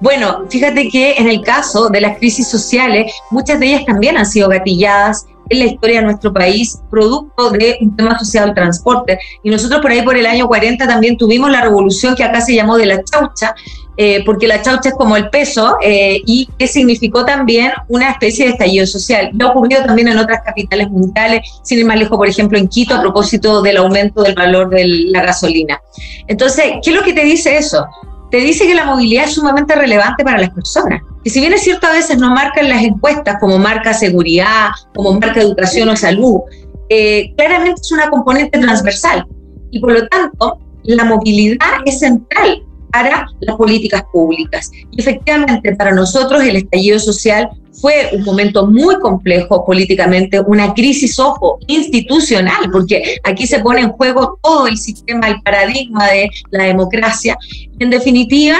Bueno, 0.00 0.44
fíjate 0.48 0.88
que 0.88 1.14
en 1.16 1.28
el 1.28 1.40
caso 1.42 1.88
de 1.88 2.00
las 2.00 2.18
crisis 2.18 2.48
sociales, 2.48 3.12
muchas 3.30 3.58
de 3.58 3.66
ellas 3.66 3.84
también 3.84 4.16
han 4.16 4.26
sido 4.26 4.48
gatilladas 4.48 5.26
en 5.48 5.58
la 5.60 5.64
historia 5.66 6.00
de 6.00 6.06
nuestro 6.06 6.32
país, 6.32 6.80
producto 6.90 7.50
de 7.50 7.78
un 7.80 7.96
tema 7.96 8.12
asociado 8.12 8.48
al 8.48 8.54
transporte. 8.54 9.18
Y 9.42 9.50
nosotros 9.50 9.80
por 9.80 9.90
ahí 9.90 10.02
por 10.02 10.16
el 10.16 10.26
año 10.26 10.48
40 10.48 10.86
también 10.86 11.16
tuvimos 11.16 11.50
la 11.50 11.60
revolución 11.60 12.14
que 12.14 12.24
acá 12.24 12.40
se 12.40 12.54
llamó 12.54 12.76
de 12.76 12.86
la 12.86 13.02
chaucha, 13.04 13.54
eh, 13.96 14.22
porque 14.24 14.46
la 14.46 14.60
chaucha 14.60 14.90
es 14.90 14.94
como 14.94 15.16
el 15.16 15.30
peso 15.30 15.76
eh, 15.82 16.20
y 16.26 16.48
que 16.58 16.66
significó 16.66 17.24
también 17.24 17.72
una 17.88 18.10
especie 18.10 18.46
de 18.46 18.52
estallido 18.52 18.86
social. 18.86 19.30
Y 19.32 19.42
ha 19.42 19.48
ocurrido 19.48 19.84
también 19.84 20.08
en 20.08 20.18
otras 20.18 20.42
capitales 20.44 20.90
mundiales, 20.90 21.48
sin 21.62 21.78
ir 21.78 21.86
más 21.86 21.98
lejos, 21.98 22.16
por 22.16 22.28
ejemplo, 22.28 22.58
en 22.58 22.68
Quito, 22.68 22.94
a 22.94 23.00
propósito 23.00 23.62
del 23.62 23.78
aumento 23.78 24.22
del 24.22 24.34
valor 24.34 24.68
de 24.68 24.86
la 24.86 25.22
gasolina. 25.22 25.80
Entonces, 26.28 26.74
¿qué 26.82 26.90
es 26.90 26.96
lo 26.96 27.02
que 27.02 27.14
te 27.14 27.24
dice 27.24 27.56
eso? 27.56 27.86
Te 28.30 28.38
dice 28.38 28.66
que 28.66 28.74
la 28.74 28.84
movilidad 28.84 29.24
es 29.24 29.34
sumamente 29.34 29.74
relevante 29.74 30.24
para 30.24 30.38
las 30.38 30.50
personas. 30.50 31.00
Y 31.24 31.30
si 31.30 31.40
bien 31.40 31.54
es 31.54 31.62
cierto, 31.62 31.86
a 31.86 31.92
veces 31.92 32.18
no 32.18 32.30
marcan 32.34 32.68
las 32.68 32.82
encuestas 32.82 33.36
como 33.40 33.58
marca 33.58 33.94
seguridad, 33.94 34.68
como 34.94 35.12
marca 35.14 35.40
educación 35.40 35.88
o 35.88 35.96
salud, 35.96 36.40
eh, 36.88 37.32
claramente 37.36 37.80
es 37.80 37.92
una 37.92 38.10
componente 38.10 38.58
transversal. 38.58 39.26
Y 39.70 39.80
por 39.80 39.92
lo 39.92 40.06
tanto, 40.08 40.58
la 40.84 41.04
movilidad 41.04 41.80
es 41.84 41.98
central 42.00 42.62
para 42.96 43.26
las 43.40 43.56
políticas 43.56 44.02
públicas. 44.10 44.70
Y 44.90 45.00
efectivamente, 45.00 45.74
para 45.76 45.92
nosotros 45.92 46.42
el 46.42 46.56
estallido 46.56 46.98
social 46.98 47.50
fue 47.80 48.08
un 48.14 48.22
momento 48.24 48.66
muy 48.66 48.98
complejo 49.00 49.66
políticamente, 49.66 50.40
una 50.40 50.72
crisis, 50.72 51.18
ojo, 51.18 51.58
institucional, 51.66 52.70
porque 52.72 53.18
aquí 53.22 53.46
se 53.46 53.58
pone 53.58 53.80
en 53.82 53.90
juego 53.90 54.38
todo 54.42 54.66
el 54.66 54.78
sistema, 54.78 55.28
el 55.28 55.42
paradigma 55.42 56.06
de 56.06 56.30
la 56.50 56.64
democracia. 56.64 57.36
En 57.78 57.90
definitiva, 57.90 58.56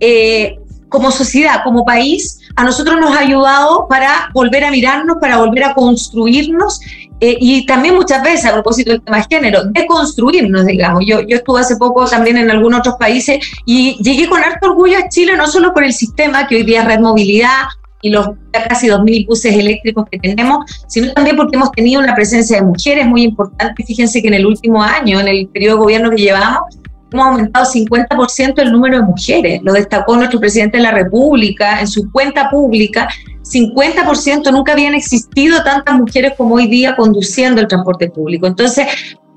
eh, 0.00 0.56
como 0.88 1.10
sociedad, 1.10 1.60
como 1.62 1.84
país, 1.84 2.38
a 2.56 2.64
nosotros 2.64 2.96
nos 2.98 3.14
ha 3.14 3.20
ayudado 3.20 3.86
para 3.88 4.30
volver 4.32 4.64
a 4.64 4.70
mirarnos, 4.70 5.18
para 5.20 5.38
volver 5.38 5.64
a 5.64 5.74
construirnos 5.74 6.80
eh, 7.20 7.36
y 7.40 7.64
también 7.66 7.94
muchas 7.94 8.22
veces, 8.22 8.46
a 8.46 8.52
propósito 8.52 8.90
del 8.90 9.02
tema 9.02 9.18
de 9.18 9.26
género, 9.30 9.64
de 9.64 9.86
construirnos, 9.86 10.66
digamos. 10.66 11.04
Yo, 11.06 11.20
yo 11.20 11.36
estuve 11.36 11.60
hace 11.60 11.76
poco 11.76 12.04
también 12.06 12.36
en 12.36 12.50
algunos 12.50 12.80
otros 12.80 12.96
países 12.98 13.38
y 13.64 13.96
llegué 14.02 14.28
con 14.28 14.42
harto 14.42 14.70
orgullo 14.70 14.98
a 14.98 15.08
Chile, 15.08 15.36
no 15.36 15.46
solo 15.46 15.72
por 15.72 15.84
el 15.84 15.92
sistema, 15.92 16.46
que 16.46 16.56
hoy 16.56 16.62
día 16.64 16.82
es 16.82 16.86
Red 16.86 17.00
Movilidad, 17.00 17.64
y 18.04 18.10
los 18.10 18.28
casi 18.50 18.88
2.000 18.88 19.26
buses 19.26 19.56
eléctricos 19.56 20.04
que 20.10 20.18
tenemos, 20.18 20.66
sino 20.88 21.10
también 21.14 21.36
porque 21.36 21.56
hemos 21.56 21.72
tenido 21.72 22.02
una 22.02 22.14
presencia 22.14 22.58
de 22.58 22.62
mujeres 22.62 23.06
muy 23.06 23.22
importante. 23.22 23.82
Fíjense 23.82 24.20
que 24.20 24.28
en 24.28 24.34
el 24.34 24.44
último 24.44 24.82
año, 24.82 25.20
en 25.20 25.28
el 25.28 25.48
periodo 25.48 25.76
de 25.76 25.80
gobierno 25.84 26.10
que 26.10 26.18
llevamos, 26.18 26.64
hemos 27.12 27.26
aumentado 27.26 27.66
50% 27.66 28.58
el 28.60 28.72
número 28.72 28.98
de 28.98 29.02
mujeres. 29.04 29.60
Lo 29.62 29.72
destacó 29.72 30.16
nuestro 30.16 30.40
presidente 30.40 30.78
de 30.78 30.82
la 30.82 30.90
República 30.90 31.80
en 31.80 31.86
su 31.86 32.10
cuenta 32.10 32.50
pública. 32.50 33.08
50% 33.42 34.50
nunca 34.50 34.72
habían 34.72 34.94
existido 34.94 35.62
tantas 35.62 35.94
mujeres 35.96 36.32
como 36.36 36.56
hoy 36.56 36.66
día 36.66 36.96
conduciendo 36.96 37.60
el 37.60 37.68
transporte 37.68 38.10
público. 38.10 38.46
Entonces, 38.46 38.86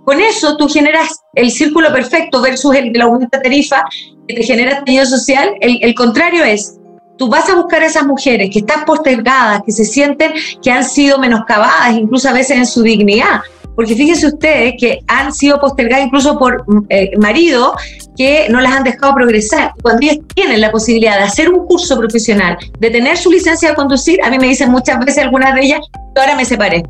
con 0.05 0.21
eso 0.21 0.55
tú 0.55 0.69
generas 0.69 1.09
el 1.35 1.51
círculo 1.51 1.91
perfecto 1.91 2.41
versus 2.41 2.73
el, 2.75 2.95
el 2.95 3.01
aumento 3.01 3.37
de 3.37 3.43
tarifa 3.43 3.83
que 4.27 4.35
te 4.35 4.43
genera 4.43 4.83
tejido 4.83 5.05
social. 5.05 5.55
El, 5.59 5.79
el 5.81 5.93
contrario 5.93 6.45
es, 6.45 6.77
tú 7.17 7.27
vas 7.27 7.49
a 7.49 7.55
buscar 7.55 7.81
a 7.83 7.87
esas 7.87 8.05
mujeres 8.05 8.49
que 8.51 8.59
están 8.59 8.85
postergadas, 8.85 9.61
que 9.65 9.71
se 9.71 9.83
sienten 9.83 10.31
que 10.61 10.71
han 10.71 10.83
sido 10.83 11.19
menoscabadas, 11.19 11.97
incluso 11.97 12.29
a 12.29 12.33
veces 12.33 12.57
en 12.57 12.65
su 12.65 12.83
dignidad, 12.83 13.41
porque 13.77 13.95
fíjense 13.95 14.25
ustedes 14.25 14.73
que 14.79 15.01
han 15.07 15.31
sido 15.31 15.61
postergadas 15.61 16.07
incluso 16.07 16.39
por 16.39 16.65
eh, 16.89 17.11
maridos 17.19 17.73
que 18.17 18.47
no 18.49 18.59
las 18.59 18.73
han 18.73 18.83
dejado 18.83 19.13
progresar. 19.13 19.71
Cuando 19.83 20.01
ellas 20.01 20.17
tienen 20.33 20.61
la 20.61 20.71
posibilidad 20.71 21.15
de 21.19 21.25
hacer 21.25 21.47
un 21.47 21.67
curso 21.67 21.95
profesional, 21.95 22.57
de 22.79 22.89
tener 22.89 23.15
su 23.17 23.29
licencia 23.29 23.69
de 23.69 23.75
conducir, 23.75 24.19
a 24.23 24.31
mí 24.31 24.39
me 24.39 24.47
dicen 24.47 24.71
muchas 24.71 24.97
veces 25.05 25.19
algunas 25.19 25.53
de 25.53 25.61
ellas, 25.61 25.81
ahora 26.15 26.35
me 26.35 26.43
separé. 26.43 26.81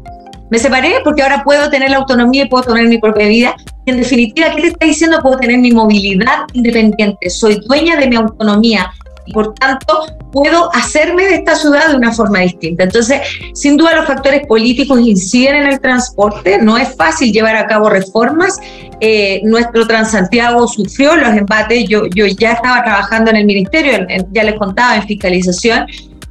Me 0.49 0.59
separé 0.59 1.01
porque 1.03 1.21
ahora 1.23 1.43
puedo 1.43 1.69
tener 1.69 1.91
la 1.91 1.97
autonomía 1.97 2.43
y 2.43 2.47
puedo 2.47 2.63
tener 2.63 2.87
mi 2.87 2.99
propia 2.99 3.27
vida. 3.27 3.55
en 3.85 3.97
definitiva, 3.97 4.55
¿qué 4.55 4.61
te 4.61 4.67
está 4.69 4.85
diciendo? 4.85 5.19
Puedo 5.21 5.37
tener 5.39 5.57
mi 5.57 5.73
movilidad 5.73 6.43
independiente. 6.53 7.29
Soy 7.29 7.59
dueña 7.67 7.97
de 7.97 8.07
mi 8.07 8.15
autonomía 8.15 8.89
y 9.27 9.33
por 9.33 9.53
tanto 9.55 10.05
puedo 10.31 10.73
hacerme 10.73 11.25
de 11.25 11.35
esta 11.35 11.55
ciudad 11.55 11.89
de 11.89 11.95
una 11.95 12.11
forma 12.13 12.39
distinta. 12.39 12.83
Entonces, 12.83 13.21
sin 13.53 13.77
duda 13.77 13.95
los 13.95 14.07
factores 14.07 14.47
políticos 14.47 14.99
inciden 14.99 15.55
en 15.55 15.67
el 15.67 15.79
transporte, 15.79 16.59
no 16.61 16.77
es 16.77 16.95
fácil 16.95 17.31
llevar 17.31 17.55
a 17.55 17.67
cabo 17.67 17.89
reformas. 17.89 18.59
Eh, 18.99 19.41
nuestro 19.43 19.85
Transantiago 19.85 20.67
sufrió 20.67 21.15
los 21.15 21.29
embates, 21.29 21.87
yo, 21.87 22.07
yo 22.15 22.25
ya 22.25 22.53
estaba 22.53 22.83
trabajando 22.83 23.29
en 23.31 23.37
el 23.37 23.45
ministerio, 23.45 24.07
ya 24.31 24.43
les 24.43 24.55
contaba 24.55 24.95
en 24.95 25.03
fiscalización, 25.03 25.85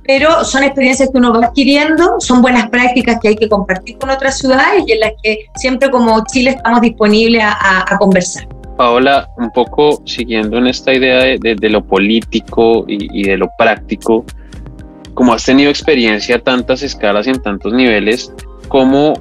pero 0.06 0.44
son 0.44 0.62
experiencias 0.62 1.10
que 1.10 1.18
uno 1.18 1.32
va 1.32 1.46
adquiriendo, 1.46 2.20
son 2.20 2.40
buenas 2.40 2.70
prácticas 2.70 3.18
que 3.20 3.28
hay 3.28 3.36
que 3.36 3.48
compartir 3.48 3.98
con 3.98 4.10
otras 4.10 4.38
ciudades 4.38 4.84
y 4.86 4.92
en 4.92 5.00
las 5.00 5.12
que 5.22 5.46
siempre 5.56 5.90
como 5.90 6.24
Chile 6.26 6.50
estamos 6.50 6.80
disponibles 6.80 7.42
a, 7.44 7.96
conversar. 7.98 8.46
Paola, 8.76 9.30
un 9.38 9.50
poco 9.50 10.02
siguiendo 10.06 10.58
en 10.58 10.66
esta 10.66 10.92
idea 10.92 11.38
de, 11.38 11.70
lo 11.70 11.84
político 11.84 12.84
y, 12.86 13.22
de 13.22 13.36
lo 13.36 13.48
práctico, 13.56 14.24
como 15.14 15.32
has 15.32 15.44
tenido 15.44 15.70
experiencia 15.70 16.36
a 16.36 16.38
tantas 16.38 16.82
escalas 16.82 17.26
y 17.26 17.30
en 17.30 17.42
tantos 17.42 17.72
niveles, 17.72 18.32
¿cómo 18.68 19.14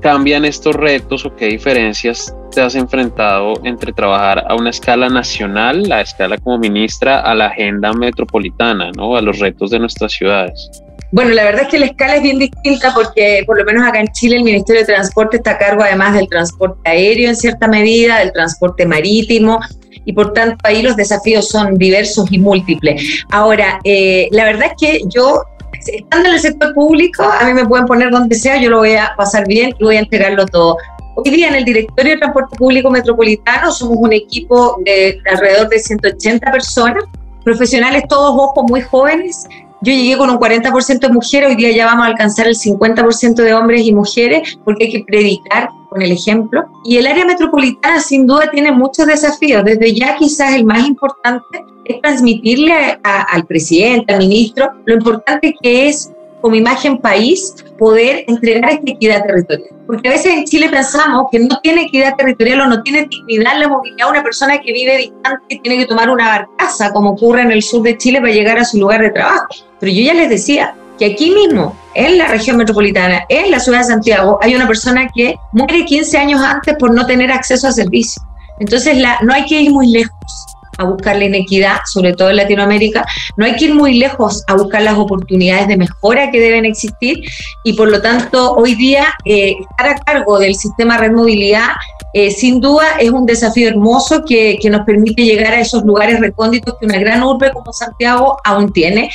cambian 0.00 0.44
estos 0.44 0.74
retos 0.74 1.24
o 1.24 1.34
qué 1.34 1.46
diferencias 1.46 2.34
te 2.52 2.60
has 2.60 2.74
enfrentado 2.74 3.54
entre 3.64 3.92
trabajar 3.92 4.44
a 4.48 4.54
una 4.54 4.70
escala 4.70 5.08
nacional, 5.08 5.82
la 5.88 6.00
escala 6.00 6.38
como 6.38 6.58
ministra, 6.58 7.20
a 7.20 7.34
la 7.34 7.46
agenda 7.46 7.92
metropolitana, 7.92 8.90
¿no? 8.92 9.16
a 9.16 9.22
los 9.22 9.38
retos 9.38 9.70
de 9.70 9.78
nuestras 9.78 10.12
ciudades? 10.12 10.70
Bueno, 11.12 11.30
la 11.30 11.44
verdad 11.44 11.62
es 11.62 11.68
que 11.68 11.78
la 11.78 11.86
escala 11.86 12.16
es 12.16 12.22
bien 12.22 12.38
distinta 12.38 12.92
porque 12.94 13.42
por 13.46 13.58
lo 13.58 13.64
menos 13.64 13.86
acá 13.86 14.00
en 14.00 14.08
Chile 14.08 14.36
el 14.36 14.44
Ministerio 14.44 14.82
de 14.82 14.86
Transporte 14.86 15.36
está 15.36 15.52
a 15.52 15.58
cargo 15.58 15.82
además 15.82 16.14
del 16.14 16.28
transporte 16.28 16.80
aéreo 16.84 17.28
en 17.28 17.36
cierta 17.36 17.68
medida, 17.68 18.18
del 18.18 18.32
transporte 18.32 18.86
marítimo 18.86 19.60
y 20.04 20.12
por 20.12 20.32
tanto 20.32 20.56
ahí 20.64 20.82
los 20.82 20.96
desafíos 20.96 21.48
son 21.48 21.76
diversos 21.76 22.30
y 22.30 22.38
múltiples. 22.38 23.24
Ahora, 23.30 23.80
eh, 23.84 24.28
la 24.30 24.44
verdad 24.44 24.70
es 24.72 24.74
que 24.80 25.02
yo 25.06 25.44
estando 25.86 26.28
en 26.28 26.34
el 26.34 26.40
sector 26.40 26.74
público, 26.74 27.22
a 27.22 27.44
mí 27.44 27.52
me 27.52 27.66
pueden 27.66 27.86
poner 27.86 28.10
donde 28.10 28.34
sea, 28.34 28.60
yo 28.60 28.70
lo 28.70 28.78
voy 28.78 28.94
a 28.94 29.12
pasar 29.16 29.46
bien 29.46 29.74
y 29.78 29.84
voy 29.84 29.96
a 29.96 30.00
entregarlo 30.00 30.46
todo. 30.46 30.76
Hoy 31.16 31.30
día 31.30 31.48
en 31.48 31.54
el 31.54 31.64
Directorio 31.64 32.12
de 32.12 32.18
Transporte 32.18 32.56
Público 32.56 32.90
Metropolitano 32.90 33.70
somos 33.72 33.96
un 33.98 34.12
equipo 34.12 34.76
de 34.84 35.18
alrededor 35.30 35.68
de 35.68 35.78
180 35.78 36.52
personas, 36.52 37.04
profesionales 37.44 38.04
todos 38.08 38.34
ojos 38.38 38.64
muy 38.68 38.82
jóvenes. 38.82 39.46
Yo 39.82 39.92
llegué 39.92 40.16
con 40.16 40.30
un 40.30 40.38
40% 40.38 41.00
de 41.00 41.08
mujeres, 41.10 41.50
hoy 41.50 41.56
día 41.56 41.70
ya 41.70 41.86
vamos 41.86 42.06
a 42.06 42.08
alcanzar 42.08 42.46
el 42.46 42.54
50% 42.54 43.34
de 43.34 43.54
hombres 43.54 43.82
y 43.82 43.92
mujeres 43.92 44.58
porque 44.64 44.84
hay 44.84 44.92
que 44.92 45.04
predicar 45.04 45.68
con 45.90 46.00
el 46.00 46.12
ejemplo. 46.12 46.64
Y 46.84 46.96
el 46.96 47.06
área 47.06 47.24
metropolitana 47.24 48.00
sin 48.00 48.26
duda 48.26 48.50
tiene 48.50 48.72
muchos 48.72 49.06
desafíos. 49.06 49.64
Desde 49.64 49.94
ya 49.94 50.16
quizás 50.16 50.54
el 50.54 50.64
más 50.64 50.86
importante 50.86 51.64
es 51.84 52.00
transmitirle 52.00 52.98
al 53.02 53.46
presidente, 53.46 54.14
al 54.14 54.20
ministro, 54.20 54.70
lo 54.86 54.94
importante 54.94 55.54
que 55.60 55.88
es 55.88 56.10
como 56.40 56.54
imagen 56.54 56.98
país 56.98 57.54
poder 57.78 58.24
entregar 58.28 58.70
esta 58.70 58.90
equidad 58.90 59.24
territorial. 59.24 59.70
Porque 59.86 60.08
a 60.08 60.12
veces 60.12 60.32
en 60.32 60.44
Chile 60.44 60.68
pensamos 60.68 61.26
que 61.30 61.38
no 61.38 61.58
tiene 61.60 61.82
equidad 61.82 62.16
territorial 62.16 62.62
o 62.62 62.66
no 62.66 62.82
tiene 62.82 63.06
dignidad 63.08 63.58
la 63.58 63.68
movilidad 63.68 64.10
una 64.10 64.22
persona 64.22 64.58
que 64.60 64.72
vive 64.72 64.98
distante 64.98 65.60
tiene 65.62 65.78
que 65.78 65.86
tomar 65.86 66.10
una 66.10 66.26
barcaza, 66.28 66.92
como 66.92 67.10
ocurre 67.10 67.42
en 67.42 67.52
el 67.52 67.62
sur 67.62 67.82
de 67.82 67.96
Chile, 67.96 68.20
para 68.20 68.32
llegar 68.32 68.58
a 68.58 68.64
su 68.64 68.78
lugar 68.78 69.00
de 69.02 69.10
trabajo. 69.10 69.46
Pero 69.78 69.92
yo 69.92 70.02
ya 70.02 70.14
les 70.14 70.28
decía 70.28 70.74
que 70.98 71.06
aquí 71.12 71.30
mismo, 71.30 71.76
en 71.94 72.18
la 72.18 72.26
región 72.26 72.56
metropolitana, 72.56 73.24
en 73.28 73.50
la 73.50 73.60
ciudad 73.60 73.78
de 73.78 73.84
Santiago, 73.84 74.38
hay 74.42 74.54
una 74.54 74.66
persona 74.66 75.08
que 75.14 75.36
muere 75.52 75.84
15 75.84 76.18
años 76.18 76.40
antes 76.40 76.74
por 76.78 76.94
no 76.94 77.06
tener 77.06 77.30
acceso 77.30 77.68
a 77.68 77.72
servicios. 77.72 78.24
Entonces 78.58 78.96
no 79.22 79.34
hay 79.34 79.44
que 79.44 79.60
ir 79.60 79.70
muy 79.70 79.88
lejos 79.88 80.55
a 80.78 80.84
buscar 80.84 81.16
la 81.16 81.24
inequidad, 81.24 81.78
sobre 81.86 82.14
todo 82.14 82.30
en 82.30 82.36
Latinoamérica. 82.36 83.04
No 83.36 83.44
hay 83.44 83.56
que 83.56 83.66
ir 83.66 83.74
muy 83.74 83.98
lejos 83.98 84.44
a 84.46 84.54
buscar 84.54 84.82
las 84.82 84.96
oportunidades 84.96 85.68
de 85.68 85.76
mejora 85.76 86.30
que 86.30 86.40
deben 86.40 86.64
existir 86.64 87.20
y 87.64 87.74
por 87.74 87.88
lo 87.88 88.00
tanto 88.00 88.52
hoy 88.52 88.74
día 88.74 89.06
eh, 89.24 89.56
estar 89.60 89.88
a 89.88 89.94
cargo 89.96 90.38
del 90.38 90.54
sistema 90.54 90.98
Red 90.98 91.12
Movilidad 91.12 91.70
eh, 92.18 92.30
sin 92.30 92.60
duda 92.60 92.96
es 92.98 93.10
un 93.10 93.26
desafío 93.26 93.68
hermoso 93.68 94.24
que, 94.24 94.58
nos 94.70 94.86
permite 94.86 95.22
llegar 95.22 95.52
a 95.52 95.60
esos 95.60 95.84
lugares 95.84 96.18
recónditos 96.18 96.76
que 96.80 96.86
una 96.86 96.98
gran 96.98 97.22
urbe 97.22 97.52
como 97.52 97.74
Santiago 97.74 98.38
aún 98.42 98.72
tiene, 98.72 99.10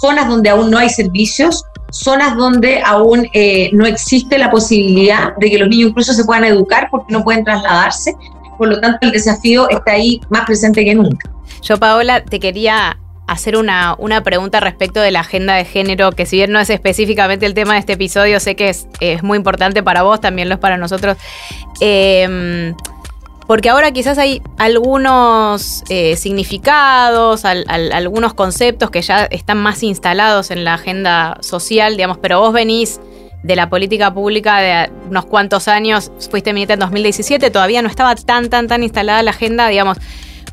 zonas 0.00 0.28
donde 0.28 0.50
aún 0.50 0.68
no 0.68 0.78
hay 0.78 0.88
servicios, 0.88 1.64
zonas 1.92 2.36
donde 2.36 2.82
aún 2.84 3.28
eh, 3.32 3.70
no 3.72 3.86
existe 3.86 4.38
la 4.38 4.50
posibilidad 4.50 5.36
de 5.36 5.50
que 5.50 5.58
los 5.58 5.68
niños 5.68 5.90
incluso 5.90 6.14
se 6.14 6.24
puedan 6.24 6.42
educar 6.42 6.88
porque 6.90 7.12
no 7.12 7.22
pueden 7.22 7.44
trasladarse 7.44 8.16
por 8.62 8.68
lo 8.68 8.80
tanto 8.80 8.98
el 9.00 9.10
desafío 9.10 9.68
está 9.70 9.90
ahí 9.90 10.20
más 10.30 10.46
presente 10.46 10.84
que 10.84 10.94
nunca. 10.94 11.28
Yo, 11.62 11.78
Paola, 11.78 12.24
te 12.24 12.38
quería 12.38 12.96
hacer 13.26 13.56
una, 13.56 13.96
una, 13.98 14.22
pregunta 14.22 14.60
respecto 14.60 15.00
de 15.00 15.10
la 15.10 15.18
agenda 15.18 15.56
de 15.56 15.64
género, 15.64 16.12
que 16.12 16.26
si 16.26 16.36
bien 16.36 16.52
no 16.52 16.60
es 16.60 16.70
específicamente 16.70 17.44
el 17.44 17.54
tema 17.54 17.72
de 17.72 17.80
este 17.80 17.94
episodio, 17.94 18.38
sé 18.38 18.54
que 18.54 18.68
es, 18.68 18.86
muy 19.24 19.36
importante 19.36 19.82
para 19.82 20.04
vos, 20.04 20.20
también 20.20 20.48
lo 20.48 20.54
es 20.54 20.60
para 20.60 20.76
nosotros. 20.76 21.16
Em, 21.80 22.76
porque 23.48 23.68
ahora 23.68 23.90
quizás 23.90 24.16
hay 24.16 24.40
algunos 24.58 25.82
eh, 25.88 26.14
significados, 26.16 27.44
algunos 27.44 28.32
conceptos 28.32 28.90
que 28.90 29.02
ya 29.02 29.24
están 29.24 29.58
más 29.58 29.82
instalados 29.82 30.52
en 30.52 30.62
la 30.62 30.74
agenda 30.74 31.36
social, 31.40 31.96
digamos, 31.96 32.18
pero 32.18 32.38
vos 32.38 32.52
venís 32.52 33.00
de 33.42 33.56
la 33.56 33.68
política 33.68 34.12
pública 34.12 34.58
de 34.58 34.90
unos 35.08 35.26
cuantos 35.26 35.68
años, 35.68 36.10
fuiste 36.30 36.52
ministra 36.52 36.74
en 36.74 36.80
2017, 36.80 37.50
todavía 37.50 37.82
no 37.82 37.88
estaba 37.88 38.14
tan, 38.14 38.48
tan, 38.48 38.68
tan 38.68 38.82
instalada 38.82 39.22
la 39.22 39.32
agenda, 39.32 39.68
digamos, 39.68 39.98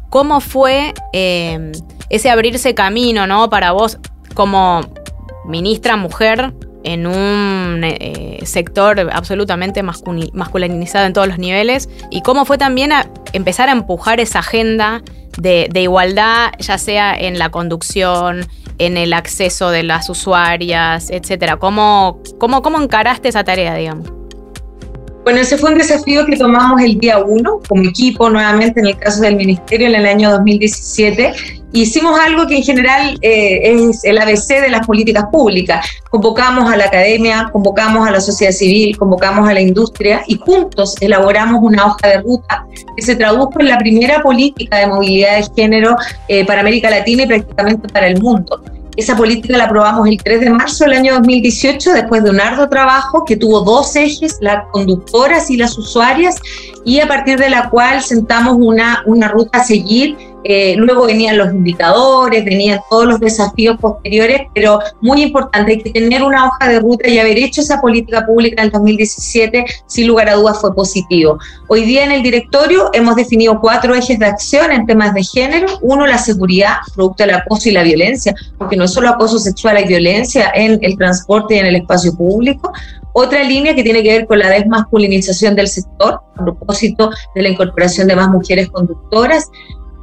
¿cómo 0.09 0.41
fue 0.41 0.93
eh, 1.13 1.71
ese 2.09 2.29
abrirse 2.29 2.73
camino, 2.73 3.27
¿no? 3.27 3.49
Para 3.49 3.71
vos 3.71 3.99
como 4.33 4.81
ministra 5.45 5.95
mujer 5.97 6.53
en 6.83 7.05
un 7.05 7.81
eh, 7.83 8.39
sector 8.45 9.09
absolutamente 9.11 9.83
masculinizado 9.83 11.05
en 11.05 11.13
todos 11.13 11.27
los 11.27 11.37
niveles 11.37 11.89
y 12.09 12.21
cómo 12.21 12.45
fue 12.45 12.57
también 12.57 12.91
empezar 13.33 13.69
a 13.69 13.73
empujar 13.73 14.19
esa 14.19 14.39
agenda 14.39 15.01
de, 15.37 15.69
igualdad, 15.75 16.51
ya 16.59 16.77
sea 16.77 17.15
en 17.15 17.39
la 17.39 17.49
conducción, 17.49 18.45
en 18.79 18.97
el 18.97 19.13
acceso 19.13 19.69
de 19.69 19.83
las 19.83 20.09
usuarias, 20.09 21.09
etcétera? 21.11 21.57
¿Cómo, 21.57 22.19
cómo, 22.39 22.61
cómo 22.61 22.81
encaraste 22.81 23.29
esa 23.29 23.43
tarea, 23.43 23.75
digamos? 23.75 24.11
Bueno, 25.23 25.41
ese 25.41 25.57
fue 25.57 25.71
un 25.71 25.77
desafío 25.77 26.25
que 26.25 26.37
tomamos 26.37 26.81
el 26.81 26.97
día 26.97 27.19
uno 27.19 27.59
como 27.67 27.83
equipo, 27.83 28.29
nuevamente 28.29 28.79
en 28.79 28.87
el 28.87 28.97
caso 28.97 29.21
del 29.21 29.35
Ministerio 29.35 29.87
en 29.87 29.95
el 29.95 30.05
año 30.07 30.31
2017. 30.31 31.58
Hicimos 31.71 32.19
algo 32.19 32.47
que 32.47 32.57
en 32.57 32.63
general 32.63 33.17
eh, 33.21 33.59
es 33.63 34.03
el 34.03 34.17
ABC 34.17 34.61
de 34.61 34.69
las 34.69 34.87
políticas 34.87 35.25
públicas. 35.31 35.85
Convocamos 36.09 36.71
a 36.71 36.75
la 36.75 36.85
academia, 36.85 37.49
convocamos 37.51 38.07
a 38.07 38.11
la 38.11 38.19
sociedad 38.19 38.51
civil, 38.51 38.97
convocamos 38.97 39.47
a 39.47 39.53
la 39.53 39.61
industria 39.61 40.23
y 40.25 40.37
juntos 40.37 40.95
elaboramos 40.99 41.61
una 41.61 41.85
hoja 41.85 42.07
de 42.07 42.21
ruta 42.21 42.65
que 42.95 43.03
se 43.03 43.15
tradujo 43.15 43.51
en 43.59 43.67
la 43.67 43.77
primera 43.77 44.21
política 44.23 44.77
de 44.77 44.87
movilidad 44.87 45.37
de 45.37 45.47
género 45.55 45.95
eh, 46.27 46.43
para 46.45 46.61
América 46.61 46.89
Latina 46.89 47.23
y 47.23 47.27
prácticamente 47.27 47.87
para 47.87 48.07
el 48.07 48.19
mundo. 48.19 48.61
Esa 48.99 49.15
política 49.15 49.57
la 49.57 49.65
aprobamos 49.65 50.07
el 50.09 50.17
3 50.17 50.41
de 50.41 50.49
marzo 50.49 50.83
del 50.83 50.93
año 50.93 51.13
2018 51.13 51.93
después 51.93 52.21
de 52.23 52.31
un 52.31 52.41
arduo 52.41 52.67
trabajo 52.67 53.23
que 53.23 53.37
tuvo 53.37 53.61
dos 53.61 53.95
ejes, 53.95 54.39
las 54.41 54.65
conductoras 54.71 55.49
y 55.49 55.55
las 55.55 55.77
usuarias, 55.77 56.35
y 56.83 56.99
a 56.99 57.07
partir 57.07 57.39
de 57.39 57.49
la 57.49 57.69
cual 57.69 58.01
sentamos 58.01 58.57
una, 58.59 59.03
una 59.05 59.29
ruta 59.29 59.59
a 59.59 59.63
seguir 59.63 60.17
eh, 60.43 60.75
luego 60.77 61.05
venían 61.05 61.37
los 61.37 61.53
indicadores, 61.53 62.45
venían 62.45 62.79
todos 62.89 63.05
los 63.05 63.19
desafíos 63.19 63.77
posteriores, 63.79 64.41
pero 64.53 64.79
muy 65.01 65.23
importante, 65.23 65.73
hay 65.73 65.81
que 65.81 65.91
tener 65.91 66.23
una 66.23 66.47
hoja 66.47 66.69
de 66.69 66.79
ruta 66.79 67.09
y 67.09 67.19
haber 67.19 67.37
hecho 67.37 67.61
esa 67.61 67.81
política 67.81 68.25
pública 68.25 68.61
en 68.61 68.67
el 68.67 68.71
2017, 68.71 69.65
sin 69.85 70.07
lugar 70.07 70.29
a 70.29 70.35
dudas 70.35 70.59
fue 70.61 70.73
positivo. 70.73 71.37
Hoy 71.67 71.83
día 71.83 72.05
en 72.05 72.11
el 72.11 72.23
directorio 72.23 72.89
hemos 72.93 73.15
definido 73.15 73.59
cuatro 73.59 73.93
ejes 73.95 74.17
de 74.19 74.25
acción 74.25 74.71
en 74.71 74.85
temas 74.85 75.13
de 75.13 75.23
género. 75.23 75.67
Uno, 75.81 76.07
la 76.07 76.17
seguridad, 76.17 76.75
producto 76.95 77.23
del 77.23 77.35
acoso 77.35 77.69
y 77.69 77.73
la 77.73 77.83
violencia, 77.83 78.33
porque 78.57 78.77
no 78.77 78.85
es 78.85 78.93
solo 78.93 79.09
acoso 79.09 79.39
sexual, 79.39 79.77
hay 79.77 79.87
violencia 79.87 80.51
en 80.55 80.79
el 80.81 80.97
transporte 80.97 81.55
y 81.55 81.59
en 81.59 81.65
el 81.65 81.75
espacio 81.75 82.15
público. 82.15 82.71
Otra 83.11 83.43
línea 83.43 83.75
que 83.75 83.83
tiene 83.83 84.03
que 84.03 84.11
ver 84.11 84.27
con 84.27 84.39
la 84.39 84.49
desmasculinización 84.49 85.55
del 85.55 85.67
sector, 85.67 86.21
a 86.37 86.43
propósito 86.43 87.09
de 87.35 87.41
la 87.41 87.49
incorporación 87.49 88.07
de 88.07 88.15
más 88.15 88.29
mujeres 88.29 88.69
conductoras 88.69 89.49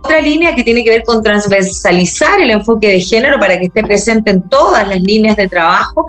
otra 0.07 0.21
línea 0.21 0.55
que 0.55 0.63
tiene 0.63 0.85
que 0.85 0.91
ver 0.91 1.03
con 1.03 1.21
transversalizar 1.21 2.41
el 2.41 2.51
enfoque 2.51 2.89
de 2.89 3.01
género 3.01 3.41
para 3.41 3.59
que 3.59 3.67
esté 3.67 3.83
presente 3.83 4.31
en 4.31 4.49
todas 4.49 4.87
las 4.87 5.01
líneas 5.01 5.37
de 5.37 5.49
trabajo 5.49 6.07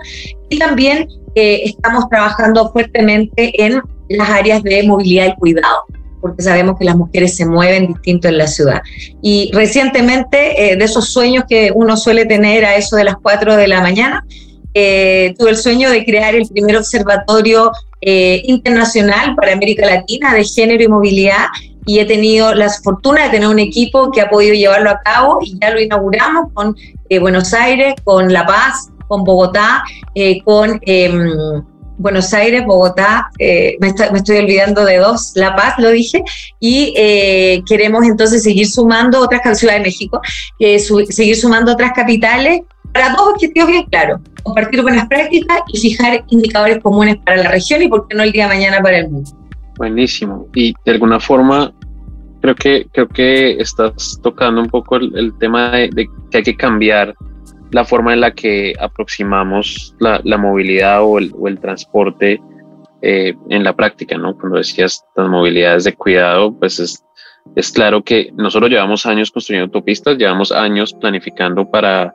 y 0.48 0.58
también 0.58 1.08
eh, 1.34 1.62
estamos 1.64 2.08
trabajando 2.08 2.70
fuertemente 2.70 3.64
en 3.64 3.82
las 4.08 4.30
áreas 4.30 4.62
de 4.62 4.84
movilidad 4.84 5.26
y 5.26 5.34
cuidado 5.34 5.84
porque 6.20 6.42
sabemos 6.42 6.76
que 6.78 6.84
las 6.84 6.96
mujeres 6.96 7.36
se 7.36 7.46
mueven 7.46 7.86
distinto 7.86 8.26
en 8.26 8.38
la 8.38 8.48
ciudad. 8.48 8.82
Y 9.22 9.52
recientemente, 9.52 10.72
eh, 10.72 10.76
de 10.76 10.84
esos 10.84 11.10
sueños 11.12 11.44
que 11.48 11.70
uno 11.72 11.96
suele 11.96 12.26
tener 12.26 12.64
a 12.64 12.74
eso 12.74 12.96
de 12.96 13.04
las 13.04 13.14
4 13.22 13.56
de 13.56 13.68
la 13.68 13.80
mañana, 13.80 14.24
eh, 14.74 15.36
tuve 15.38 15.50
el 15.50 15.56
sueño 15.56 15.90
de 15.90 16.04
crear 16.04 16.34
el 16.34 16.48
primer 16.48 16.76
observatorio 16.76 17.70
internacional 18.00 19.34
para 19.34 19.52
América 19.52 19.84
Latina 19.84 20.32
de 20.32 20.44
género 20.44 20.82
y 20.82 20.88
movilidad 20.88 21.46
y 21.88 22.00
he 22.00 22.04
tenido 22.04 22.54
la 22.54 22.68
fortuna 22.68 23.24
de 23.24 23.30
tener 23.30 23.48
un 23.48 23.58
equipo 23.58 24.12
que 24.12 24.20
ha 24.20 24.28
podido 24.28 24.54
llevarlo 24.54 24.90
a 24.90 25.00
cabo 25.00 25.38
y 25.42 25.58
ya 25.58 25.70
lo 25.70 25.80
inauguramos 25.80 26.52
con 26.52 26.76
eh, 27.08 27.18
Buenos 27.18 27.54
Aires, 27.54 27.94
con 28.04 28.30
La 28.30 28.44
Paz, 28.44 28.90
con 29.06 29.24
Bogotá, 29.24 29.82
eh, 30.14 30.42
con 30.42 30.78
em, 30.82 31.62
Buenos 31.96 32.34
Aires, 32.34 32.62
Bogotá, 32.66 33.30
eh, 33.38 33.78
me, 33.80 33.88
estoy 33.88 34.36
olvidando 34.36 34.84
de 34.84 34.98
dos, 34.98 35.32
La 35.34 35.56
Paz, 35.56 35.76
lo 35.78 35.90
dije, 35.90 36.22
y 36.60 36.92
queremos 37.66 38.04
entonces 38.04 38.42
seguir 38.42 38.68
sumando 38.68 39.20
otras, 39.22 39.58
Ciudad 39.58 39.74
de 39.74 39.80
México, 39.80 40.20
seguir 40.58 41.36
sumando 41.36 41.72
otras 41.72 41.92
capitales 41.92 42.60
para 42.92 43.14
dos 43.14 43.30
objetivos 43.30 43.70
bien 43.70 43.86
claros, 43.86 44.20
compartir 44.42 44.82
buenas 44.82 45.08
prácticas 45.08 45.60
y 45.72 45.78
fijar 45.78 46.22
indicadores 46.28 46.82
comunes 46.82 47.16
para 47.24 47.42
la 47.44 47.50
región 47.50 47.82
y 47.82 47.88
por 47.88 48.06
qué 48.06 48.14
no 48.14 48.24
el 48.24 48.32
día 48.32 48.46
de 48.46 48.54
mañana 48.54 48.82
para 48.82 48.98
el 48.98 49.08
mundo. 49.08 49.30
Buenísimo. 49.78 50.48
Y 50.54 50.74
de 50.84 50.92
alguna 50.92 51.20
forma, 51.20 51.72
creo 52.40 52.54
que, 52.54 52.86
creo 52.92 53.08
que 53.08 53.60
estás 53.60 54.20
tocando 54.22 54.60
un 54.60 54.68
poco 54.68 54.96
el, 54.96 55.32
tema 55.38 55.70
de, 55.70 56.08
que 56.30 56.38
hay 56.38 56.42
que 56.42 56.56
cambiar 56.56 57.14
la 57.70 57.84
forma 57.84 58.14
en 58.14 58.20
la 58.20 58.32
que 58.32 58.74
aproximamos 58.80 59.94
la, 59.98 60.38
movilidad 60.38 61.02
o 61.02 61.18
el, 61.18 61.58
transporte 61.60 62.40
eh, 63.02 63.34
en 63.50 63.64
la 63.64 63.74
práctica, 63.74 64.16
¿no? 64.16 64.36
Cuando 64.36 64.58
decías 64.58 65.04
las 65.16 65.28
movilidades 65.28 65.84
de 65.84 65.94
cuidado, 65.94 66.56
pues 66.58 66.80
es, 66.80 67.04
es 67.56 67.72
claro 67.72 68.02
que 68.02 68.30
nosotros 68.34 68.70
llevamos 68.70 69.06
años 69.06 69.30
construyendo 69.30 69.66
autopistas, 69.66 70.16
llevamos 70.16 70.52
años 70.52 70.94
planificando 70.94 71.70
para 71.70 72.14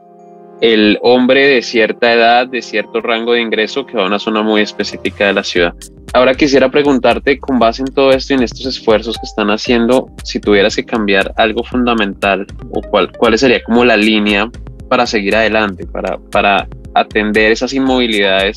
el 0.64 0.97
hombre 1.01 1.45
de 1.45 1.61
cierta 1.61 2.14
edad, 2.14 2.47
de 2.47 2.61
cierto 2.61 3.01
rango 3.01 3.34
de 3.34 3.41
ingreso 3.41 3.86
que 3.86 3.97
va 3.97 4.03
a 4.03 4.07
una 4.07 4.18
zona 4.18 4.43
muy 4.43 4.61
específica 4.61 5.28
de 5.28 5.34
la 5.34 5.43
ciudad. 5.43 5.74
Ahora 6.14 6.36
quisiera 6.36 6.72
preguntarte, 6.72 7.38
con 7.38 7.59
base 7.59 7.82
en 7.82 7.93
todo 7.93 8.14
esto 8.14 8.32
y 8.32 8.38
en 8.38 8.43
estos 8.43 8.66
esfuerzos 8.68 9.18
que 9.18 9.26
están 9.26 9.49
haciendo, 9.49 10.07
si 10.24 10.39
tuvieras 10.39 10.78
que 10.78 10.86
cambiar 10.86 11.34
algo 11.36 11.66
fundamental 11.66 12.47
o 12.72 12.82
cuál, 12.82 13.11
cuál 13.11 13.38
sería 13.38 13.61
como 13.61 13.84
la 13.84 13.97
línea 13.97 14.49
para 14.88 15.05
seguir 15.05 15.36
adelante, 15.36 15.86
para, 15.86 16.18
para 16.32 16.66
atender 16.93 17.51
esas 17.51 17.74
inmovilidades 17.74 18.55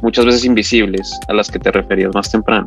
muchas 0.00 0.24
veces 0.24 0.44
invisibles 0.44 1.10
a 1.26 1.32
las 1.32 1.50
que 1.50 1.58
te 1.58 1.72
referías 1.72 2.14
más 2.14 2.30
temprano. 2.30 2.66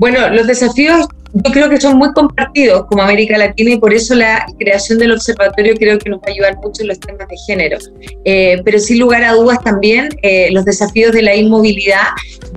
Bueno, 0.00 0.30
los 0.30 0.46
desafíos 0.46 1.06
yo 1.32 1.52
creo 1.52 1.68
que 1.68 1.78
son 1.78 1.98
muy 1.98 2.10
compartidos 2.12 2.86
como 2.86 3.02
América 3.02 3.36
Latina 3.36 3.72
y 3.72 3.78
por 3.78 3.92
eso 3.92 4.14
la 4.14 4.46
creación 4.58 4.98
del 4.98 5.12
observatorio 5.12 5.74
creo 5.74 5.98
que 5.98 6.08
nos 6.08 6.20
va 6.20 6.24
a 6.28 6.30
ayudar 6.30 6.56
mucho 6.56 6.80
en 6.80 6.88
los 6.88 6.98
temas 6.98 7.28
de 7.28 7.36
género. 7.46 7.76
Eh, 8.24 8.62
pero 8.64 8.78
sin 8.78 8.98
lugar 8.98 9.22
a 9.22 9.34
dudas 9.34 9.62
también 9.62 10.08
eh, 10.22 10.48
los 10.52 10.64
desafíos 10.64 11.12
de 11.12 11.20
la 11.20 11.36
inmovilidad 11.36 12.06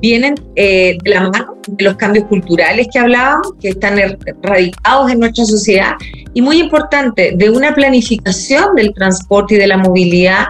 vienen 0.02 0.36
eh, 0.56 0.98
de 1.04 1.10
la 1.10 1.30
mano 1.30 1.58
de 1.68 1.84
los 1.84 1.98
cambios 1.98 2.26
culturales 2.28 2.88
que 2.92 3.00
hablábamos, 3.00 3.54
que 3.62 3.70
están 3.70 4.00
er, 4.00 4.18
radicados 4.42 5.12
en 5.12 5.20
nuestra 5.20 5.44
sociedad 5.44 5.94
y 6.34 6.42
muy 6.42 6.62
importante, 6.62 7.34
de 7.36 7.50
una 7.50 7.76
planificación 7.76 8.76
del 8.76 8.94
transporte 8.94 9.56
y 9.56 9.58
de 9.58 9.68
la 9.68 9.78
movilidad 9.78 10.46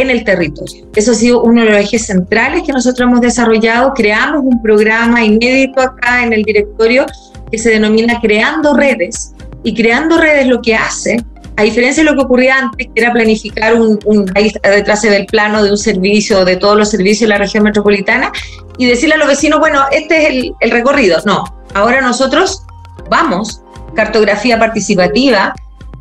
en 0.00 0.10
el 0.10 0.24
territorio. 0.24 0.86
Eso 0.94 1.12
ha 1.12 1.14
sido 1.14 1.42
uno 1.42 1.62
de 1.62 1.70
los 1.70 1.80
ejes 1.80 2.06
centrales 2.06 2.62
que 2.64 2.72
nosotros 2.72 3.08
hemos 3.08 3.20
desarrollado. 3.20 3.94
Creamos 3.94 4.42
un 4.44 4.60
programa 4.62 5.24
inédito 5.24 5.80
acá 5.80 6.22
en 6.24 6.32
el 6.32 6.42
directorio 6.42 7.06
que 7.50 7.58
se 7.58 7.70
denomina 7.70 8.20
Creando 8.20 8.74
Redes. 8.74 9.32
Y 9.62 9.74
Creando 9.74 10.18
Redes 10.18 10.46
lo 10.46 10.60
que 10.60 10.74
hace, 10.74 11.24
a 11.56 11.62
diferencia 11.62 12.04
de 12.04 12.10
lo 12.10 12.16
que 12.16 12.24
ocurría 12.24 12.58
antes, 12.58 12.88
que 12.94 13.00
era 13.00 13.12
planificar 13.12 13.74
un, 13.74 13.98
un 14.04 14.26
detrás 14.26 15.02
del 15.02 15.26
plano 15.26 15.62
de 15.62 15.70
un 15.70 15.78
servicio, 15.78 16.44
de 16.44 16.56
todos 16.56 16.76
los 16.76 16.90
servicios 16.90 17.20
de 17.20 17.28
la 17.28 17.38
región 17.38 17.64
metropolitana, 17.64 18.30
y 18.76 18.86
decirle 18.86 19.14
a 19.14 19.18
los 19.18 19.28
vecinos, 19.28 19.58
bueno, 19.58 19.80
este 19.90 20.22
es 20.22 20.28
el, 20.28 20.52
el 20.60 20.70
recorrido. 20.70 21.18
No, 21.24 21.44
ahora 21.72 22.02
nosotros 22.02 22.62
vamos, 23.08 23.62
cartografía 23.94 24.58
participativa, 24.58 25.54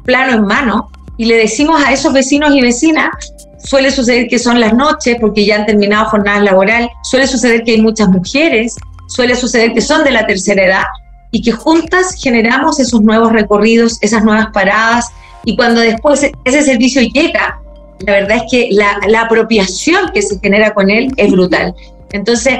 plano 0.03 0.33
en 0.33 0.43
mano, 0.43 0.89
y 1.17 1.25
le 1.25 1.37
decimos 1.37 1.81
a 1.81 1.93
esos 1.93 2.11
vecinos 2.11 2.53
y 2.53 2.61
vecinas 2.61 3.09
Suele 3.66 3.91
suceder 3.91 4.28
que 4.28 4.38
son 4.38 4.59
las 4.59 4.74
noches 4.74 5.18
porque 5.20 5.45
ya 5.45 5.55
han 5.55 5.66
terminado 5.66 6.05
jornada 6.05 6.39
laboral, 6.39 6.89
suele 7.03 7.26
suceder 7.26 7.63
que 7.63 7.72
hay 7.72 7.82
muchas 7.82 8.09
mujeres, 8.09 8.76
suele 9.07 9.36
suceder 9.36 9.74
que 9.74 9.82
son 9.82 10.03
de 10.03 10.11
la 10.11 10.28
tercera 10.28 10.66
edad 10.66 10.84
y 11.32 11.41
que 11.41 11.51
juntas 11.51 12.16
generamos 12.22 12.80
esos 12.80 13.01
nuevos 13.01 13.32
recorridos, 13.32 13.97
esas 14.01 14.24
nuevas 14.24 14.47
paradas 14.53 15.11
y 15.45 15.55
cuando 15.55 15.82
después 15.82 16.30
ese 16.43 16.61
servicio 16.61 17.01
llega, 17.01 17.59
la 17.99 18.13
verdad 18.13 18.38
es 18.38 18.43
que 18.51 18.70
la, 18.72 19.22
apropiación 19.22 20.11
que 20.13 20.22
se 20.22 20.39
genera 20.39 20.74
con 20.74 20.89
él 20.89 21.11
es 21.18 21.32
brutal. 21.32 21.74
Entonces, 22.11 22.59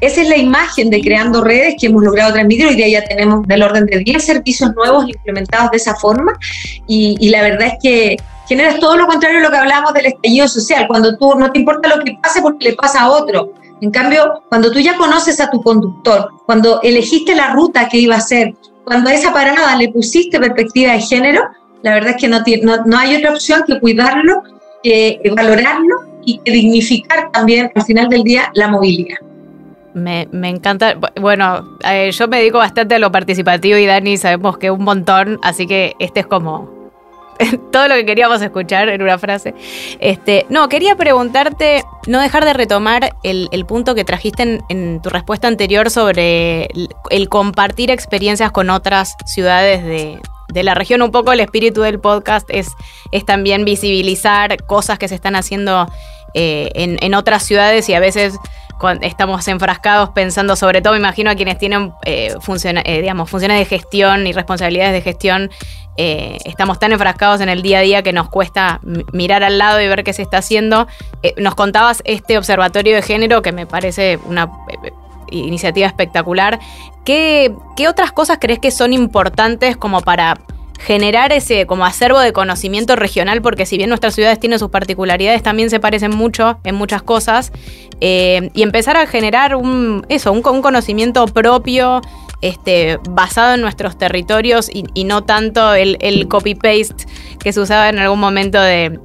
esa 0.00 0.22
es 0.22 0.28
la 0.28 0.36
imagen 0.36 0.90
de 0.90 1.00
Creando 1.00 1.44
Redes 1.44 1.76
que 1.78 1.86
hemos 1.86 2.02
logrado 2.02 2.32
transmitir. 2.32 2.66
Hoy 2.66 2.74
día 2.74 2.88
ya 2.88 3.04
tenemos 3.04 3.46
del 3.46 3.62
orden 3.62 3.86
de 3.86 3.98
10 3.98 4.24
servicios 4.24 4.74
nuevos 4.74 5.08
implementados 5.08 5.70
de 5.70 5.76
esa 5.76 5.94
forma 5.94 6.32
y 6.86 7.28
la 7.28 7.42
verdad 7.42 7.68
es 7.68 7.74
que 7.82 8.16
generas 8.50 8.80
todo 8.80 8.96
lo 8.96 9.06
contrario 9.06 9.38
a 9.38 9.42
lo 9.42 9.50
que 9.50 9.58
hablábamos 9.58 9.94
del 9.94 10.06
estallido 10.06 10.48
social, 10.48 10.88
cuando 10.88 11.16
tú 11.16 11.36
no 11.38 11.52
te 11.52 11.60
importa 11.60 11.88
lo 11.88 12.02
que 12.02 12.18
pase 12.20 12.42
porque 12.42 12.70
le 12.70 12.74
pasa 12.74 13.02
a 13.02 13.10
otro. 13.10 13.52
En 13.80 13.92
cambio, 13.92 14.42
cuando 14.48 14.72
tú 14.72 14.80
ya 14.80 14.96
conoces 14.96 15.40
a 15.40 15.48
tu 15.48 15.62
conductor, 15.62 16.28
cuando 16.46 16.82
elegiste 16.82 17.36
la 17.36 17.52
ruta 17.52 17.88
que 17.88 17.98
iba 17.98 18.16
a 18.16 18.18
hacer, 18.18 18.56
cuando 18.84 19.08
a 19.08 19.14
esa 19.14 19.32
parada 19.32 19.76
le 19.76 19.90
pusiste 19.90 20.40
perspectiva 20.40 20.94
de 20.94 21.00
género, 21.00 21.44
la 21.82 21.94
verdad 21.94 22.10
es 22.10 22.16
que 22.16 22.26
no, 22.26 22.40
no, 22.64 22.84
no 22.86 22.98
hay 22.98 23.14
otra 23.14 23.30
opción 23.30 23.62
que 23.64 23.78
cuidarlo, 23.78 24.42
que 24.82 25.20
valorarlo 25.36 26.06
y 26.24 26.38
que 26.38 26.50
dignificar 26.50 27.30
también 27.30 27.70
al 27.72 27.84
final 27.84 28.08
del 28.08 28.24
día 28.24 28.50
la 28.54 28.66
movilidad. 28.66 29.18
Me, 29.94 30.26
encanta. 30.48 30.96
Bueno, 31.20 31.78
eh, 31.88 32.10
yo 32.10 32.26
me 32.26 32.38
dedico 32.38 32.58
bastante 32.58 32.96
a 32.96 32.98
lo 32.98 33.12
participativo 33.12 33.78
y 33.78 33.86
Dani 33.86 34.16
sabemos 34.16 34.58
que 34.58 34.72
un 34.72 34.82
montón, 34.82 35.38
así 35.40 35.68
que 35.68 35.94
este 36.00 36.18
es 36.18 36.26
como 36.26 36.79
todo 37.72 37.88
lo 37.88 37.94
que 37.94 38.04
queríamos 38.04 38.40
escuchar 38.42 38.88
en 38.88 39.02
una 39.02 39.18
frase. 39.18 39.54
Este, 40.00 40.46
no, 40.48 40.68
quería 40.68 40.96
preguntarte, 40.96 41.84
no 42.06 42.20
dejar 42.20 42.44
de 42.44 42.52
retomar 42.52 43.16
el, 43.22 43.48
punto 43.66 43.94
que 43.94 44.04
trajiste 44.04 44.60
en, 44.68 45.02
tu 45.02 45.10
respuesta 45.10 45.48
anterior 45.48 45.90
sobre 45.90 46.68
el, 47.10 47.28
compartir 47.28 47.90
experiencias 47.90 48.50
con 48.52 48.70
otras 48.70 49.16
ciudades 49.26 49.84
de, 49.84 50.20
la 50.62 50.74
región. 50.74 51.02
Un 51.02 51.12
poco 51.12 51.32
el 51.32 51.40
espíritu 51.40 51.82
del 51.82 52.00
podcast 52.00 52.48
es, 52.50 52.68
también 53.24 53.64
visibilizar 53.64 54.64
cosas 54.64 54.98
que 54.98 55.08
se 55.08 55.14
están 55.14 55.36
haciendo 55.36 55.86
eh, 56.34 56.70
en, 56.74 57.14
otras 57.14 57.44
ciudades 57.44 57.88
y 57.88 57.94
a 57.94 58.00
veces 58.00 58.34
estamos 59.02 59.46
enfrascados 59.48 60.10
pensando, 60.10 60.56
sobre 60.56 60.82
todo 60.82 60.94
me 60.94 60.98
imagino 60.98 61.30
a 61.30 61.34
quienes 61.34 61.58
tienen 61.58 61.92
eh, 62.04 62.34
eh, 62.84 63.00
digamos, 63.00 63.30
funciones 63.30 63.58
de 63.58 63.64
gestión 63.64 64.26
y 64.26 64.32
responsabilidades 64.32 64.92
de 64.92 65.02
gestión 65.02 65.50
eh, 65.96 66.38
estamos 66.44 66.78
tan 66.78 66.92
enfrascados 66.92 67.40
en 67.40 67.48
el 67.48 67.62
día 67.62 67.78
a 67.78 67.82
día 67.82 68.02
que 68.02 68.12
nos 68.12 68.30
cuesta 68.30 68.80
mirar 69.12 69.42
al 69.42 69.58
lado 69.58 69.80
y 69.80 69.88
ver 69.88 70.02
qué 70.02 70.14
se 70.14 70.22
está 70.22 70.38
haciendo. 70.38 70.86
Nos 71.36 71.54
contabas 71.54 72.00
este 72.06 72.38
observatorio 72.38 72.94
de 72.94 73.02
género 73.02 73.42
que 73.42 73.52
me 73.52 73.66
parece 73.66 74.18
una 74.24 74.50
iniciativa 75.30 75.86
espectacular. 75.86 76.58
¿Qué, 77.04 77.54
¿Qué 77.76 77.86
otras 77.86 78.12
cosas 78.12 78.38
crees 78.40 78.60
que 78.60 78.70
son 78.70 78.94
importantes 78.94 79.76
como 79.76 80.00
para 80.00 80.38
generar 80.80 81.32
ese 81.32 81.66
como 81.66 81.84
acervo 81.84 82.18
de 82.20 82.32
conocimiento 82.32 82.96
regional, 82.96 83.42
porque 83.42 83.66
si 83.66 83.76
bien 83.76 83.90
nuestras 83.90 84.14
ciudades 84.14 84.40
tienen 84.40 84.58
sus 84.58 84.70
particularidades, 84.70 85.42
también 85.42 85.70
se 85.70 85.78
parecen 85.78 86.16
mucho 86.16 86.58
en 86.64 86.74
muchas 86.74 87.02
cosas, 87.02 87.52
y 88.00 88.62
empezar 88.62 88.96
a 88.96 89.06
generar 89.06 89.54
un, 89.54 90.06
eso, 90.08 90.32
un, 90.32 90.40
conocimiento 90.40 91.26
propio 91.26 92.00
este, 92.40 92.98
basado 93.10 93.54
en 93.54 93.60
nuestros 93.60 93.98
territorios 93.98 94.70
y, 94.72 95.04
no 95.04 95.24
tanto 95.24 95.74
el, 95.74 96.26
copy-paste 96.28 97.04
que 97.38 97.52
se 97.52 97.60
usaba 97.60 97.90
en 97.90 97.98
algún 97.98 98.18
momento 98.18 98.58
de, 98.58 98.98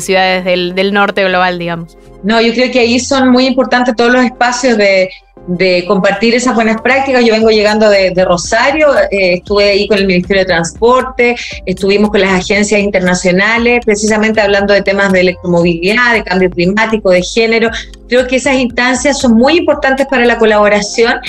ciudades 0.00 0.44
del, 0.44 0.92
norte 0.92 1.22
global, 1.24 1.60
digamos. 1.60 1.96
No, 2.24 2.40
yo 2.40 2.52
creo 2.52 2.72
que 2.72 2.80
ahí 2.80 2.98
son 2.98 3.30
muy 3.30 3.46
importantes 3.46 3.94
todos 3.94 4.12
los 4.12 4.24
espacios 4.24 4.76
de, 4.76 5.08
compartir 5.86 6.34
esas 6.34 6.54
buenas 6.54 6.80
prácticas. 6.80 7.24
Yo 7.24 7.32
vengo 7.32 7.50
llegando 7.50 7.88
de, 7.88 8.12
Rosario, 8.24 8.88
eh, 9.10 9.34
estuve 9.34 9.70
ahí 9.70 9.88
con 9.88 9.98
el 9.98 10.06
Ministerio 10.06 10.42
de 10.42 10.46
Transporte, 10.46 11.36
estuvimos 11.64 12.10
con 12.10 12.20
las 12.20 12.32
agencias 12.32 12.80
internacionales, 12.80 13.80
precisamente 13.84 14.40
hablando 14.40 14.74
de 14.74 14.82
temas 14.82 15.12
de 15.12 15.20
electromovilidad, 15.20 16.12
de 16.14 16.24
cambio 16.24 16.50
climático, 16.50 17.10
de 17.10 17.22
género. 17.22 17.70
Creo 18.08 18.26
que 18.26 18.36
esas 18.36 18.56
instancias 18.56 19.18
son 19.18 19.34
muy 19.34 19.58
importantes 19.58 20.06
para 20.06 20.24
la 20.24 20.38
colaboración 20.38 21.20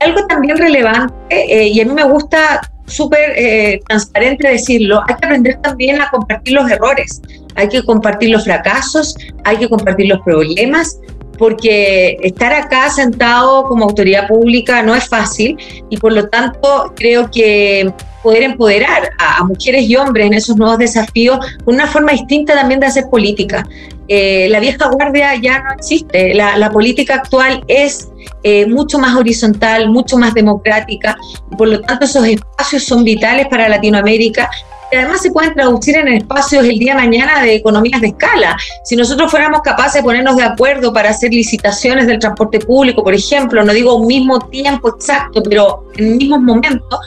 algo 0.00 0.26
también 0.26 0.56
relevante, 0.56 1.14
eh, 1.30 1.68
y 1.68 1.80
a 1.80 1.84
mí 1.84 1.92
me 1.92 2.04
gusta 2.04 2.60
súper 2.86 3.32
eh, 3.36 3.80
transparente 3.88 4.48
decirlo, 4.48 5.02
hay 5.08 5.16
que 5.16 5.26
aprender 5.26 5.60
también 5.62 6.00
a 6.00 6.10
compartir 6.10 6.54
los 6.54 6.70
errores, 6.70 7.22
hay 7.54 7.68
que 7.68 7.82
compartir 7.82 8.30
los 8.30 8.44
fracasos, 8.44 9.16
hay 9.44 9.56
que 9.56 9.68
compartir 9.68 10.08
los 10.08 10.20
problemas, 10.20 10.98
porque 11.38 12.16
estar 12.22 12.52
acá 12.52 12.90
sentado 12.90 13.64
como 13.64 13.84
autoridad 13.84 14.28
pública 14.28 14.82
no 14.82 14.94
es 14.94 15.08
fácil 15.08 15.56
y 15.90 15.96
por 15.96 16.12
lo 16.12 16.28
tanto 16.28 16.92
creo 16.94 17.30
que 17.30 17.92
poder 18.22 18.42
empoderar 18.42 19.10
a, 19.18 19.44
mujeres 19.44 19.82
y 19.82 19.96
hombres 19.96 20.26
en 20.26 20.34
esos 20.34 20.56
nuevos 20.56 20.78
desafíos 20.78 21.38
una 21.66 21.86
forma 21.86 22.12
distinta 22.12 22.54
también 22.54 22.80
de 22.80 22.86
hacer 22.86 23.04
política. 23.10 23.66
eh, 24.08 24.48
la 24.50 24.60
vieja 24.60 24.88
guardia 24.88 25.34
ya 25.36 25.62
no 25.62 25.72
existe. 25.72 26.34
La, 26.34 26.70
política 26.70 27.14
actual 27.16 27.62
es 27.68 28.08
eh, 28.42 28.66
mucho 28.66 28.98
más 28.98 29.14
horizontal, 29.14 29.88
mucho 29.90 30.16
más 30.16 30.34
democrática, 30.34 31.16
y 31.52 31.56
por 31.56 31.68
lo 31.68 31.80
tanto 31.80 32.04
esos 32.06 32.26
espacios 32.26 32.84
son 32.84 33.04
vitales 33.04 33.46
para 33.48 33.68
Latinoamérica 33.68 34.50
y 34.94 34.96
además 34.96 35.22
se 35.22 35.32
pueden 35.32 35.54
traducir 35.54 35.96
en 35.96 36.06
espacios 36.06 36.64
el 36.64 36.78
día 36.78 36.94
de 36.94 37.00
mañana 37.00 37.42
de 37.42 37.56
economías 37.56 38.00
de 38.00 38.08
escala. 38.08 38.56
Si 38.84 38.94
nosotros 38.94 39.28
fuéramos 39.28 39.60
capaces 39.62 39.94
de 39.94 40.02
ponernos 40.04 40.36
de 40.36 40.44
acuerdo 40.44 40.92
para 40.92 41.10
hacer 41.10 41.32
licitaciones 41.32 42.06
del 42.06 42.20
transporte 42.20 42.60
público, 42.60 43.02
por 43.02 43.12
ejemplo, 43.12 43.64
no 43.64 43.72
digo 43.72 43.96
un 43.96 44.06
mismo 44.06 44.38
tiempo 44.38 44.90
exacto, 44.90 45.42
pero 45.42 45.90
en 45.96 46.16
mismos 46.16 46.42
momentos, 46.42 47.00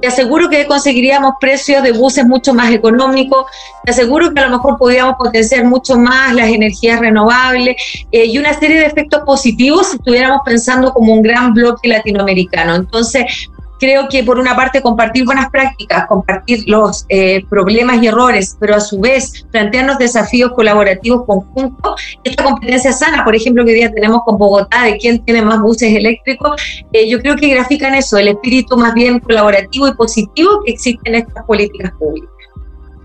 te 0.00 0.08
aseguro 0.08 0.48
que 0.48 0.66
conseguiríamos 0.66 1.34
precios 1.38 1.82
de 1.82 1.92
buses 1.92 2.24
mucho 2.24 2.54
más 2.54 2.72
económicos, 2.72 3.44
te 3.84 3.90
aseguro 3.90 4.32
que 4.32 4.40
a 4.40 4.48
lo 4.48 4.56
mejor 4.56 4.78
podríamos 4.78 5.16
potenciar 5.16 5.66
mucho 5.66 5.98
más 5.98 6.34
las 6.34 6.48
energías 6.48 7.00
renovables 7.00 7.76
eh, 8.10 8.24
y 8.24 8.38
una 8.38 8.54
serie 8.54 8.80
de 8.80 8.86
efectos 8.86 9.20
positivos 9.26 9.88
si 9.88 9.96
estuviéramos 9.96 10.40
pensando 10.46 10.94
como 10.94 11.12
un 11.12 11.22
gran 11.22 11.52
bloque 11.52 11.88
latinoamericano. 11.88 12.74
Entonces, 12.74 13.50
creo 13.84 14.08
que 14.08 14.24
por 14.24 14.38
una 14.38 14.56
parte 14.56 14.80
compartir 14.80 15.26
buenas 15.26 15.50
prácticas, 15.50 16.06
compartir 16.06 16.64
los 16.66 17.04
eh, 17.10 17.44
problemas 17.50 18.02
y 18.02 18.06
errores, 18.06 18.56
pero 18.58 18.76
a 18.76 18.80
su 18.80 18.98
vez 18.98 19.44
plantearnos 19.50 19.98
desafíos 19.98 20.52
colaborativos 20.52 21.26
conjuntos, 21.26 22.00
esta 22.24 22.44
competencia 22.44 22.92
sana, 22.92 23.24
por 23.24 23.34
ejemplo, 23.34 23.62
que 23.64 23.72
hoy 23.72 23.76
día 23.76 23.92
tenemos 23.92 24.22
con 24.24 24.38
Bogotá, 24.38 24.84
de 24.84 24.96
quién 24.96 25.22
tiene 25.24 25.42
más 25.42 25.60
buses 25.60 25.94
eléctricos, 25.94 26.60
eh, 26.92 27.08
yo 27.08 27.20
creo 27.20 27.36
que 27.36 27.48
grafican 27.48 27.94
eso, 27.94 28.16
el 28.16 28.28
espíritu 28.28 28.76
más 28.76 28.94
bien 28.94 29.20
colaborativo 29.20 29.86
y 29.86 29.94
positivo 29.94 30.62
que 30.64 30.72
existe 30.72 31.06
en 31.08 31.16
estas 31.16 31.44
políticas 31.44 31.92
públicas. 31.98 32.33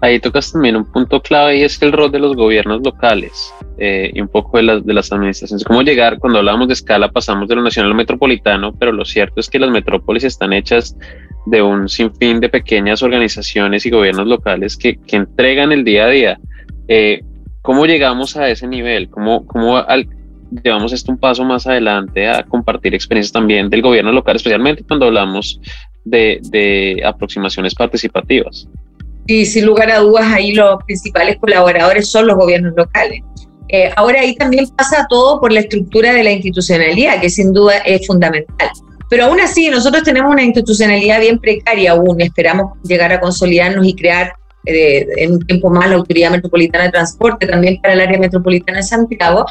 Ahí 0.02 0.20
tocas 0.20 0.52
también 0.52 0.78
un 0.78 0.86
punto 0.86 1.22
clave 1.22 1.58
y 1.58 1.64
es 1.64 1.78
que 1.78 1.86
el 1.86 1.91
rol 1.91 2.12
de 2.12 2.20
los 2.20 2.36
gobiernos 2.36 2.82
locales 2.82 3.54
eh, 3.78 4.12
y 4.14 4.22
un 4.22 4.30
poco 4.30 4.58
de, 4.58 4.64
las 4.64 4.86
de 4.86 4.93
las 4.93 5.12
administraciones. 5.12 5.66
¿Cómo 5.66 5.82
llegar? 5.82 6.20
Cuando 6.20 6.39
hablamos 6.39 6.68
de 6.68 6.74
escala 6.74 7.10
pasamos 7.10 7.50
de 7.50 7.56
lo 7.56 7.64
nacional 7.64 7.91
al 7.91 7.97
metropolitano, 7.97 8.74
pero 8.74 8.93
lo 8.93 9.04
cierto 9.04 9.41
es 9.41 9.50
que 9.50 9.60
las 9.60 9.72
metrópolis 9.72 10.24
están 10.24 10.54
hechas 10.54 10.95
de 11.45 11.62
un 11.62 11.89
sinfín 11.89 12.39
de 12.39 12.47
pequeñas 12.47 13.04
organizaciones 13.04 13.86
y 13.86 13.89
gobiernos 13.89 14.28
locales 14.28 14.78
que, 14.78 14.97
que 14.97 15.18
entregan 15.18 15.72
el 15.74 15.84
día 15.84 16.06
a 16.06 16.10
día. 16.10 16.39
Eh, 16.88 17.22
¿Cómo 17.62 17.86
llegamos 17.86 18.38
a 18.38 18.50
ese 18.50 18.68
nivel? 18.68 19.10
¿Cómo, 19.10 19.45
cómo 19.45 19.78
al, 19.78 20.08
llevamos 20.64 20.93
esto 20.93 21.12
un 21.12 21.18
paso 21.18 21.43
más 21.43 21.68
adelante 21.68 22.28
a 22.28 22.43
compartir 22.43 22.95
experiencias 22.95 23.34
también 23.34 23.70
del 23.70 23.82
gobierno 23.82 24.14
local, 24.14 24.38
especialmente 24.38 24.84
cuando 24.88 25.08
hablamos 25.08 25.60
de, 26.06 26.39
de 26.50 27.02
aproximaciones 27.06 27.76
participativas? 27.76 28.68
Y 29.30 29.45
sin 29.45 29.65
lugar 29.65 29.91
a 29.91 29.99
dudas 29.99 30.25
ahí 30.34 30.53
los 30.53 30.84
principales 30.86 31.38
colaboradores 31.39 32.09
son 32.09 32.25
los 32.25 32.36
gobiernos 32.36 32.73
locales. 32.75 33.21
Eh, 33.67 33.91
ahora 33.95 34.21
ahí 34.21 34.36
también 34.36 34.67
pasa 34.75 35.05
todo 35.07 35.39
por 35.39 35.51
la 35.51 35.59
estructura 35.59 36.11
de 36.13 36.23
la 36.23 36.32
institucionalidad, 36.32 37.21
que 37.21 37.30
sin 37.30 37.53
duda 37.53 37.77
es 37.86 38.07
fundamental. 38.07 38.69
Pero 39.09 39.25
aún 39.25 39.39
así, 39.39 39.69
nosotros 39.69 40.03
tenemos 40.03 40.32
una 40.32 40.41
institucionalidad 40.41 41.19
bien 41.19 41.38
precaria 41.38 41.91
aún, 41.91 42.19
esperamos 42.21 42.73
llegar 42.84 43.11
a 43.13 43.19
consolidarnos 43.19 43.86
y 43.86 43.95
crear 43.95 44.34
eh, 44.65 45.07
en 45.17 45.34
un 45.34 45.39
tiempo 45.45 45.69
más 45.69 45.89
la 45.89 45.97
Autoridad 45.97 46.32
Metropolitana 46.32 46.86
de 46.86 46.91
Transporte, 46.91 47.45
también 47.45 47.80
para 47.82 47.93
el 47.93 48.01
área 48.01 48.17
metropolitana 48.17 48.80
de 48.80 48.84
Santiago. 48.84 49.45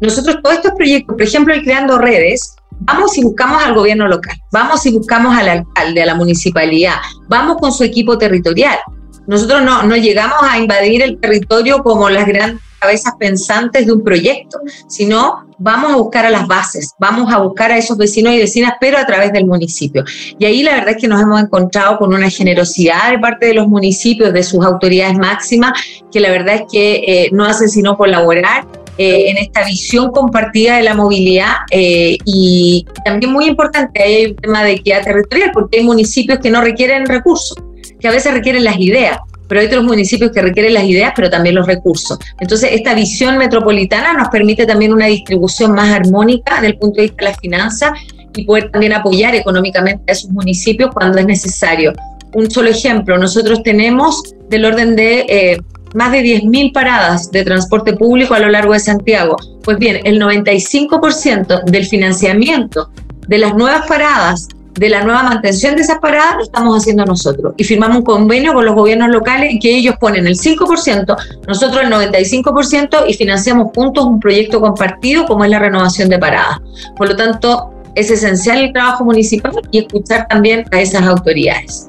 Nosotros 0.00 0.38
todos 0.42 0.56
estos 0.56 0.72
proyectos, 0.72 1.14
por 1.14 1.22
ejemplo, 1.22 1.54
el 1.54 1.62
Creando 1.62 1.96
Redes, 1.96 2.56
vamos 2.80 3.16
y 3.16 3.22
buscamos 3.22 3.62
al 3.62 3.74
gobierno 3.74 4.06
local, 4.08 4.36
vamos 4.52 4.84
y 4.84 4.92
buscamos 4.92 5.34
al 5.36 5.48
alcalde, 5.48 6.02
a 6.02 6.06
la 6.06 6.14
municipalidad, 6.14 6.96
vamos 7.28 7.56
con 7.58 7.72
su 7.72 7.84
equipo 7.84 8.18
territorial, 8.18 8.78
nosotros 9.26 9.62
no, 9.62 9.96
llegamos 9.96 10.38
a 10.42 10.58
invadir 10.58 11.02
el 11.02 11.18
territorio 11.18 11.82
como 11.82 12.08
las 12.08 12.26
grandes 12.26 12.62
cabezas 12.78 13.14
pensantes 13.18 13.86
de 13.86 13.92
un 13.92 14.04
proyecto, 14.04 14.58
sino 14.86 15.46
vamos 15.58 15.92
a 15.92 15.96
buscar 15.96 16.26
a 16.26 16.30
las 16.30 16.46
bases, 16.46 16.92
vamos 16.98 17.32
a 17.32 17.38
buscar 17.38 17.72
a 17.72 17.78
esos 17.78 17.96
vecinos 17.96 18.34
y 18.34 18.38
vecinas, 18.38 18.74
pero 18.80 18.98
a 18.98 19.06
través 19.06 19.32
del 19.32 19.46
municipio. 19.46 20.04
Y 20.38 20.44
ahí 20.44 20.62
la 20.62 20.74
verdad 20.74 20.90
es 20.90 20.96
que 20.98 21.08
nos 21.08 21.20
hemos 21.20 21.40
encontrado 21.40 21.98
con 21.98 22.14
una 22.14 22.30
generosidad 22.30 23.10
de 23.10 23.18
parte 23.18 23.46
de 23.46 23.54
los 23.54 23.66
municipios, 23.66 24.32
de 24.32 24.42
sus 24.42 24.64
autoridades 24.64 25.16
máximas, 25.16 25.72
que 26.12 26.20
la 26.20 26.30
verdad 26.30 26.56
es 26.56 26.62
que 26.70 26.94
eh, 27.06 27.28
no 27.32 27.44
hacen 27.44 27.68
sino 27.68 27.96
colaborar 27.96 28.66
eh, 28.98 29.30
en 29.30 29.38
esta 29.38 29.64
visión 29.64 30.10
compartida 30.10 30.76
de 30.76 30.82
la 30.82 30.94
movilidad 30.94 31.52
eh, 31.70 32.16
y 32.24 32.86
también 33.04 33.32
muy 33.32 33.46
importante, 33.46 34.02
hay 34.02 34.22
el 34.22 34.36
tema 34.36 34.64
de 34.64 34.72
equidad 34.72 35.02
territorial, 35.02 35.50
porque 35.52 35.78
hay 35.78 35.84
municipios 35.84 36.38
que 36.38 36.50
no 36.50 36.62
requieren 36.62 37.04
recursos 37.04 37.58
que 38.00 38.08
a 38.08 38.10
veces 38.10 38.32
requieren 38.32 38.64
las 38.64 38.78
ideas, 38.78 39.18
pero 39.48 39.60
hay 39.60 39.66
otros 39.66 39.84
municipios 39.84 40.32
que 40.32 40.42
requieren 40.42 40.74
las 40.74 40.84
ideas, 40.84 41.12
pero 41.14 41.30
también 41.30 41.54
los 41.54 41.66
recursos. 41.66 42.18
Entonces, 42.40 42.70
esta 42.72 42.94
visión 42.94 43.38
metropolitana 43.38 44.12
nos 44.12 44.28
permite 44.28 44.66
también 44.66 44.92
una 44.92 45.06
distribución 45.06 45.72
más 45.72 45.90
armónica 45.94 46.56
desde 46.56 46.68
el 46.68 46.78
punto 46.78 46.96
de 46.96 47.02
vista 47.02 47.24
de 47.24 47.30
las 47.30 47.38
finanzas 47.38 47.92
y 48.34 48.44
poder 48.44 48.70
también 48.70 48.92
apoyar 48.92 49.34
económicamente 49.34 50.02
a 50.08 50.12
esos 50.12 50.30
municipios 50.30 50.90
cuando 50.92 51.18
es 51.18 51.26
necesario. 51.26 51.92
Un 52.34 52.50
solo 52.50 52.68
ejemplo, 52.68 53.16
nosotros 53.16 53.62
tenemos 53.62 54.22
del 54.50 54.64
orden 54.64 54.94
de 54.94 55.20
eh, 55.28 55.58
más 55.94 56.12
de 56.12 56.20
10.000 56.20 56.72
paradas 56.72 57.30
de 57.30 57.44
transporte 57.44 57.94
público 57.94 58.34
a 58.34 58.38
lo 58.38 58.48
largo 58.50 58.74
de 58.74 58.80
Santiago. 58.80 59.36
Pues 59.62 59.78
bien, 59.78 60.00
el 60.04 60.20
95% 60.20 61.64
del 61.64 61.86
financiamiento 61.86 62.90
de 63.26 63.38
las 63.38 63.54
nuevas 63.54 63.86
paradas 63.86 64.48
de 64.76 64.88
la 64.88 65.02
nueva 65.02 65.22
mantención 65.22 65.74
de 65.74 65.82
esas 65.82 65.98
paradas 65.98 66.36
lo 66.36 66.42
estamos 66.44 66.76
haciendo 66.76 67.04
nosotros. 67.04 67.54
Y 67.56 67.64
firmamos 67.64 67.98
un 67.98 68.04
convenio 68.04 68.52
con 68.52 68.64
los 68.64 68.74
gobiernos 68.74 69.08
locales 69.08 69.50
en 69.50 69.58
que 69.58 69.74
ellos 69.74 69.96
ponen 69.98 70.26
el 70.26 70.36
5%, 70.36 71.16
nosotros 71.46 71.82
el 71.82 71.90
95% 71.90 73.04
y 73.08 73.14
financiamos 73.14 73.68
juntos 73.74 74.04
un 74.04 74.20
proyecto 74.20 74.60
compartido 74.60 75.26
como 75.26 75.44
es 75.44 75.50
la 75.50 75.58
renovación 75.58 76.08
de 76.08 76.18
paradas. 76.18 76.58
Por 76.96 77.08
lo 77.08 77.16
tanto, 77.16 77.72
es 77.94 78.10
esencial 78.10 78.58
el 78.58 78.72
trabajo 78.72 79.04
municipal 79.04 79.52
y 79.70 79.78
escuchar 79.78 80.26
también 80.28 80.64
a 80.72 80.80
esas 80.80 81.02
autoridades. 81.02 81.88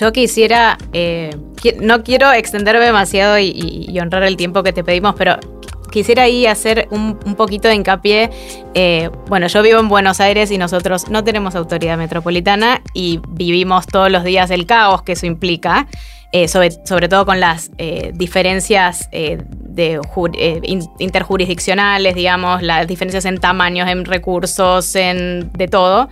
Yo 0.00 0.12
quisiera, 0.12 0.78
eh, 0.92 1.36
no 1.80 2.02
quiero 2.04 2.32
extenderme 2.32 2.84
demasiado 2.84 3.38
y 3.38 3.98
honrar 4.00 4.22
el 4.22 4.36
tiempo 4.36 4.62
que 4.62 4.72
te 4.72 4.84
pedimos, 4.84 5.14
pero 5.18 5.38
quisiera 5.90 6.24
ahí 6.24 6.46
hacer 6.46 6.88
un, 6.90 7.16
poquito 7.36 7.68
de 7.68 7.74
hincapié. 7.74 8.30
Eh, 8.74 9.10
bueno, 9.28 9.46
yo 9.46 9.62
vivo 9.62 9.78
en 9.78 9.88
Buenos 9.88 10.20
Aires 10.20 10.50
y 10.50 10.58
nosotros 10.58 11.08
no 11.08 11.24
tenemos 11.24 11.54
autoridad 11.54 11.98
metropolitana 11.98 12.82
y 12.94 13.20
vivimos 13.28 13.86
todos 13.86 14.10
los 14.10 14.24
días 14.24 14.50
el 14.50 14.66
caos 14.66 15.02
que 15.02 15.12
eso 15.12 15.26
implica. 15.26 15.86
Eh, 16.30 16.46
sobre, 16.46 17.08
todo 17.08 17.24
con 17.24 17.40
las 17.40 17.70
eh, 17.78 18.12
diferencias 18.14 19.08
interjurisdiccionales, 20.98 22.14
digamos, 22.14 22.62
las 22.62 22.86
diferencias 22.86 23.24
en 23.24 23.38
tamaños, 23.38 23.88
en 23.88 24.04
recursos, 24.04 24.94
en 24.94 25.50
de 25.52 25.68
todo. 25.68 26.10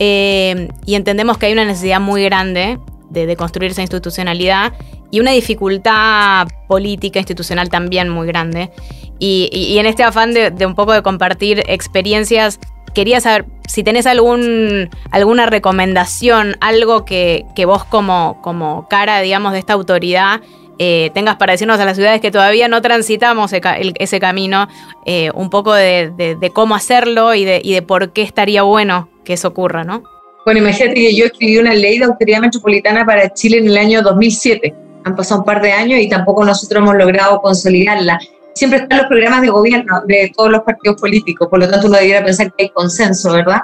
y 0.00 0.94
entendemos 0.94 1.38
que 1.38 1.46
hay 1.46 1.52
una 1.52 1.64
necesidad 1.64 2.00
muy 2.00 2.24
grande 2.24 2.80
de, 3.10 3.26
de 3.26 3.36
construir 3.36 3.70
esa 3.70 3.82
institucionalidad 3.82 4.72
y 5.10 5.20
una 5.20 5.32
dificultad 5.32 6.48
política, 6.66 7.18
institucional 7.18 7.70
también 7.70 8.08
muy 8.08 8.26
grande. 8.26 8.70
Y, 9.18 9.76
en 9.78 9.86
este 9.86 10.04
afán 10.04 10.32
de, 10.32 10.52
un 10.64 10.74
poco 10.74 10.92
de 10.92 11.02
compartir 11.02 11.64
experiencias, 11.66 12.60
quería 12.94 13.20
saber 13.20 13.46
si 13.66 13.82
tenés 13.82 14.06
algún, 14.06 14.90
alguna 15.10 15.46
recomendación, 15.46 16.56
algo 16.60 17.04
que, 17.04 17.44
vos 17.66 17.84
como, 17.84 18.86
cara, 18.88 19.20
digamos, 19.20 19.52
de 19.52 19.58
esta 19.58 19.72
autoridad 19.72 20.40
eh, 20.80 21.10
tengas 21.12 21.36
para 21.36 21.52
decirnos 21.52 21.80
a 21.80 21.84
las 21.84 21.96
ciudades 21.96 22.20
que 22.20 22.30
todavía 22.30 22.68
no 22.68 22.80
transitamos 22.80 23.52
ese, 23.52 24.20
camino, 24.20 24.68
eh, 25.06 25.30
un 25.34 25.50
poco 25.50 25.74
de, 25.74 26.52
cómo 26.54 26.76
hacerlo 26.76 27.34
y 27.34 27.44
de, 27.44 27.60
y 27.64 27.72
de 27.72 27.82
por 27.82 28.12
qué 28.12 28.22
estaría 28.22 28.62
bueno 28.62 29.08
que 29.24 29.32
eso 29.32 29.48
ocurra, 29.48 29.82
¿no? 29.82 30.04
Bueno, 30.44 30.60
imagínate 30.60 30.94
que 30.94 31.14
yo 31.14 31.26
escribí 31.26 31.58
una 31.58 31.74
ley 31.74 31.98
de 31.98 32.04
autoridad 32.04 32.40
metropolitana 32.40 33.04
para 33.04 33.34
Chile 33.34 33.58
en 33.58 33.66
el 33.66 33.76
año 33.76 34.02
2007 34.02 34.87
han 35.04 35.16
pasado 35.16 35.40
un 35.40 35.46
par 35.46 35.62
de 35.62 35.72
años 35.72 36.00
y 36.00 36.08
tampoco 36.08 36.44
nosotros 36.44 36.82
hemos 36.82 36.96
logrado 36.96 37.40
consolidarla. 37.40 38.18
Siempre 38.54 38.80
están 38.80 38.98
los 38.98 39.06
programas 39.06 39.42
de 39.42 39.48
gobierno 39.48 40.02
de 40.06 40.32
todos 40.36 40.50
los 40.50 40.62
partidos 40.62 41.00
políticos, 41.00 41.48
por 41.48 41.60
lo 41.60 41.68
tanto 41.68 41.86
uno 41.86 41.98
debiera 41.98 42.24
pensar 42.24 42.52
que 42.54 42.64
hay 42.64 42.70
consenso, 42.70 43.32
¿verdad? 43.32 43.60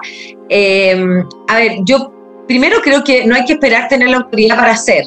Eh, 0.48 1.04
a 1.48 1.56
ver, 1.56 1.78
yo 1.82 2.12
primero 2.46 2.80
creo 2.82 3.02
que 3.02 3.26
no 3.26 3.34
hay 3.34 3.44
que 3.44 3.54
esperar 3.54 3.88
tener 3.88 4.08
la 4.08 4.18
autoridad 4.18 4.56
para 4.56 4.72
hacer, 4.72 5.04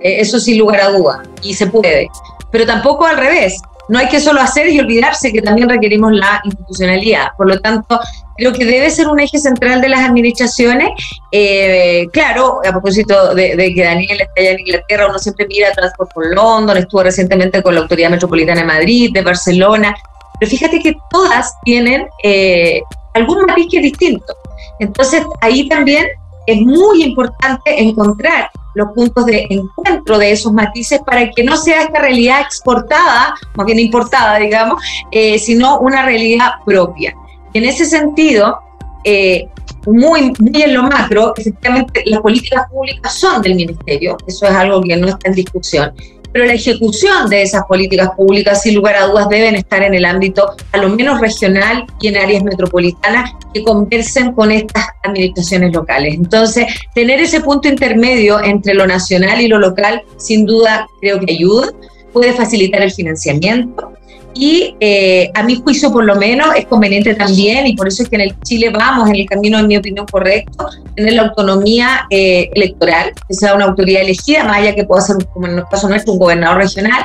eh, 0.00 0.20
eso 0.20 0.40
sin 0.40 0.58
lugar 0.58 0.80
a 0.80 0.90
duda, 0.90 1.22
y 1.42 1.54
se 1.54 1.68
puede, 1.68 2.08
pero 2.50 2.66
tampoco 2.66 3.06
al 3.06 3.16
revés 3.16 3.62
no 3.88 3.98
hay 3.98 4.08
que 4.08 4.20
solo 4.20 4.40
hacer 4.40 4.68
y 4.68 4.78
olvidarse 4.80 5.32
que 5.32 5.42
también 5.42 5.68
requerimos 5.68 6.12
la 6.12 6.40
institucionalidad. 6.44 7.28
Por 7.36 7.48
lo 7.48 7.58
tanto, 7.60 7.98
creo 8.38 8.52
que 8.52 8.64
debe 8.64 8.88
ser 8.88 9.08
un 9.08 9.18
eje 9.18 9.38
central 9.38 9.80
de 9.80 9.88
las 9.88 10.00
administraciones. 10.00 10.90
Eh, 11.32 12.06
claro, 12.12 12.60
a 12.64 12.70
propósito 12.70 13.34
de, 13.34 13.56
que 13.74 13.84
Daniel 13.84 14.20
está 14.20 14.32
allá 14.40 14.50
en 14.52 14.60
Inglaterra, 14.60 15.06
uno 15.08 15.18
siempre 15.18 15.46
mira 15.46 15.72
Transport 15.72 16.12
for 16.14 16.34
London, 16.34 16.76
estuvo 16.76 17.02
recientemente 17.02 17.62
con 17.62 17.74
la 17.74 17.80
Autoridad 17.80 18.10
Metropolitana 18.10 18.60
de 18.60 18.66
Madrid, 18.66 19.10
de 19.12 19.22
Barcelona, 19.22 19.94
pero 20.38 20.50
fíjate 20.50 20.78
que 20.78 20.96
todas 21.10 21.52
tienen 21.64 22.06
eh, 22.22 22.80
algún 23.14 23.44
matiz 23.44 23.66
que 23.70 23.78
es 23.78 23.82
distinto. 23.82 24.32
Entonces, 24.78 25.24
ahí 25.40 25.68
también 25.68 26.06
es 26.46 26.60
muy 26.60 27.02
importante 27.02 27.82
encontrar 27.82 28.50
los 28.74 28.92
puntos 28.94 29.26
de 29.26 29.48
encuentro 29.50 30.16
de 30.18 30.30
esos 30.30 30.52
matices 30.52 31.00
para 31.04 31.28
que 31.30 31.42
no 31.42 31.56
sea 31.56 31.82
esta 31.82 31.98
realidad 31.98 32.40
exportada, 32.42 33.34
más 33.56 33.66
bien 33.66 33.80
importada, 33.80 34.38
digamos, 34.38 34.80
eh, 35.10 35.38
sino 35.40 35.80
una 35.80 36.04
realidad 36.04 36.52
propia. 36.64 37.14
En 37.58 37.64
ese 37.64 37.86
sentido, 37.86 38.60
eh, 39.02 39.48
muy, 39.84 40.32
muy 40.38 40.62
en 40.62 40.74
lo 40.74 40.84
macro, 40.84 41.34
efectivamente 41.36 42.04
las 42.06 42.20
políticas 42.20 42.70
públicas 42.70 43.12
son 43.12 43.42
del 43.42 43.56
ministerio, 43.56 44.16
eso 44.28 44.46
es 44.46 44.52
algo 44.52 44.80
que 44.80 44.96
no 44.96 45.08
está 45.08 45.28
en 45.28 45.34
discusión, 45.34 45.92
pero 46.32 46.44
la 46.44 46.52
ejecución 46.52 47.28
de 47.28 47.42
esas 47.42 47.64
políticas 47.64 48.10
públicas, 48.16 48.62
sin 48.62 48.76
lugar 48.76 48.94
a 48.94 49.06
dudas, 49.06 49.28
deben 49.28 49.56
estar 49.56 49.82
en 49.82 49.92
el 49.94 50.04
ámbito 50.04 50.52
a 50.70 50.78
lo 50.78 50.88
menos 50.90 51.20
regional 51.20 51.84
y 52.00 52.06
en 52.06 52.16
áreas 52.16 52.44
metropolitanas 52.44 53.32
que 53.52 53.64
conversen 53.64 54.34
con 54.34 54.52
estas 54.52 54.84
administraciones 55.02 55.72
locales. 55.72 56.14
Entonces, 56.14 56.66
tener 56.94 57.18
ese 57.18 57.40
punto 57.40 57.66
intermedio 57.66 58.40
entre 58.40 58.74
lo 58.74 58.86
nacional 58.86 59.40
y 59.40 59.48
lo 59.48 59.58
local, 59.58 60.02
sin 60.16 60.46
duda, 60.46 60.86
creo 61.00 61.18
que 61.18 61.32
ayuda, 61.32 61.72
puede 62.12 62.34
facilitar 62.34 62.82
el 62.82 62.92
financiamiento, 62.92 63.97
y 64.34 64.76
eh, 64.80 65.30
a 65.34 65.42
mi 65.42 65.56
juicio 65.56 65.92
por 65.92 66.04
lo 66.04 66.16
menos 66.16 66.54
es 66.56 66.66
conveniente 66.66 67.14
también, 67.14 67.66
y 67.66 67.74
por 67.74 67.88
eso 67.88 68.02
es 68.02 68.08
que 68.08 68.16
en 68.16 68.22
el 68.22 68.40
Chile 68.40 68.70
vamos 68.70 69.08
en 69.08 69.16
el 69.16 69.26
camino, 69.26 69.58
en 69.58 69.66
mi 69.66 69.76
opinión, 69.76 70.06
correcto, 70.06 70.68
tener 70.94 71.14
la 71.14 71.22
autonomía 71.22 72.06
eh, 72.10 72.50
electoral, 72.54 73.12
que 73.26 73.34
sea 73.34 73.54
una 73.54 73.66
autoridad 73.66 74.02
elegida, 74.02 74.44
más 74.44 74.58
allá 74.58 74.74
que 74.74 74.84
pueda 74.84 75.02
ser, 75.02 75.16
como 75.32 75.46
en 75.46 75.58
el 75.58 75.64
caso 75.70 75.88
nuestro, 75.88 76.12
un 76.12 76.18
gobernador 76.18 76.58
regional, 76.58 77.02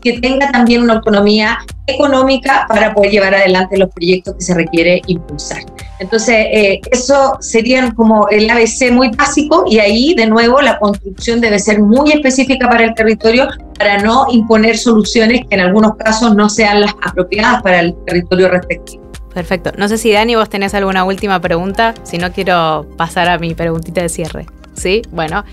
que 0.00 0.20
tenga 0.20 0.50
también 0.52 0.82
una 0.82 0.94
autonomía 0.94 1.58
económica 1.86 2.66
para 2.68 2.94
poder 2.94 3.10
llevar 3.10 3.34
adelante 3.34 3.76
los 3.76 3.90
proyectos 3.90 4.34
que 4.34 4.40
se 4.42 4.54
requiere 4.54 5.02
impulsar. 5.06 5.62
Entonces, 5.98 6.34
eh, 6.50 6.80
eso 6.90 7.36
sería 7.40 7.92
como 7.94 8.28
el 8.28 8.50
ABC 8.50 8.90
muy 8.92 9.10
básico 9.10 9.64
y 9.68 9.78
ahí, 9.78 10.14
de 10.14 10.26
nuevo, 10.26 10.60
la 10.60 10.78
construcción 10.78 11.40
debe 11.40 11.58
ser 11.58 11.80
muy 11.80 12.12
específica 12.12 12.68
para 12.68 12.84
el 12.84 12.94
territorio 12.94 13.48
para 13.78 13.98
no 14.02 14.26
imponer 14.30 14.76
soluciones 14.76 15.42
que 15.48 15.54
en 15.54 15.60
algunos 15.60 15.96
casos 15.96 16.34
no 16.34 16.48
sean 16.48 16.82
las 16.82 16.94
apropiadas 17.02 17.62
para 17.62 17.80
el 17.80 17.94
territorio 18.04 18.48
respectivo. 18.48 19.06
Perfecto. 19.32 19.72
No 19.76 19.88
sé 19.88 19.98
si 19.98 20.12
Dani, 20.12 20.34
vos 20.34 20.48
tenés 20.48 20.72
alguna 20.74 21.04
última 21.04 21.40
pregunta, 21.40 21.94
si 22.04 22.16
no 22.16 22.32
quiero 22.32 22.86
pasar 22.96 23.28
a 23.28 23.38
mi 23.38 23.54
preguntita 23.54 24.00
de 24.00 24.08
cierre. 24.08 24.46
¿Sí? 24.74 25.02
Bueno, 25.10 25.44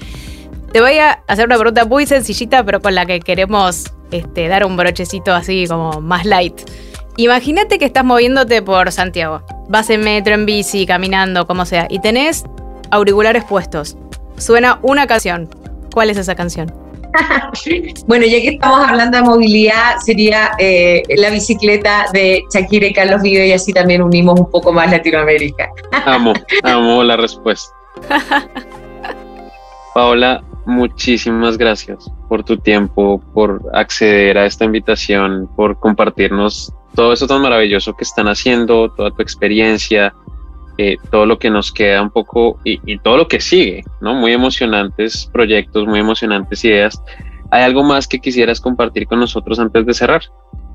te 0.71 0.81
voy 0.81 0.97
a 0.99 1.19
hacer 1.27 1.45
una 1.45 1.57
pregunta 1.57 1.85
muy 1.85 2.05
sencillita, 2.05 2.63
pero 2.63 2.81
con 2.81 2.95
la 2.95 3.05
que 3.05 3.19
queremos 3.19 3.91
este, 4.11 4.47
dar 4.47 4.65
un 4.65 4.77
brochecito 4.77 5.33
así 5.33 5.65
como 5.67 6.01
más 6.01 6.25
light. 6.25 6.61
Imagínate 7.17 7.77
que 7.77 7.85
estás 7.85 8.03
moviéndote 8.03 8.61
por 8.61 8.91
Santiago. 8.91 9.43
Vas 9.69 9.89
en 9.89 10.01
metro, 10.01 10.33
en 10.33 10.45
bici, 10.45 10.85
caminando, 10.85 11.45
como 11.45 11.65
sea, 11.65 11.87
y 11.89 11.99
tenés 11.99 12.43
auriculares 12.89 13.43
puestos. 13.43 13.95
Suena 14.37 14.79
una 14.81 15.05
canción. 15.05 15.47
¿Cuál 15.93 16.09
es 16.09 16.17
esa 16.17 16.33
canción? 16.35 16.73
bueno, 18.07 18.25
ya 18.25 18.41
que 18.41 18.49
estamos 18.49 18.87
hablando 18.87 19.17
de 19.17 19.23
movilidad, 19.23 19.97
sería 20.03 20.51
eh, 20.57 21.03
la 21.17 21.29
bicicleta 21.29 22.07
de 22.13 22.43
Shakira 22.51 22.87
y 22.87 22.93
Carlos 22.93 23.21
Vive 23.21 23.47
y 23.47 23.51
así 23.51 23.71
también 23.71 24.01
unimos 24.01 24.39
un 24.39 24.49
poco 24.49 24.73
más 24.73 24.89
Latinoamérica. 24.89 25.69
amo, 26.05 26.33
amo 26.63 27.03
la 27.03 27.15
respuesta. 27.15 27.71
Paola, 29.93 30.43
muchísimas 30.65 31.59
gracias 31.59 32.09
por 32.27 32.43
tu 32.43 32.57
tiempo, 32.57 33.21
por 33.35 33.61
acceder 33.73 34.39
a 34.39 34.47
esta 34.47 34.65
invitación, 34.65 35.47
por 35.55 35.79
compartirnos 35.79 36.73
todo 36.95 37.13
eso 37.13 37.27
tan 37.27 37.41
maravilloso 37.41 37.93
que 37.93 38.03
están 38.03 38.27
haciendo, 38.27 38.89
toda 38.89 39.11
tu 39.11 39.21
experiencia, 39.21 40.13
eh, 40.77 40.97
todo 41.11 41.25
lo 41.25 41.37
que 41.37 41.49
nos 41.49 41.71
queda 41.71 42.01
un 42.01 42.09
poco 42.09 42.59
y, 42.63 42.79
y, 42.91 42.97
todo 42.97 43.17
lo 43.17 43.27
que 43.27 43.39
sigue, 43.39 43.83
¿no? 44.01 44.15
Muy 44.15 44.33
emocionantes 44.33 45.29
proyectos, 45.31 45.87
muy 45.87 45.99
emocionantes 45.99 46.63
ideas. 46.65 46.99
¿Hay 47.51 47.61
algo 47.61 47.83
más 47.83 48.07
que 48.07 48.19
quisieras 48.19 48.59
compartir 48.59 49.05
con 49.05 49.19
nosotros 49.19 49.59
antes 49.59 49.85
de 49.85 49.93
cerrar? 49.93 50.23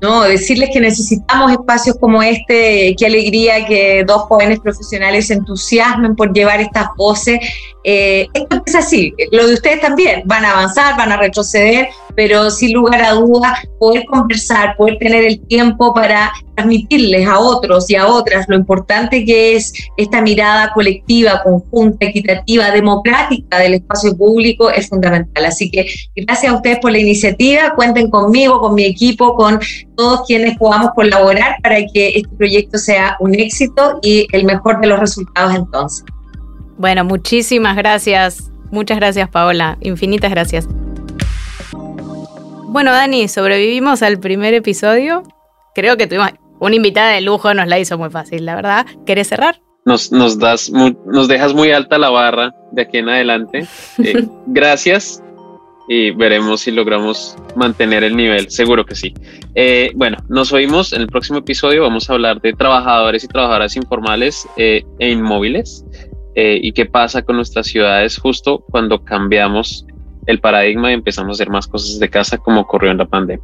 No, 0.01 0.21
decirles 0.23 0.69
que 0.71 0.79
necesitamos 0.79 1.51
espacios 1.51 1.97
como 1.99 2.23
este, 2.23 2.95
qué 2.97 3.05
alegría 3.05 3.65
que 3.65 4.05
dos 4.07 4.21
jóvenes 4.23 4.61
profesionales 4.61 5.27
se 5.27 5.33
entusiasmen 5.33 6.15
por 6.15 6.31
llevar 6.31 6.61
estas 6.61 6.87
voces. 6.95 7.37
Eh, 7.83 8.27
esto 8.33 8.61
es 8.65 8.75
así, 8.75 9.13
lo 9.31 9.47
de 9.47 9.53
ustedes 9.53 9.79
también, 9.79 10.23
van 10.25 10.43
a 10.43 10.51
avanzar, 10.51 10.97
van 10.97 11.13
a 11.13 11.17
retroceder, 11.17 11.87
pero 12.15 12.51
sin 12.51 12.73
lugar 12.73 13.01
a 13.01 13.13
dudas, 13.13 13.59
poder 13.79 14.03
conversar, 14.05 14.75
poder 14.75 14.97
tener 14.97 15.23
el 15.23 15.39
tiempo 15.47 15.93
para 15.93 16.33
transmitirles 16.55 17.25
a 17.25 17.39
otros 17.39 17.89
y 17.89 17.95
a 17.95 18.07
otras 18.07 18.45
lo 18.49 18.57
importante 18.57 19.23
que 19.23 19.55
es 19.55 19.71
esta 19.95 20.21
mirada 20.21 20.73
colectiva, 20.73 21.41
conjunta, 21.41 22.07
equitativa, 22.07 22.71
democrática 22.71 23.59
del 23.59 23.75
espacio 23.75 24.17
público 24.17 24.69
es 24.69 24.89
fundamental. 24.89 25.45
Así 25.45 25.71
que 25.71 25.87
gracias 26.17 26.51
a 26.51 26.55
ustedes 26.55 26.79
por 26.79 26.91
la 26.91 26.99
iniciativa, 26.99 27.73
cuenten 27.75 28.09
conmigo, 28.09 28.59
con 28.59 28.75
mi 28.75 28.83
equipo, 28.83 29.35
con 29.35 29.57
todos 29.95 30.27
quienes 30.27 30.57
podamos 30.57 30.91
colaborar 30.95 31.55
para 31.63 31.77
que 31.93 32.09
este 32.09 32.35
proyecto 32.35 32.77
sea 32.77 33.15
un 33.21 33.35
éxito 33.35 33.99
y 34.01 34.27
el 34.33 34.43
mejor 34.43 34.81
de 34.81 34.87
los 34.87 34.99
resultados 34.99 35.55
entonces. 35.55 36.03
Bueno, 36.79 37.03
muchísimas 37.03 37.75
gracias. 37.75 38.49
Muchas 38.71 38.97
gracias, 38.99 39.27
Paola. 39.27 39.77
Infinitas 39.81 40.31
gracias. 40.31 40.65
Bueno, 42.67 42.93
Dani, 42.93 43.27
sobrevivimos 43.27 44.01
al 44.01 44.17
primer 44.17 44.53
episodio. 44.53 45.23
Creo 45.75 45.97
que 45.97 46.07
tuvimos 46.07 46.29
una 46.61 46.75
invitada 46.77 47.11
de 47.11 47.19
lujo, 47.19 47.53
nos 47.53 47.67
la 47.67 47.79
hizo 47.79 47.97
muy 47.97 48.09
fácil, 48.09 48.45
la 48.45 48.55
verdad. 48.55 48.85
¿Querés 49.05 49.27
cerrar? 49.27 49.59
Nos, 49.83 50.13
nos, 50.13 50.39
das 50.39 50.71
nos 50.71 51.27
dejas 51.27 51.53
muy 51.53 51.71
alta 51.71 51.97
la 51.97 52.11
barra 52.11 52.55
de 52.71 52.83
aquí 52.83 52.99
en 52.99 53.09
adelante. 53.09 53.67
Eh, 54.01 54.25
gracias 54.47 55.21
y 55.89 56.11
veremos 56.11 56.61
si 56.61 56.71
logramos 56.71 57.35
mantener 57.57 58.05
el 58.05 58.15
nivel. 58.15 58.49
Seguro 58.49 58.85
que 58.85 58.95
sí. 58.95 59.13
Eh, 59.53 59.91
bueno, 59.95 60.15
nos 60.29 60.53
oímos 60.53 60.93
en 60.93 61.01
el 61.01 61.07
próximo 61.07 61.39
episodio. 61.39 61.81
Vamos 61.81 62.09
a 62.09 62.13
hablar 62.13 62.39
de 62.39 62.53
trabajadores 62.53 63.25
y 63.25 63.27
trabajadoras 63.27 63.75
informales 63.75 64.47
eh, 64.55 64.83
e 64.99 65.09
inmóviles 65.09 65.83
y 66.35 66.71
qué 66.71 66.85
pasa 66.85 67.21
con 67.21 67.35
nuestras 67.35 67.67
ciudades 67.67 68.17
justo 68.17 68.63
cuando 68.69 69.03
cambiamos 69.03 69.85
el 70.25 70.39
paradigma 70.39 70.91
y 70.91 70.93
empezamos 70.93 71.31
a 71.31 71.35
hacer 71.37 71.49
más 71.49 71.67
cosas 71.67 71.99
de 71.99 72.09
casa 72.09 72.37
como 72.37 72.61
ocurrió 72.61 72.91
en 72.91 72.97
la 72.99 73.05
pandemia. 73.05 73.43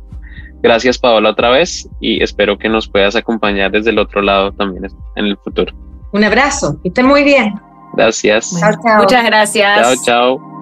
Gracias 0.61 0.97
Paola 0.97 1.31
otra 1.31 1.49
vez 1.49 1.87
y 1.99 2.23
espero 2.23 2.57
que 2.57 2.69
nos 2.69 2.87
puedas 2.87 3.15
acompañar 3.15 3.71
desde 3.71 3.89
el 3.91 3.99
otro 3.99 4.21
lado 4.21 4.51
también 4.51 4.87
en 5.15 5.25
el 5.25 5.37
futuro. 5.37 5.73
Un 6.11 6.23
abrazo, 6.23 6.79
que 6.81 6.89
estén 6.89 7.07
muy 7.07 7.23
bien. 7.23 7.53
Gracias. 7.93 8.53
Muchas 8.97 9.25
gracias. 9.25 9.81
Chao, 9.81 9.95
chao. 10.05 10.54